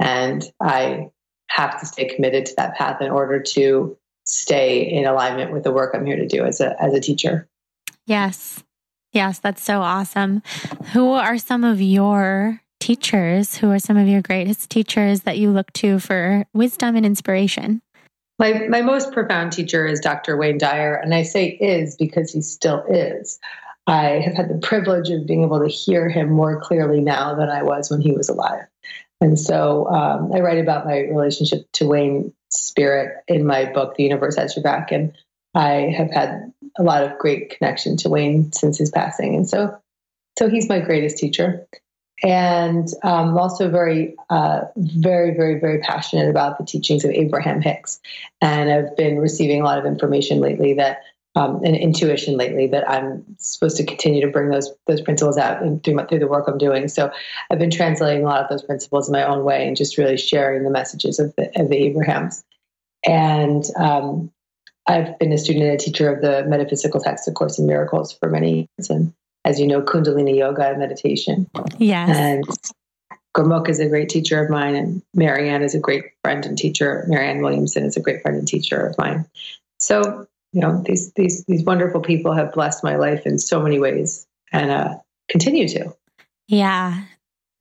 And 0.00 0.44
I 0.60 1.10
have 1.48 1.78
to 1.80 1.86
stay 1.86 2.06
committed 2.06 2.46
to 2.46 2.54
that 2.56 2.74
path 2.74 3.00
in 3.00 3.10
order 3.10 3.40
to 3.40 3.96
stay 4.24 4.80
in 4.80 5.06
alignment 5.06 5.52
with 5.52 5.62
the 5.62 5.72
work 5.72 5.94
I'm 5.94 6.06
here 6.06 6.16
to 6.16 6.26
do 6.26 6.44
as 6.44 6.60
a, 6.60 6.80
as 6.82 6.94
a 6.94 7.00
teacher. 7.00 7.48
Yes. 8.06 8.62
Yes, 9.12 9.38
that's 9.38 9.62
so 9.62 9.82
awesome. 9.82 10.42
Who 10.92 11.10
are 11.10 11.36
some 11.36 11.64
of 11.64 11.80
your 11.80 12.61
teachers? 12.82 13.56
Who 13.56 13.70
are 13.70 13.78
some 13.78 13.96
of 13.96 14.08
your 14.08 14.22
greatest 14.22 14.68
teachers 14.68 15.20
that 15.20 15.38
you 15.38 15.52
look 15.52 15.72
to 15.74 16.00
for 16.00 16.44
wisdom 16.52 16.96
and 16.96 17.06
inspiration? 17.06 17.80
My, 18.40 18.66
my 18.68 18.82
most 18.82 19.12
profound 19.12 19.52
teacher 19.52 19.86
is 19.86 20.00
Dr. 20.00 20.36
Wayne 20.36 20.58
Dyer, 20.58 20.96
and 20.96 21.14
I 21.14 21.22
say 21.22 21.46
is 21.46 21.94
because 21.94 22.32
he 22.32 22.42
still 22.42 22.82
is. 22.88 23.38
I 23.86 24.20
have 24.24 24.34
had 24.34 24.48
the 24.48 24.58
privilege 24.58 25.10
of 25.10 25.28
being 25.28 25.44
able 25.44 25.60
to 25.60 25.68
hear 25.68 26.08
him 26.08 26.28
more 26.28 26.60
clearly 26.60 27.00
now 27.00 27.36
than 27.36 27.48
I 27.48 27.62
was 27.62 27.88
when 27.88 28.00
he 28.00 28.10
was 28.10 28.28
alive. 28.28 28.64
And 29.20 29.38
so 29.38 29.86
um, 29.86 30.32
I 30.34 30.40
write 30.40 30.58
about 30.58 30.84
my 30.84 31.02
relationship 31.02 31.70
to 31.74 31.86
Wayne 31.86 32.32
Spirit 32.50 33.22
in 33.28 33.46
my 33.46 33.66
book, 33.66 33.94
The 33.94 34.02
Universe 34.02 34.34
Has 34.34 34.56
Your 34.56 34.64
Back. 34.64 34.90
And 34.90 35.16
I 35.54 35.94
have 35.96 36.10
had 36.10 36.52
a 36.76 36.82
lot 36.82 37.04
of 37.04 37.16
great 37.18 37.50
connection 37.50 37.96
to 37.98 38.08
Wayne 38.08 38.50
since 38.50 38.76
his 38.76 38.90
passing. 38.90 39.36
And 39.36 39.48
so, 39.48 39.78
so 40.36 40.48
he's 40.48 40.68
my 40.68 40.80
greatest 40.80 41.18
teacher. 41.18 41.68
And 42.24 42.88
um, 43.02 43.30
I'm 43.30 43.38
also 43.38 43.68
very, 43.68 44.14
uh, 44.30 44.62
very, 44.76 45.34
very, 45.34 45.58
very 45.58 45.80
passionate 45.80 46.30
about 46.30 46.58
the 46.58 46.64
teachings 46.64 47.04
of 47.04 47.10
Abraham 47.10 47.60
Hicks. 47.60 48.00
And 48.40 48.70
I've 48.70 48.96
been 48.96 49.18
receiving 49.18 49.60
a 49.60 49.64
lot 49.64 49.78
of 49.78 49.86
information 49.86 50.40
lately 50.40 50.74
that, 50.74 51.02
um, 51.34 51.62
and 51.64 51.74
intuition 51.74 52.36
lately 52.36 52.68
that 52.68 52.88
I'm 52.88 53.24
supposed 53.38 53.76
to 53.78 53.84
continue 53.84 54.20
to 54.20 54.30
bring 54.30 54.50
those 54.50 54.70
those 54.86 55.00
principles 55.00 55.38
out 55.38 55.62
in, 55.62 55.80
through, 55.80 55.94
my, 55.94 56.04
through 56.04 56.20
the 56.20 56.28
work 56.28 56.46
I'm 56.46 56.58
doing. 56.58 56.88
So 56.88 57.10
I've 57.50 57.58
been 57.58 57.70
translating 57.70 58.22
a 58.22 58.26
lot 58.26 58.42
of 58.42 58.50
those 58.50 58.62
principles 58.62 59.08
in 59.08 59.12
my 59.12 59.24
own 59.24 59.42
way 59.42 59.66
and 59.66 59.76
just 59.76 59.98
really 59.98 60.18
sharing 60.18 60.62
the 60.62 60.70
messages 60.70 61.18
of 61.18 61.34
the, 61.36 61.50
of 61.58 61.70
the 61.70 61.76
Abrahams. 61.76 62.44
And 63.04 63.64
um, 63.76 64.30
I've 64.86 65.18
been 65.18 65.32
a 65.32 65.38
student 65.38 65.64
and 65.64 65.74
a 65.74 65.78
teacher 65.78 66.12
of 66.12 66.20
the 66.20 66.44
metaphysical 66.48 67.00
text, 67.00 67.26
of 67.26 67.34
Course 67.34 67.58
in 67.58 67.66
Miracles, 67.66 68.12
for 68.12 68.28
many 68.28 68.68
years. 68.78 68.90
And 68.90 69.14
as 69.44 69.60
you 69.60 69.66
know, 69.66 69.82
Kundalini 69.82 70.36
Yoga 70.36 70.68
and 70.68 70.78
meditation. 70.78 71.50
Yes. 71.78 72.08
And 72.16 72.44
Gurmukh 73.34 73.68
is 73.68 73.80
a 73.80 73.88
great 73.88 74.08
teacher 74.08 74.42
of 74.42 74.50
mine, 74.50 74.74
and 74.74 75.02
Marianne 75.14 75.62
is 75.62 75.74
a 75.74 75.80
great 75.80 76.04
friend 76.22 76.44
and 76.44 76.56
teacher. 76.56 77.04
Marianne 77.08 77.42
Williamson 77.42 77.84
is 77.84 77.96
a 77.96 78.00
great 78.00 78.22
friend 78.22 78.36
and 78.36 78.46
teacher 78.46 78.86
of 78.86 78.96
mine. 78.98 79.26
So, 79.78 80.26
you 80.52 80.60
know, 80.60 80.82
these 80.84 81.12
these 81.14 81.44
these 81.46 81.64
wonderful 81.64 82.00
people 82.00 82.34
have 82.34 82.52
blessed 82.52 82.84
my 82.84 82.96
life 82.96 83.26
in 83.26 83.38
so 83.38 83.60
many 83.60 83.78
ways, 83.78 84.26
and 84.52 84.70
uh, 84.70 84.98
continue 85.28 85.66
to. 85.68 85.94
Yeah, 86.46 87.04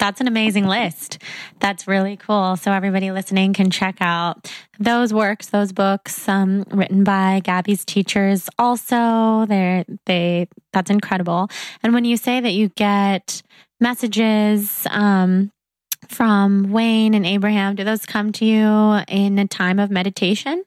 that's 0.02 0.20
an 0.20 0.28
amazing 0.28 0.66
list. 0.66 1.20
That's 1.60 1.88
really 1.88 2.18
cool. 2.18 2.56
So 2.56 2.72
everybody 2.72 3.12
listening 3.12 3.54
can 3.54 3.70
check 3.70 3.98
out 4.02 4.52
those 4.80 5.14
works, 5.14 5.50
those 5.50 5.72
books 5.72 6.28
um, 6.28 6.64
written 6.72 7.04
by 7.04 7.40
Gabby's 7.44 7.86
teachers. 7.86 8.50
Also, 8.58 9.46
they 9.46 9.86
they 10.08 10.48
that's 10.74 10.90
incredible. 10.90 11.50
And 11.84 11.94
when 11.94 12.04
you 12.04 12.18
say 12.18 12.40
that 12.40 12.54
you 12.54 12.70
get 12.70 13.44
messages 13.80 14.88
um, 14.90 15.52
from 16.08 16.72
Wayne 16.72 17.14
and 17.14 17.26
Abraham, 17.26 17.76
do 17.76 17.84
those 17.84 18.08
come 18.08 18.32
to 18.34 18.46
you 18.46 19.04
in 19.08 19.38
a 19.38 19.48
time 19.48 19.78
of 19.78 19.92
meditation? 19.92 20.64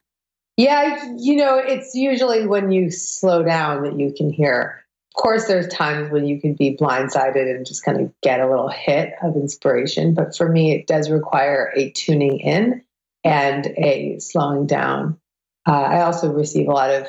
Yeah, 0.57 1.13
you 1.19 1.35
know, 1.35 1.59
it's 1.59 1.97
usually 1.97 2.47
when 2.47 2.71
you 2.71 2.93
slow 2.93 3.43
down 3.43 3.83
that 3.83 3.99
you 3.99 4.15
can 4.17 4.31
hear 4.31 4.84
course, 5.15 5.47
there's 5.47 5.69
times 5.69 6.11
when 6.11 6.27
you 6.27 6.41
can 6.41 6.55
be 6.55 6.77
blindsided 6.77 7.49
and 7.51 7.67
just 7.67 7.85
kind 7.85 8.01
of 8.01 8.13
get 8.21 8.41
a 8.41 8.49
little 8.49 8.69
hit 8.69 9.15
of 9.23 9.37
inspiration. 9.37 10.15
But 10.15 10.37
for 10.37 10.49
me, 10.49 10.73
it 10.73 10.87
does 10.87 11.11
require 11.11 11.73
a 11.75 11.91
tuning 11.93 12.41
in 12.41 12.83
and 13.25 13.67
a 13.79 14.19
slowing 14.19 14.67
down. 14.67 15.19
Uh, 15.67 15.73
I 15.73 16.03
also 16.03 16.31
receive 16.33 16.69
a 16.69 16.73
lot 16.73 16.91
of 16.91 17.07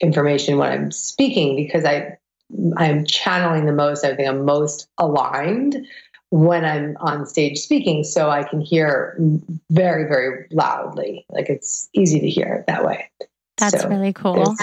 information 0.00 0.56
when 0.56 0.72
I'm 0.72 0.90
speaking 0.90 1.56
because 1.56 1.84
I 1.84 2.16
I'm 2.76 3.04
channeling 3.04 3.66
the 3.66 3.72
most. 3.72 4.04
I 4.04 4.16
think 4.16 4.28
I'm 4.28 4.44
most 4.46 4.88
aligned 4.96 5.86
when 6.30 6.64
I'm 6.64 6.96
on 7.00 7.26
stage 7.26 7.58
speaking, 7.58 8.04
so 8.04 8.30
I 8.30 8.42
can 8.44 8.60
hear 8.60 9.16
very 9.70 10.08
very 10.08 10.46
loudly. 10.50 11.26
Like 11.28 11.50
it's 11.50 11.90
easy 11.92 12.20
to 12.20 12.30
hear 12.30 12.64
that 12.66 12.84
way. 12.84 13.10
That's 13.58 13.82
So 13.82 13.88
really 13.88 14.14
cool. 14.14 14.54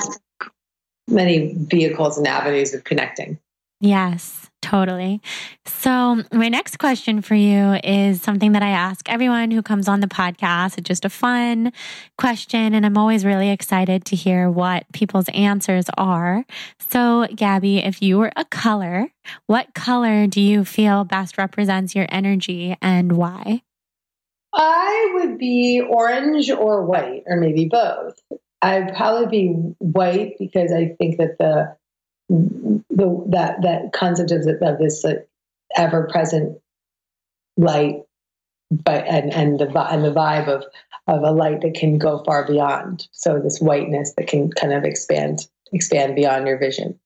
Many 1.07 1.53
vehicles 1.57 2.17
and 2.17 2.27
avenues 2.27 2.73
of 2.73 2.83
connecting. 2.83 3.39
Yes, 3.81 4.45
Totally. 4.65 5.21
So, 5.67 6.23
my 6.33 6.49
next 6.49 6.79
question 6.79 7.21
for 7.21 7.35
you 7.35 7.77
is 7.83 8.19
something 8.19 8.53
that 8.53 8.63
I 8.63 8.69
ask 8.69 9.07
everyone 9.07 9.51
who 9.51 9.61
comes 9.61 9.87
on 9.87 9.99
the 9.99 10.07
podcast. 10.07 10.79
It's 10.79 10.87
just 10.87 11.05
a 11.05 11.09
fun 11.09 11.71
question, 12.17 12.73
and 12.73 12.83
I'm 12.83 12.97
always 12.97 13.23
really 13.23 13.51
excited 13.51 14.05
to 14.05 14.15
hear 14.15 14.49
what 14.49 14.91
people's 14.91 15.29
answers 15.35 15.85
are. 15.99 16.45
So, 16.79 17.27
Gabby, 17.35 17.77
if 17.77 18.01
you 18.01 18.17
were 18.17 18.31
a 18.35 18.43
color, 18.43 19.09
what 19.45 19.75
color 19.75 20.25
do 20.25 20.41
you 20.41 20.65
feel 20.65 21.03
best 21.03 21.37
represents 21.37 21.93
your 21.93 22.07
energy 22.09 22.75
and 22.81 23.11
why? 23.11 23.61
I 24.51 25.11
would 25.13 25.37
be 25.37 25.79
orange 25.87 26.49
or 26.49 26.83
white, 26.83 27.21
or 27.27 27.37
maybe 27.37 27.65
both. 27.65 28.19
I'd 28.61 28.95
probably 28.95 29.27
be 29.27 29.47
white 29.79 30.35
because 30.39 30.71
I 30.71 30.95
think 30.97 31.17
that 31.17 31.37
the 31.37 31.75
the 32.29 33.25
that 33.29 33.61
that 33.61 33.93
concept 33.93 34.31
of, 34.31 34.47
of 34.47 34.79
this 34.79 35.03
like, 35.03 35.27
ever 35.75 36.07
present 36.11 36.59
light, 37.57 38.01
but 38.71 39.05
and 39.07 39.31
and 39.33 39.59
the 39.59 39.67
and 39.91 40.03
the 40.03 40.13
vibe 40.13 40.47
of 40.47 40.65
of 41.07 41.21
a 41.21 41.31
light 41.31 41.61
that 41.61 41.75
can 41.75 41.97
go 41.97 42.23
far 42.23 42.47
beyond. 42.47 43.07
So 43.11 43.39
this 43.39 43.59
whiteness 43.59 44.13
that 44.17 44.27
can 44.27 44.51
kind 44.51 44.73
of 44.73 44.83
expand 44.83 45.47
expand 45.71 46.15
beyond 46.15 46.47
your 46.47 46.57
vision. 46.57 46.99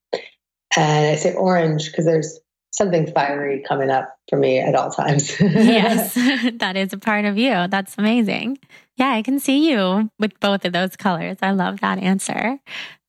And 0.76 1.06
I 1.08 1.16
say 1.16 1.34
orange 1.34 1.90
because 1.90 2.04
there's 2.04 2.38
something 2.80 3.12
fiery 3.12 3.60
coming 3.60 3.90
up 3.90 4.16
for 4.30 4.38
me 4.38 4.58
at 4.58 4.74
all 4.74 4.90
times. 4.90 5.38
yes, 5.40 6.14
that 6.54 6.76
is 6.76 6.94
a 6.94 6.98
part 6.98 7.26
of 7.26 7.36
you. 7.36 7.66
That's 7.68 7.94
amazing. 7.98 8.58
Yeah, 8.96 9.10
I 9.10 9.20
can 9.20 9.38
see 9.38 9.70
you 9.70 10.10
with 10.18 10.38
both 10.40 10.64
of 10.64 10.72
those 10.72 10.96
colors. 10.96 11.36
I 11.42 11.50
love 11.50 11.80
that 11.80 11.98
answer. 11.98 12.58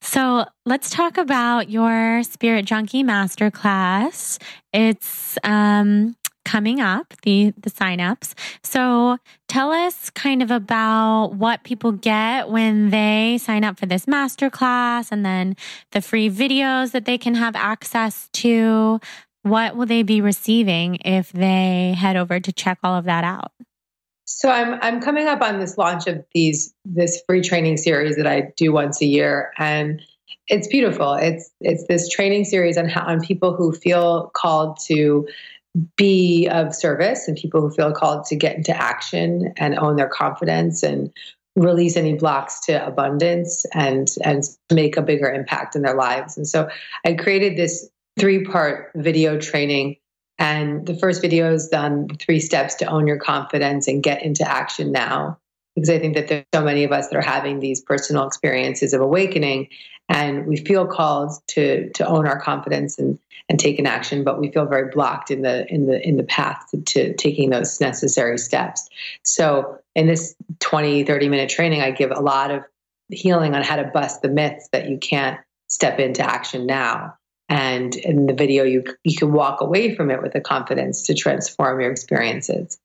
So 0.01 0.45
let's 0.65 0.89
talk 0.89 1.17
about 1.17 1.69
your 1.69 2.21
Spirit 2.23 2.65
Junkie 2.65 3.03
Masterclass. 3.03 4.41
It's 4.73 5.37
um, 5.45 6.17
coming 6.43 6.81
up, 6.81 7.13
the 7.23 7.53
the 7.57 7.69
signups. 7.69 8.33
So 8.61 9.17
tell 9.47 9.71
us 9.71 10.09
kind 10.09 10.43
of 10.43 10.51
about 10.51 11.33
what 11.35 11.63
people 11.63 11.93
get 11.93 12.49
when 12.49 12.89
they 12.89 13.37
sign 13.41 13.63
up 13.63 13.79
for 13.79 13.85
this 13.85 14.05
masterclass 14.05 15.11
and 15.11 15.25
then 15.25 15.55
the 15.91 16.01
free 16.01 16.29
videos 16.29 16.91
that 16.91 17.05
they 17.05 17.17
can 17.17 17.35
have 17.35 17.55
access 17.55 18.27
to. 18.33 18.99
What 19.43 19.75
will 19.75 19.87
they 19.87 20.03
be 20.03 20.21
receiving 20.21 20.97
if 21.03 21.31
they 21.31 21.95
head 21.97 22.15
over 22.15 22.39
to 22.39 22.51
check 22.51 22.79
all 22.83 22.95
of 22.95 23.05
that 23.05 23.23
out? 23.23 23.51
So 24.25 24.49
I'm 24.49 24.79
I'm 24.81 25.01
coming 25.01 25.27
up 25.27 25.41
on 25.41 25.59
this 25.59 25.77
launch 25.77 26.07
of 26.07 26.23
these 26.33 26.73
this 26.85 27.21
free 27.27 27.41
training 27.41 27.77
series 27.77 28.15
that 28.15 28.27
I 28.27 28.51
do 28.55 28.71
once 28.71 29.01
a 29.01 29.05
year, 29.05 29.51
and 29.57 30.01
it's 30.47 30.67
beautiful. 30.67 31.13
It's 31.15 31.51
it's 31.59 31.85
this 31.87 32.07
training 32.07 32.45
series 32.45 32.77
on 32.77 32.87
how, 32.87 33.05
on 33.05 33.21
people 33.21 33.55
who 33.55 33.71
feel 33.71 34.31
called 34.33 34.79
to 34.87 35.27
be 35.95 36.47
of 36.49 36.75
service 36.75 37.27
and 37.27 37.37
people 37.37 37.61
who 37.61 37.71
feel 37.71 37.91
called 37.91 38.25
to 38.25 38.35
get 38.35 38.57
into 38.57 38.75
action 38.75 39.53
and 39.57 39.77
own 39.77 39.95
their 39.95 40.09
confidence 40.09 40.83
and 40.83 41.11
release 41.55 41.97
any 41.97 42.13
blocks 42.13 42.59
to 42.61 42.85
abundance 42.85 43.65
and 43.73 44.15
and 44.23 44.43
make 44.71 44.97
a 44.97 45.01
bigger 45.01 45.29
impact 45.29 45.75
in 45.75 45.81
their 45.81 45.95
lives. 45.95 46.37
And 46.37 46.47
so 46.47 46.69
I 47.05 47.13
created 47.13 47.57
this 47.57 47.89
three 48.21 48.45
part 48.45 48.91
video 48.95 49.37
training 49.39 49.97
and 50.37 50.85
the 50.85 50.95
first 50.95 51.21
video 51.21 51.53
is 51.53 51.67
done 51.67 52.07
three 52.07 52.39
steps 52.39 52.75
to 52.75 52.85
own 52.85 53.07
your 53.07 53.17
confidence 53.17 53.87
and 53.87 54.01
get 54.01 54.23
into 54.23 54.47
action 54.47 54.91
now. 54.91 55.39
Because 55.75 55.89
I 55.89 55.99
think 55.99 56.15
that 56.15 56.27
there's 56.27 56.45
so 56.53 56.63
many 56.63 56.83
of 56.83 56.91
us 56.91 57.09
that 57.09 57.17
are 57.17 57.21
having 57.21 57.59
these 57.59 57.81
personal 57.81 58.27
experiences 58.27 58.93
of 58.93 59.01
awakening 59.01 59.69
and 60.07 60.45
we 60.45 60.57
feel 60.57 60.85
called 60.85 61.31
to 61.47 61.89
to 61.91 62.05
own 62.05 62.27
our 62.27 62.39
confidence 62.39 62.99
and 62.99 63.17
and 63.49 63.59
take 63.59 63.79
an 63.79 63.87
action, 63.87 64.23
but 64.23 64.39
we 64.39 64.51
feel 64.51 64.65
very 64.65 64.89
blocked 64.89 65.31
in 65.31 65.41
the 65.41 65.65
in 65.73 65.87
the 65.87 66.05
in 66.07 66.17
the 66.17 66.23
path 66.23 66.65
to, 66.71 66.81
to 66.81 67.13
taking 67.15 67.49
those 67.49 67.79
necessary 67.81 68.37
steps. 68.37 68.87
So 69.23 69.79
in 69.95 70.07
this 70.07 70.35
20, 70.59 71.05
30 71.05 71.29
minute 71.29 71.49
training, 71.49 71.81
I 71.81 71.91
give 71.91 72.11
a 72.11 72.19
lot 72.19 72.51
of 72.51 72.63
healing 73.09 73.55
on 73.55 73.63
how 73.63 73.77
to 73.77 73.85
bust 73.85 74.21
the 74.21 74.29
myths 74.29 74.69
that 74.73 74.89
you 74.89 74.97
can't 74.97 75.39
step 75.67 75.99
into 75.99 76.21
action 76.21 76.65
now 76.65 77.15
and 77.51 77.97
in 77.97 78.27
the 78.27 78.33
video 78.33 78.63
you 78.63 78.81
you 79.03 79.15
can 79.15 79.33
walk 79.33 79.59
away 79.59 79.93
from 79.93 80.09
it 80.09 80.21
with 80.21 80.31
the 80.31 80.39
confidence 80.39 81.03
to 81.03 81.13
transform 81.13 81.81
your 81.81 81.91
experiences. 81.91 82.79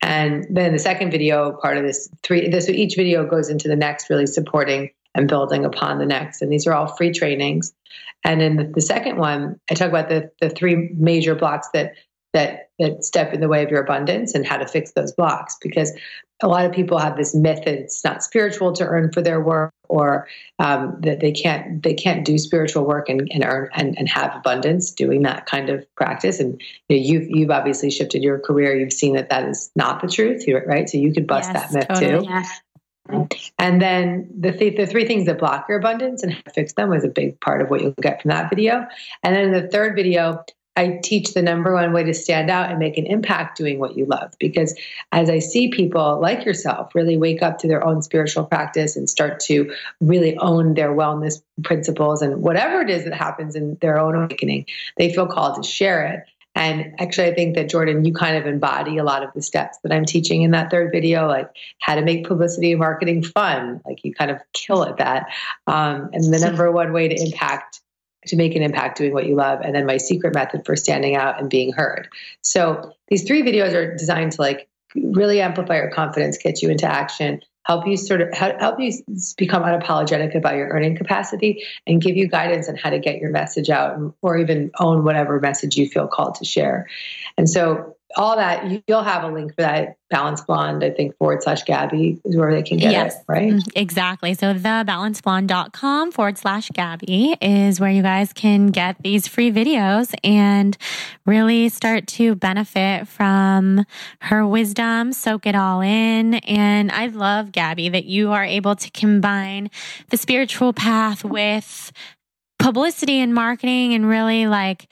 And 0.00 0.46
then 0.50 0.72
the 0.72 0.78
second 0.78 1.10
video 1.10 1.52
part 1.52 1.76
of 1.76 1.84
this 1.84 2.08
three 2.22 2.48
this 2.48 2.68
each 2.70 2.96
video 2.96 3.26
goes 3.26 3.50
into 3.50 3.68
the 3.68 3.76
next 3.76 4.08
really 4.08 4.26
supporting 4.26 4.90
and 5.14 5.28
building 5.28 5.64
upon 5.66 5.98
the 5.98 6.06
next. 6.06 6.40
And 6.40 6.50
these 6.50 6.66
are 6.66 6.72
all 6.72 6.86
free 6.96 7.12
trainings. 7.12 7.74
And 8.24 8.40
in 8.40 8.56
the, 8.56 8.64
the 8.64 8.80
second 8.80 9.18
one 9.18 9.60
i 9.70 9.74
talk 9.74 9.90
about 9.90 10.08
the 10.08 10.30
the 10.40 10.48
three 10.48 10.90
major 10.96 11.34
blocks 11.34 11.68
that 11.74 11.92
that 12.32 12.70
that 12.78 13.04
step 13.04 13.34
in 13.34 13.40
the 13.40 13.48
way 13.48 13.62
of 13.62 13.70
your 13.70 13.82
abundance 13.82 14.34
and 14.34 14.46
how 14.46 14.56
to 14.56 14.66
fix 14.66 14.92
those 14.92 15.12
blocks. 15.12 15.58
Because 15.60 15.92
a 16.42 16.48
lot 16.48 16.64
of 16.64 16.72
people 16.72 16.98
have 16.98 17.16
this 17.16 17.34
myth 17.34 17.64
that 17.64 17.74
it's 17.74 18.04
not 18.04 18.22
spiritual 18.22 18.72
to 18.72 18.84
earn 18.84 19.12
for 19.12 19.20
their 19.20 19.40
work 19.40 19.72
or 19.88 20.28
um, 20.58 20.96
that 21.00 21.20
they 21.20 21.32
can't 21.32 21.82
they 21.82 21.94
can't 21.94 22.24
do 22.24 22.38
spiritual 22.38 22.84
work 22.84 23.08
and, 23.08 23.28
and 23.32 23.44
earn 23.44 23.68
and, 23.74 23.98
and 23.98 24.08
have 24.08 24.34
abundance 24.36 24.90
doing 24.90 25.22
that 25.22 25.46
kind 25.46 25.68
of 25.68 25.84
practice 25.96 26.38
and 26.38 26.60
you 26.88 26.96
know, 26.96 27.02
you've 27.02 27.30
you've 27.30 27.50
obviously 27.50 27.90
shifted 27.90 28.22
your 28.22 28.38
career 28.38 28.76
you've 28.76 28.92
seen 28.92 29.14
that 29.14 29.30
that 29.30 29.48
is 29.48 29.70
not 29.74 30.00
the 30.00 30.08
truth 30.08 30.44
right 30.66 30.88
so 30.88 30.98
you 30.98 31.12
could 31.12 31.26
bust 31.26 31.50
yes, 31.52 31.72
that 31.72 31.78
myth 31.78 31.88
totally, 31.88 32.26
too. 32.26 32.32
And 33.58 33.80
then 33.80 34.28
the, 34.38 34.52
th- 34.52 34.76
the 34.76 34.86
three 34.86 35.06
things 35.06 35.24
that 35.26 35.38
block 35.38 35.66
your 35.68 35.78
abundance 35.78 36.22
and 36.22 36.32
how 36.32 36.40
to 36.42 36.50
fix 36.50 36.74
them 36.74 36.90
was 36.90 37.04
a 37.04 37.08
big 37.08 37.40
part 37.40 37.62
of 37.62 37.70
what 37.70 37.80
you'll 37.80 37.94
get 38.02 38.20
from 38.20 38.30
that 38.30 38.50
video. 38.50 38.86
And 39.22 39.34
then 39.34 39.52
the 39.52 39.66
third 39.66 39.96
video, 39.96 40.44
I 40.78 41.00
teach 41.02 41.34
the 41.34 41.42
number 41.42 41.74
one 41.74 41.92
way 41.92 42.04
to 42.04 42.14
stand 42.14 42.50
out 42.50 42.70
and 42.70 42.78
make 42.78 42.96
an 42.96 43.06
impact 43.06 43.58
doing 43.58 43.80
what 43.80 43.98
you 43.98 44.06
love. 44.06 44.32
Because 44.38 44.78
as 45.10 45.28
I 45.28 45.40
see 45.40 45.70
people 45.70 46.20
like 46.20 46.44
yourself 46.44 46.94
really 46.94 47.16
wake 47.16 47.42
up 47.42 47.58
to 47.58 47.66
their 47.66 47.84
own 47.84 48.00
spiritual 48.00 48.44
practice 48.44 48.94
and 48.94 49.10
start 49.10 49.40
to 49.40 49.74
really 50.00 50.38
own 50.38 50.74
their 50.74 50.90
wellness 50.90 51.42
principles 51.64 52.22
and 52.22 52.42
whatever 52.42 52.80
it 52.80 52.90
is 52.90 53.02
that 53.04 53.12
happens 53.12 53.56
in 53.56 53.76
their 53.80 53.98
own 53.98 54.14
awakening, 54.14 54.66
they 54.96 55.12
feel 55.12 55.26
called 55.26 55.60
to 55.60 55.68
share 55.68 56.06
it. 56.06 56.22
And 56.54 56.94
actually, 57.00 57.26
I 57.26 57.34
think 57.34 57.56
that 57.56 57.68
Jordan, 57.68 58.04
you 58.04 58.12
kind 58.12 58.36
of 58.36 58.46
embody 58.46 58.98
a 58.98 59.04
lot 59.04 59.24
of 59.24 59.32
the 59.34 59.42
steps 59.42 59.78
that 59.82 59.92
I'm 59.92 60.04
teaching 60.04 60.42
in 60.42 60.52
that 60.52 60.70
third 60.70 60.92
video, 60.92 61.26
like 61.26 61.50
how 61.80 61.96
to 61.96 62.02
make 62.02 62.26
publicity 62.26 62.70
and 62.70 62.80
marketing 62.80 63.24
fun. 63.24 63.80
Like 63.84 64.04
you 64.04 64.14
kind 64.14 64.30
of 64.30 64.38
kill 64.52 64.84
at 64.84 64.98
that. 64.98 65.26
Um, 65.66 66.10
and 66.12 66.32
the 66.32 66.38
number 66.46 66.70
one 66.70 66.92
way 66.92 67.08
to 67.08 67.20
impact 67.20 67.80
to 68.28 68.36
make 68.36 68.54
an 68.54 68.62
impact 68.62 68.98
doing 68.98 69.12
what 69.12 69.26
you 69.26 69.34
love 69.34 69.60
and 69.60 69.74
then 69.74 69.86
my 69.86 69.96
secret 69.96 70.34
method 70.34 70.64
for 70.64 70.76
standing 70.76 71.16
out 71.16 71.40
and 71.40 71.50
being 71.50 71.72
heard. 71.72 72.08
So 72.42 72.92
these 73.08 73.24
three 73.24 73.42
videos 73.42 73.74
are 73.74 73.96
designed 73.96 74.32
to 74.32 74.40
like 74.40 74.68
really 74.94 75.40
amplify 75.40 75.76
your 75.76 75.90
confidence 75.90 76.38
get 76.38 76.62
you 76.62 76.70
into 76.70 76.86
action 76.86 77.40
help 77.68 77.86
you 77.86 77.98
sort 77.98 78.22
of 78.22 78.32
help 78.32 78.80
you 78.80 78.90
become 79.36 79.62
unapologetic 79.62 80.34
about 80.34 80.56
your 80.56 80.68
earning 80.68 80.96
capacity 80.96 81.62
and 81.86 82.00
give 82.00 82.16
you 82.16 82.26
guidance 82.26 82.66
on 82.66 82.74
how 82.76 82.88
to 82.88 82.98
get 82.98 83.18
your 83.18 83.30
message 83.30 83.68
out 83.68 83.98
or 84.22 84.38
even 84.38 84.70
own 84.80 85.04
whatever 85.04 85.38
message 85.38 85.76
you 85.76 85.86
feel 85.86 86.08
called 86.08 86.34
to 86.34 86.46
share. 86.46 86.88
And 87.36 87.48
so 87.48 87.94
all 88.16 88.36
that 88.36 88.82
you'll 88.86 89.02
have 89.02 89.22
a 89.22 89.28
link 89.28 89.54
for 89.54 89.62
that 89.62 89.96
balance 90.10 90.40
blonde 90.40 90.82
i 90.82 90.90
think 90.90 91.16
forward 91.18 91.42
slash 91.42 91.62
gabby 91.64 92.18
is 92.24 92.36
where 92.36 92.52
they 92.52 92.62
can 92.62 92.78
get 92.78 92.92
yes, 92.92 93.16
it 93.16 93.24
right? 93.28 93.52
Mm-hmm. 93.52 93.70
exactly. 93.74 94.34
So 94.34 94.52
the 94.52 94.60
balancedblonde.com 94.60 96.12
forward 96.12 96.38
slash 96.38 96.70
gabby 96.70 97.36
is 97.40 97.80
where 97.80 97.90
you 97.90 98.02
guys 98.02 98.32
can 98.32 98.68
get 98.68 98.96
these 99.02 99.28
free 99.28 99.52
videos 99.52 100.14
and 100.24 100.76
really 101.26 101.68
start 101.68 102.06
to 102.08 102.34
benefit 102.34 103.06
from 103.06 103.84
her 104.22 104.46
wisdom 104.46 105.12
soak 105.12 105.46
it 105.46 105.54
all 105.54 105.80
in. 105.80 106.34
And 106.34 106.90
i 106.90 107.06
love 107.06 107.52
gabby 107.52 107.88
that 107.90 108.04
you 108.04 108.32
are 108.32 108.44
able 108.44 108.76
to 108.76 108.90
combine 108.90 109.70
the 110.10 110.16
spiritual 110.16 110.72
path 110.72 111.24
with 111.24 111.92
publicity 112.58 113.20
and 113.20 113.34
marketing 113.34 113.94
and 113.94 114.08
really 114.08 114.46
like 114.46 114.88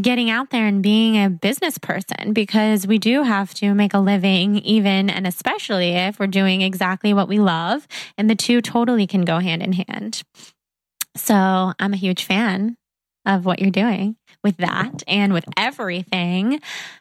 getting 0.00 0.30
out 0.30 0.50
there 0.50 0.66
and 0.66 0.82
being 0.82 1.22
a 1.22 1.28
business 1.28 1.78
person 1.78 2.32
because 2.32 2.86
we 2.86 2.98
do 2.98 3.22
have 3.22 3.52
to 3.54 3.74
make 3.74 3.94
a 3.94 3.98
living, 3.98 4.56
even 4.58 5.10
and 5.10 5.26
especially 5.26 5.90
if 5.90 6.18
we're 6.18 6.26
doing 6.26 6.62
exactly 6.62 7.12
what 7.12 7.28
we 7.28 7.38
love. 7.38 7.86
And 8.16 8.30
the 8.30 8.34
two 8.34 8.60
totally 8.60 9.06
can 9.06 9.22
go 9.22 9.38
hand 9.38 9.62
in 9.62 9.72
hand. 9.72 10.22
So 11.16 11.34
I'm 11.78 11.92
a 11.92 11.98
huge 11.98 12.24
fan 12.24 12.76
of 13.26 13.44
what 13.44 13.60
you're 13.60 13.70
doing 13.70 14.16
with 14.42 14.56
that 14.56 15.02
and 15.06 15.32
with 15.32 15.44
everything. 15.56 16.60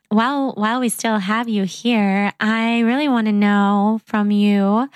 While 0.09 0.53
while 0.53 0.79
we 0.79 0.89
still 0.89 1.17
have 1.17 1.47
you 1.49 1.63
here, 1.63 2.31
I 2.39 2.81
really 2.81 3.07
want 3.07 3.27
to 3.27 3.31
know 3.31 4.01
from 4.05 4.29
you 4.29 4.89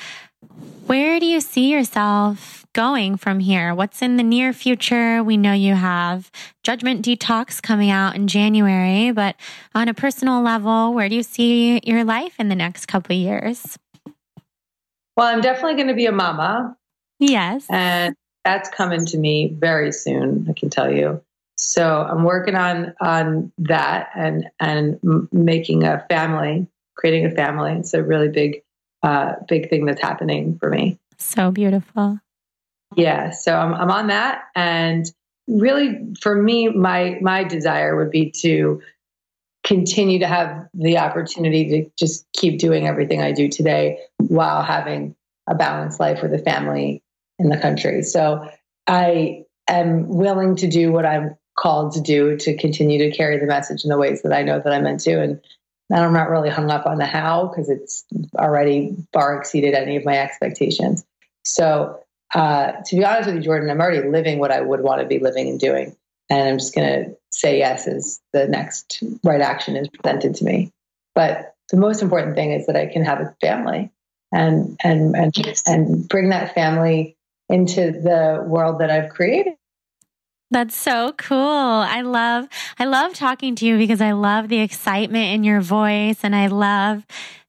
where 0.88 1.20
do 1.20 1.26
you 1.26 1.42
see 1.42 1.72
yourself 1.72 2.66
going 2.74 3.18
from 3.18 3.40
here? 3.40 3.74
What's 3.74 4.02
in 4.02 4.18
the 4.18 4.24
near 4.24 4.54
future? 4.54 5.24
We 5.24 5.36
know 5.38 5.54
you 5.54 5.74
have 5.74 6.30
Judgment 6.64 7.04
Detox 7.04 7.62
coming 7.62 7.90
out 7.90 8.16
in 8.16 8.28
January, 8.28 9.12
but 9.12 9.36
on 9.74 9.88
a 9.88 9.94
personal 9.94 10.42
level, 10.42 10.94
where 10.94 11.10
do 11.10 11.16
you 11.16 11.24
see 11.24 11.80
your 11.84 12.04
life 12.04 12.40
in 12.40 12.50
the 12.50 12.56
next 12.56 12.86
couple 12.88 13.16
years? 13.16 13.78
Well, 15.18 15.28
I'm 15.28 15.42
definitely 15.42 15.76
going 15.76 15.88
to 15.88 15.96
be 15.96 16.06
a 16.06 16.12
mama. 16.12 16.78
Yes. 17.20 17.66
And 17.70 18.14
that's 18.44 18.70
coming 18.70 19.06
to 19.08 19.18
me 19.18 19.56
very 19.58 19.92
soon, 19.92 20.46
I 20.50 20.54
can 20.54 20.70
tell 20.70 20.92
you. 20.92 21.22
So 21.58 22.02
I'm 22.02 22.26
working 22.26 22.56
on 22.56 22.94
on 23.00 23.52
that 23.60 24.10
and 24.14 24.50
and 24.60 25.00
making 25.32 25.84
a 25.84 26.06
family, 26.10 26.68
creating 26.96 27.26
a 27.26 27.32
family. 27.32 27.72
It's 27.72 27.94
a 27.94 28.04
really 28.04 28.28
big 28.28 28.62
uh, 29.06 29.36
big 29.48 29.70
thing 29.70 29.86
that's 29.86 30.02
happening 30.02 30.58
for 30.58 30.70
me. 30.70 30.98
So 31.18 31.52
beautiful. 31.52 32.20
Yeah, 32.96 33.32
so 33.32 33.56
I'm 33.56 33.74
I'm 33.74 33.92
on 33.92 34.08
that, 34.08 34.44
and 34.56 35.06
really 35.48 36.14
for 36.22 36.36
me, 36.36 36.70
my 36.70 37.18
my 37.22 37.44
desire 37.44 37.96
would 37.96 38.12
be 38.12 38.32
to 38.42 38.82
continue 39.64 40.20
to 40.20 40.28
have 40.28 40.68
the 40.74 40.98
opportunity 40.98 41.70
to 41.70 41.92
just 41.98 42.26
keep 42.34 42.60
doing 42.60 42.88
everything 42.88 43.22
I 43.22 43.32
do 43.32 43.48
today 43.48 44.00
while 44.18 44.62
having 44.62 45.16
a 45.48 45.56
balanced 45.56 46.00
life 46.00 46.22
with 46.22 46.34
a 46.34 46.40
family 46.40 47.02
in 47.40 47.50
the 47.50 47.58
country. 47.58 48.04
So 48.04 48.48
I 48.88 49.44
am 49.68 50.08
willing 50.08 50.56
to 50.58 50.68
do 50.68 50.92
what 50.92 51.06
I'm 51.06 51.36
called 51.58 51.94
to 51.94 52.02
do 52.02 52.38
to 52.38 52.56
continue 52.58 53.10
to 53.10 53.16
carry 53.16 53.40
the 53.40 53.48
message 53.48 53.84
in 53.84 53.90
the 53.90 53.98
ways 53.98 54.22
that 54.22 54.34
I 54.34 54.44
know 54.44 54.60
that 54.60 54.72
I'm 54.72 54.84
meant 54.84 55.00
to. 55.02 55.22
And 55.22 55.42
I'm 55.94 56.14
not 56.14 56.30
really 56.30 56.50
hung 56.50 56.72
up 56.72 56.86
on 56.86 56.98
the 56.98 57.06
how 57.06 57.48
because 57.48 57.70
it's 57.70 58.04
already 58.36 58.96
far 59.14 59.38
exceeded 59.38 59.74
any 59.74 59.96
of 59.98 60.06
my 60.06 60.18
expectations. 60.18 61.06
So, 61.44 62.00
uh, 62.34 62.74
to 62.86 62.96
be 62.96 63.06
honest 63.06 63.28
with 63.28 63.36
you, 63.36 63.42
Jordan, 63.42 63.70
I'm 63.70 63.80
already 63.80 64.08
living 64.08 64.40
what 64.40 64.52
I 64.52 64.62
would 64.62 64.82
want 64.82 65.02
to 65.02 65.08
be 65.08 65.20
living 65.20 65.48
and 65.48 65.60
doing. 65.60 65.96
And 66.30 66.50
I'm 66.50 66.58
just 66.58 66.74
going 66.74 66.88
to 66.88 67.18
say 67.30 67.60
yes 67.60 67.88
as 67.88 68.20
the 68.34 68.48
next 68.48 69.04
right 69.24 69.42
action 69.42 69.76
is 69.76 69.88
presented 69.88 70.36
to 70.36 70.46
me. 70.46 70.72
But 71.14 71.54
the 71.70 71.78
most 71.78 72.02
important 72.02 72.36
thing 72.36 72.52
is 72.52 72.66
that 72.66 72.76
I 72.76 72.88
can 72.88 73.06
have 73.06 73.22
a 73.22 73.36
family 73.42 73.92
and 74.32 74.78
and 74.84 75.16
and 75.16 75.34
and 75.66 76.08
bring 76.08 76.30
that 76.30 76.54
family 76.54 77.16
into 77.48 77.92
the 77.92 78.44
world 78.46 78.80
that 78.80 78.90
I've 78.90 79.10
created. 79.10 79.54
That's 80.52 80.76
so 80.76 81.12
cool. 81.18 81.38
I 81.38 82.02
love 82.02 82.48
I 82.78 82.86
love 82.86 83.14
talking 83.14 83.56
to 83.56 83.66
you 83.66 83.78
because 83.78 84.02
I 84.02 84.12
love 84.12 84.48
the 84.48 84.60
excitement 84.60 85.34
in 85.34 85.44
your 85.44 85.60
voice 85.60 86.20
and 86.24 86.36
I 86.36 86.48
love 86.48 87.06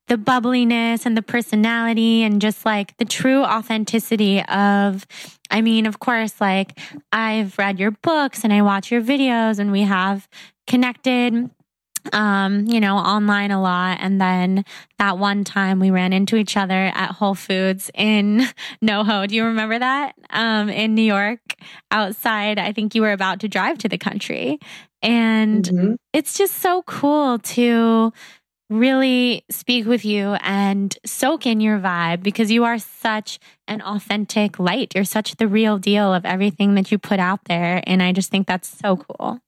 the 0.08 0.16
bubbliness 0.16 1.04
and 1.04 1.16
the 1.16 1.22
personality 1.22 2.22
and 2.22 2.40
just 2.40 2.64
like 2.64 2.96
the 2.96 3.04
true 3.04 3.42
authenticity 3.42 4.42
of 4.44 5.06
I 5.50 5.60
mean, 5.60 5.86
of 5.86 6.00
course, 6.00 6.40
like 6.40 6.78
I've 7.12 7.58
read 7.58 7.78
your 7.78 7.90
books 7.90 8.44
and 8.44 8.52
I 8.52 8.62
watch 8.62 8.90
your 8.90 9.02
videos 9.02 9.58
and 9.58 9.70
we 9.70 9.82
have 9.82 10.26
connected 10.66 11.50
um, 12.12 12.66
you 12.66 12.80
know, 12.80 12.96
online 12.96 13.50
a 13.50 13.60
lot. 13.60 13.98
And 14.00 14.20
then 14.20 14.64
that 14.98 15.18
one 15.18 15.44
time 15.44 15.80
we 15.80 15.90
ran 15.90 16.12
into 16.12 16.36
each 16.36 16.56
other 16.56 16.92
at 16.94 17.12
Whole 17.12 17.34
Foods 17.34 17.90
in 17.94 18.46
NoHo. 18.82 19.28
Do 19.28 19.34
you 19.34 19.44
remember 19.44 19.78
that? 19.78 20.14
Um, 20.30 20.68
in 20.68 20.94
New 20.94 21.02
York 21.02 21.40
outside. 21.90 22.58
I 22.58 22.72
think 22.72 22.94
you 22.94 23.02
were 23.02 23.12
about 23.12 23.40
to 23.40 23.48
drive 23.48 23.78
to 23.78 23.88
the 23.88 23.98
country. 23.98 24.58
And 25.02 25.64
mm-hmm. 25.64 25.94
it's 26.12 26.36
just 26.36 26.54
so 26.54 26.82
cool 26.82 27.38
to 27.38 28.12
really 28.68 29.44
speak 29.50 29.86
with 29.86 30.04
you 30.04 30.34
and 30.40 30.96
soak 31.04 31.46
in 31.46 31.60
your 31.60 31.78
vibe 31.78 32.22
because 32.22 32.50
you 32.50 32.64
are 32.64 32.78
such 32.78 33.38
an 33.68 33.80
authentic 33.82 34.58
light. 34.58 34.94
You're 34.94 35.04
such 35.04 35.36
the 35.36 35.46
real 35.46 35.78
deal 35.78 36.12
of 36.12 36.24
everything 36.24 36.74
that 36.74 36.90
you 36.90 36.98
put 36.98 37.20
out 37.20 37.44
there. 37.44 37.82
And 37.86 38.02
I 38.02 38.12
just 38.12 38.30
think 38.30 38.46
that's 38.46 38.68
so 38.68 38.96
cool. 38.96 39.40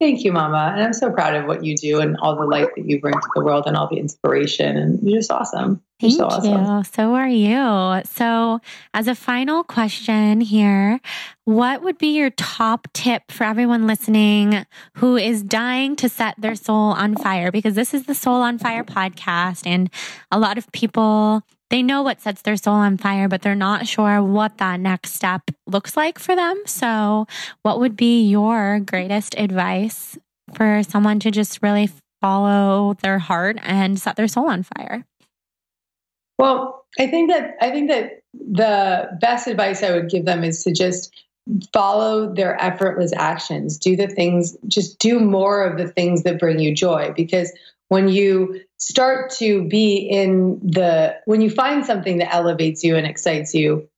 Thank 0.00 0.22
you, 0.22 0.30
Mama. 0.30 0.72
And 0.74 0.82
I'm 0.82 0.92
so 0.92 1.10
proud 1.10 1.34
of 1.34 1.46
what 1.46 1.64
you 1.64 1.76
do 1.76 2.00
and 2.00 2.16
all 2.18 2.36
the 2.36 2.44
light 2.44 2.68
that 2.76 2.88
you 2.88 3.00
bring 3.00 3.14
to 3.14 3.28
the 3.34 3.42
world 3.42 3.64
and 3.66 3.76
all 3.76 3.88
the 3.88 3.96
inspiration. 3.96 4.76
And 4.76 5.02
you're 5.02 5.18
just 5.18 5.32
awesome. 5.32 5.82
You're 5.98 6.10
Thank 6.10 6.20
so 6.20 6.26
awesome. 6.26 6.76
you. 6.76 6.84
So 6.84 7.14
are 7.14 7.28
you. 7.28 8.02
So, 8.04 8.60
as 8.94 9.08
a 9.08 9.16
final 9.16 9.64
question 9.64 10.40
here, 10.40 11.00
what 11.46 11.82
would 11.82 11.98
be 11.98 12.16
your 12.16 12.30
top 12.30 12.86
tip 12.92 13.32
for 13.32 13.42
everyone 13.42 13.88
listening 13.88 14.64
who 14.94 15.16
is 15.16 15.42
dying 15.42 15.96
to 15.96 16.08
set 16.08 16.36
their 16.38 16.54
soul 16.54 16.92
on 16.92 17.16
fire? 17.16 17.50
Because 17.50 17.74
this 17.74 17.92
is 17.92 18.04
the 18.06 18.14
Soul 18.14 18.40
on 18.40 18.58
Fire 18.58 18.84
podcast, 18.84 19.66
and 19.66 19.90
a 20.30 20.38
lot 20.38 20.58
of 20.58 20.70
people 20.70 21.42
they 21.70 21.82
know 21.82 22.02
what 22.02 22.20
sets 22.20 22.42
their 22.42 22.56
soul 22.56 22.74
on 22.74 22.96
fire, 22.96 23.28
but 23.28 23.42
they're 23.42 23.54
not 23.54 23.86
sure 23.86 24.22
what 24.22 24.58
that 24.58 24.80
next 24.80 25.14
step 25.14 25.42
looks 25.66 25.96
like 25.96 26.18
for 26.18 26.34
them. 26.34 26.62
So, 26.66 27.26
what 27.62 27.78
would 27.80 27.96
be 27.96 28.28
your 28.28 28.80
greatest 28.80 29.34
advice 29.38 30.18
for 30.54 30.82
someone 30.82 31.20
to 31.20 31.30
just 31.30 31.62
really 31.62 31.90
follow 32.20 32.94
their 33.02 33.18
heart 33.18 33.58
and 33.62 34.00
set 34.00 34.16
their 34.16 34.28
soul 34.28 34.48
on 34.48 34.62
fire? 34.62 35.04
Well, 36.38 36.86
I 36.98 37.06
think 37.06 37.30
that 37.30 37.56
I 37.60 37.70
think 37.70 37.90
that 37.90 38.20
the 38.32 39.18
best 39.20 39.46
advice 39.46 39.82
I 39.82 39.92
would 39.92 40.08
give 40.08 40.24
them 40.24 40.44
is 40.44 40.62
to 40.64 40.72
just 40.72 41.14
follow 41.72 42.32
their 42.32 42.60
effortless 42.62 43.12
actions. 43.16 43.78
Do 43.78 43.96
the 43.96 44.06
things, 44.06 44.56
just 44.66 44.98
do 44.98 45.18
more 45.18 45.64
of 45.64 45.78
the 45.78 45.88
things 45.88 46.22
that 46.22 46.38
bring 46.38 46.58
you 46.58 46.74
joy 46.74 47.12
because 47.16 47.52
when 47.88 48.08
you 48.08 48.60
start 48.76 49.30
to 49.30 49.64
be 49.64 49.96
in 49.96 50.60
the 50.62 51.16
when 51.24 51.40
you 51.40 51.50
find 51.50 51.84
something 51.84 52.18
that 52.18 52.32
elevates 52.32 52.84
you 52.84 52.96
and 52.96 53.06
excites 53.06 53.54
you 53.54 53.88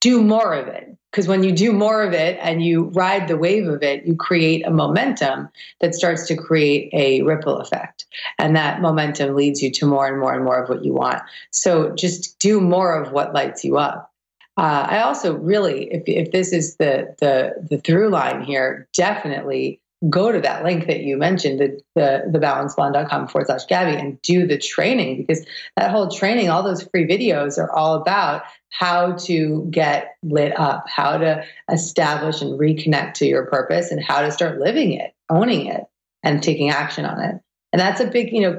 do 0.00 0.22
more 0.22 0.54
of 0.54 0.68
it. 0.68 0.96
Because 1.10 1.28
when 1.28 1.42
you 1.42 1.52
do 1.52 1.72
more 1.72 2.02
of 2.02 2.12
it 2.12 2.38
and 2.42 2.62
you 2.62 2.90
ride 2.90 3.26
the 3.26 3.38
wave 3.38 3.66
of 3.68 3.82
it 3.82 4.04
you 4.04 4.16
create 4.16 4.66
a 4.66 4.70
momentum 4.70 5.48
that 5.80 5.94
starts 5.94 6.26
to 6.26 6.36
create 6.36 6.90
a 6.92 7.22
ripple 7.22 7.58
effect. 7.58 8.04
And 8.38 8.56
that 8.56 8.82
momentum 8.82 9.34
leads 9.34 9.62
you 9.62 9.70
to 9.72 9.86
more 9.86 10.06
and 10.06 10.20
more 10.20 10.34
and 10.34 10.44
more 10.44 10.62
of 10.62 10.68
what 10.68 10.84
you 10.84 10.92
want. 10.92 11.22
So 11.50 11.94
just 11.94 12.38
do 12.38 12.60
more 12.60 13.00
of 13.00 13.12
what 13.12 13.32
lights 13.32 13.64
you 13.64 13.78
up. 13.78 14.12
Uh, 14.58 14.86
i 14.88 15.02
also 15.02 15.36
really 15.36 15.92
if, 15.92 16.02
if 16.06 16.32
this 16.32 16.50
is 16.50 16.76
the 16.76 17.14
the 17.20 17.52
the 17.68 17.76
through 17.78 18.08
line 18.08 18.40
here 18.40 18.88
definitely 18.94 19.80
go 20.08 20.30
to 20.30 20.40
that 20.40 20.62
link 20.62 20.86
that 20.86 21.00
you 21.00 21.16
mentioned, 21.16 21.58
the, 21.58 21.80
the, 21.94 22.38
thebalancedblonde.com 22.38 23.28
forward 23.28 23.46
slash 23.46 23.66
Gabby, 23.66 23.96
and 23.96 24.20
do 24.22 24.46
the 24.46 24.58
training 24.58 25.16
because 25.16 25.44
that 25.76 25.90
whole 25.90 26.10
training, 26.10 26.50
all 26.50 26.62
those 26.62 26.82
free 26.82 27.06
videos 27.06 27.58
are 27.58 27.72
all 27.72 27.94
about 27.94 28.42
how 28.70 29.12
to 29.12 29.66
get 29.70 30.16
lit 30.22 30.58
up, 30.58 30.84
how 30.88 31.16
to 31.16 31.44
establish 31.72 32.42
and 32.42 32.58
reconnect 32.60 33.14
to 33.14 33.26
your 33.26 33.46
purpose, 33.46 33.90
and 33.90 34.02
how 34.02 34.20
to 34.20 34.30
start 34.30 34.58
living 34.58 34.92
it, 34.92 35.14
owning 35.30 35.66
it, 35.66 35.84
and 36.22 36.42
taking 36.42 36.70
action 36.70 37.06
on 37.06 37.20
it. 37.20 37.40
And 37.72 37.80
that's 37.80 38.00
a 38.00 38.06
big, 38.06 38.32
you 38.32 38.42
know, 38.42 38.58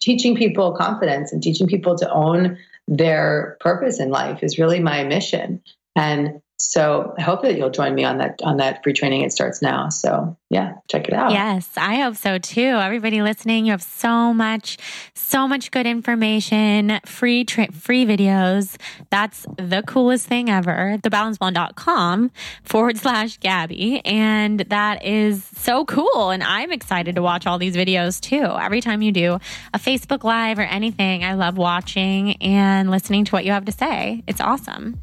teaching 0.00 0.36
people 0.36 0.72
confidence 0.72 1.32
and 1.32 1.42
teaching 1.42 1.66
people 1.66 1.96
to 1.98 2.10
own 2.10 2.58
their 2.88 3.56
purpose 3.60 4.00
in 4.00 4.10
life 4.10 4.42
is 4.42 4.58
really 4.58 4.80
my 4.80 5.04
mission. 5.04 5.62
And 5.96 6.40
so 6.58 7.14
I 7.18 7.22
hope 7.22 7.42
that 7.42 7.58
you'll 7.58 7.70
join 7.70 7.94
me 7.94 8.04
on 8.04 8.18
that 8.18 8.40
on 8.42 8.56
that 8.56 8.82
free 8.82 8.94
training. 8.94 9.22
It 9.22 9.32
starts 9.32 9.60
now. 9.60 9.90
So 9.90 10.36
yeah, 10.48 10.74
check 10.88 11.06
it 11.06 11.12
out. 11.12 11.32
Yes, 11.32 11.68
I 11.76 11.96
hope 11.96 12.16
so 12.16 12.38
too. 12.38 12.62
Everybody 12.62 13.20
listening, 13.20 13.66
you 13.66 13.72
have 13.72 13.82
so 13.82 14.32
much, 14.32 14.78
so 15.14 15.46
much 15.46 15.70
good 15.70 15.86
information, 15.86 16.98
free 17.04 17.44
tra- 17.44 17.72
free 17.72 18.06
videos. 18.06 18.76
That's 19.10 19.46
the 19.58 19.82
coolest 19.86 20.26
thing 20.28 20.48
ever. 20.48 20.98
Thebalancedblonde.com 21.02 22.30
forward 22.62 22.96
slash 22.96 23.38
Gabby. 23.38 24.00
And 24.06 24.60
that 24.60 25.04
is 25.04 25.44
so 25.44 25.84
cool. 25.84 26.30
And 26.30 26.42
I'm 26.42 26.72
excited 26.72 27.16
to 27.16 27.22
watch 27.22 27.46
all 27.46 27.58
these 27.58 27.76
videos 27.76 28.18
too. 28.18 28.42
Every 28.42 28.80
time 28.80 29.02
you 29.02 29.12
do 29.12 29.38
a 29.74 29.78
Facebook 29.78 30.24
Live 30.24 30.58
or 30.58 30.62
anything, 30.62 31.22
I 31.22 31.34
love 31.34 31.58
watching 31.58 32.36
and 32.36 32.90
listening 32.90 33.26
to 33.26 33.32
what 33.32 33.44
you 33.44 33.52
have 33.52 33.66
to 33.66 33.72
say. 33.72 34.22
It's 34.26 34.40
awesome. 34.40 35.02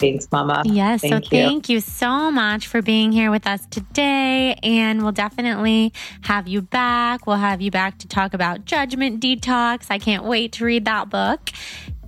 Thanks, 0.00 0.26
Mama. 0.32 0.62
Yes. 0.64 1.02
Thank 1.02 1.26
so 1.26 1.36
you. 1.36 1.44
thank 1.44 1.68
you 1.68 1.80
so 1.80 2.30
much 2.30 2.66
for 2.66 2.80
being 2.80 3.12
here 3.12 3.30
with 3.30 3.46
us 3.46 3.66
today. 3.66 4.54
And 4.62 5.02
we'll 5.02 5.12
definitely 5.12 5.92
have 6.22 6.48
you 6.48 6.62
back. 6.62 7.26
We'll 7.26 7.36
have 7.36 7.60
you 7.60 7.70
back 7.70 7.98
to 7.98 8.08
talk 8.08 8.32
about 8.32 8.64
Judgment 8.64 9.22
Detox. 9.22 9.86
I 9.90 9.98
can't 9.98 10.24
wait 10.24 10.52
to 10.52 10.64
read 10.64 10.86
that 10.86 11.10
book. 11.10 11.50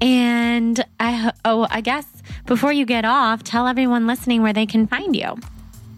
And 0.01 0.85
I, 0.99 1.33
oh, 1.45 1.67
I 1.71 1.83
guess 1.83 2.07
before 2.47 2.73
you 2.73 2.87
get 2.87 3.05
off, 3.05 3.45
tell 3.45 3.69
everyone 3.69 4.07
listening 4.07 4.43
where 4.43 4.55
they 4.55 4.67
can 4.67 4.87
find 4.87 5.15
you. 5.15 5.37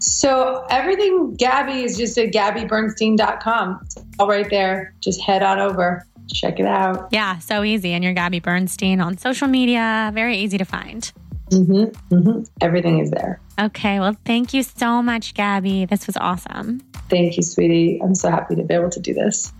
So 0.01 0.67
everything 0.69 1.35
Gabby 1.35 1.85
is 1.85 1.97
just 1.97 2.19
at 2.19 2.33
gabbybernstein.com. 2.33 3.81
It's 3.85 3.97
all 4.19 4.29
right 4.29 4.49
there. 4.51 4.95
Just 5.01 5.21
head 5.23 5.43
on 5.43 5.61
over. 5.61 6.07
Check 6.33 6.59
it 6.59 6.67
out. 6.67 7.09
Yeah, 7.13 7.39
so 7.39 7.63
easy. 7.63 7.93
And 7.93 8.03
you're 8.03 8.13
Gabby 8.13 8.41
Bernstein 8.41 9.01
on 9.01 9.17
social 9.17 9.47
media. 9.47 10.11
Very 10.13 10.39
easy 10.39 10.59
to 10.59 10.65
find. 10.65 11.11
Mm-hmm, 11.55 12.15
mm-hmm. 12.15 12.43
Everything 12.61 12.99
is 12.99 13.11
there. 13.11 13.41
Okay. 13.59 14.01
Well, 14.01 14.17
thank 14.25 14.53
you 14.53 14.63
so 14.63 15.03
much, 15.03 15.35
Gabby. 15.35 15.85
This 15.87 16.07
was 16.07 16.17
awesome. 16.17 16.81
Thank 17.09 17.37
you, 17.37 17.43
sweetie. 17.43 18.01
I'm 18.03 18.15
so 18.15 18.31
happy 18.31 18.57
to 18.57 18.63
be 18.63 18.75
able 18.75 18.91
to 18.91 19.01
do 19.01 19.15
this. 19.15 19.53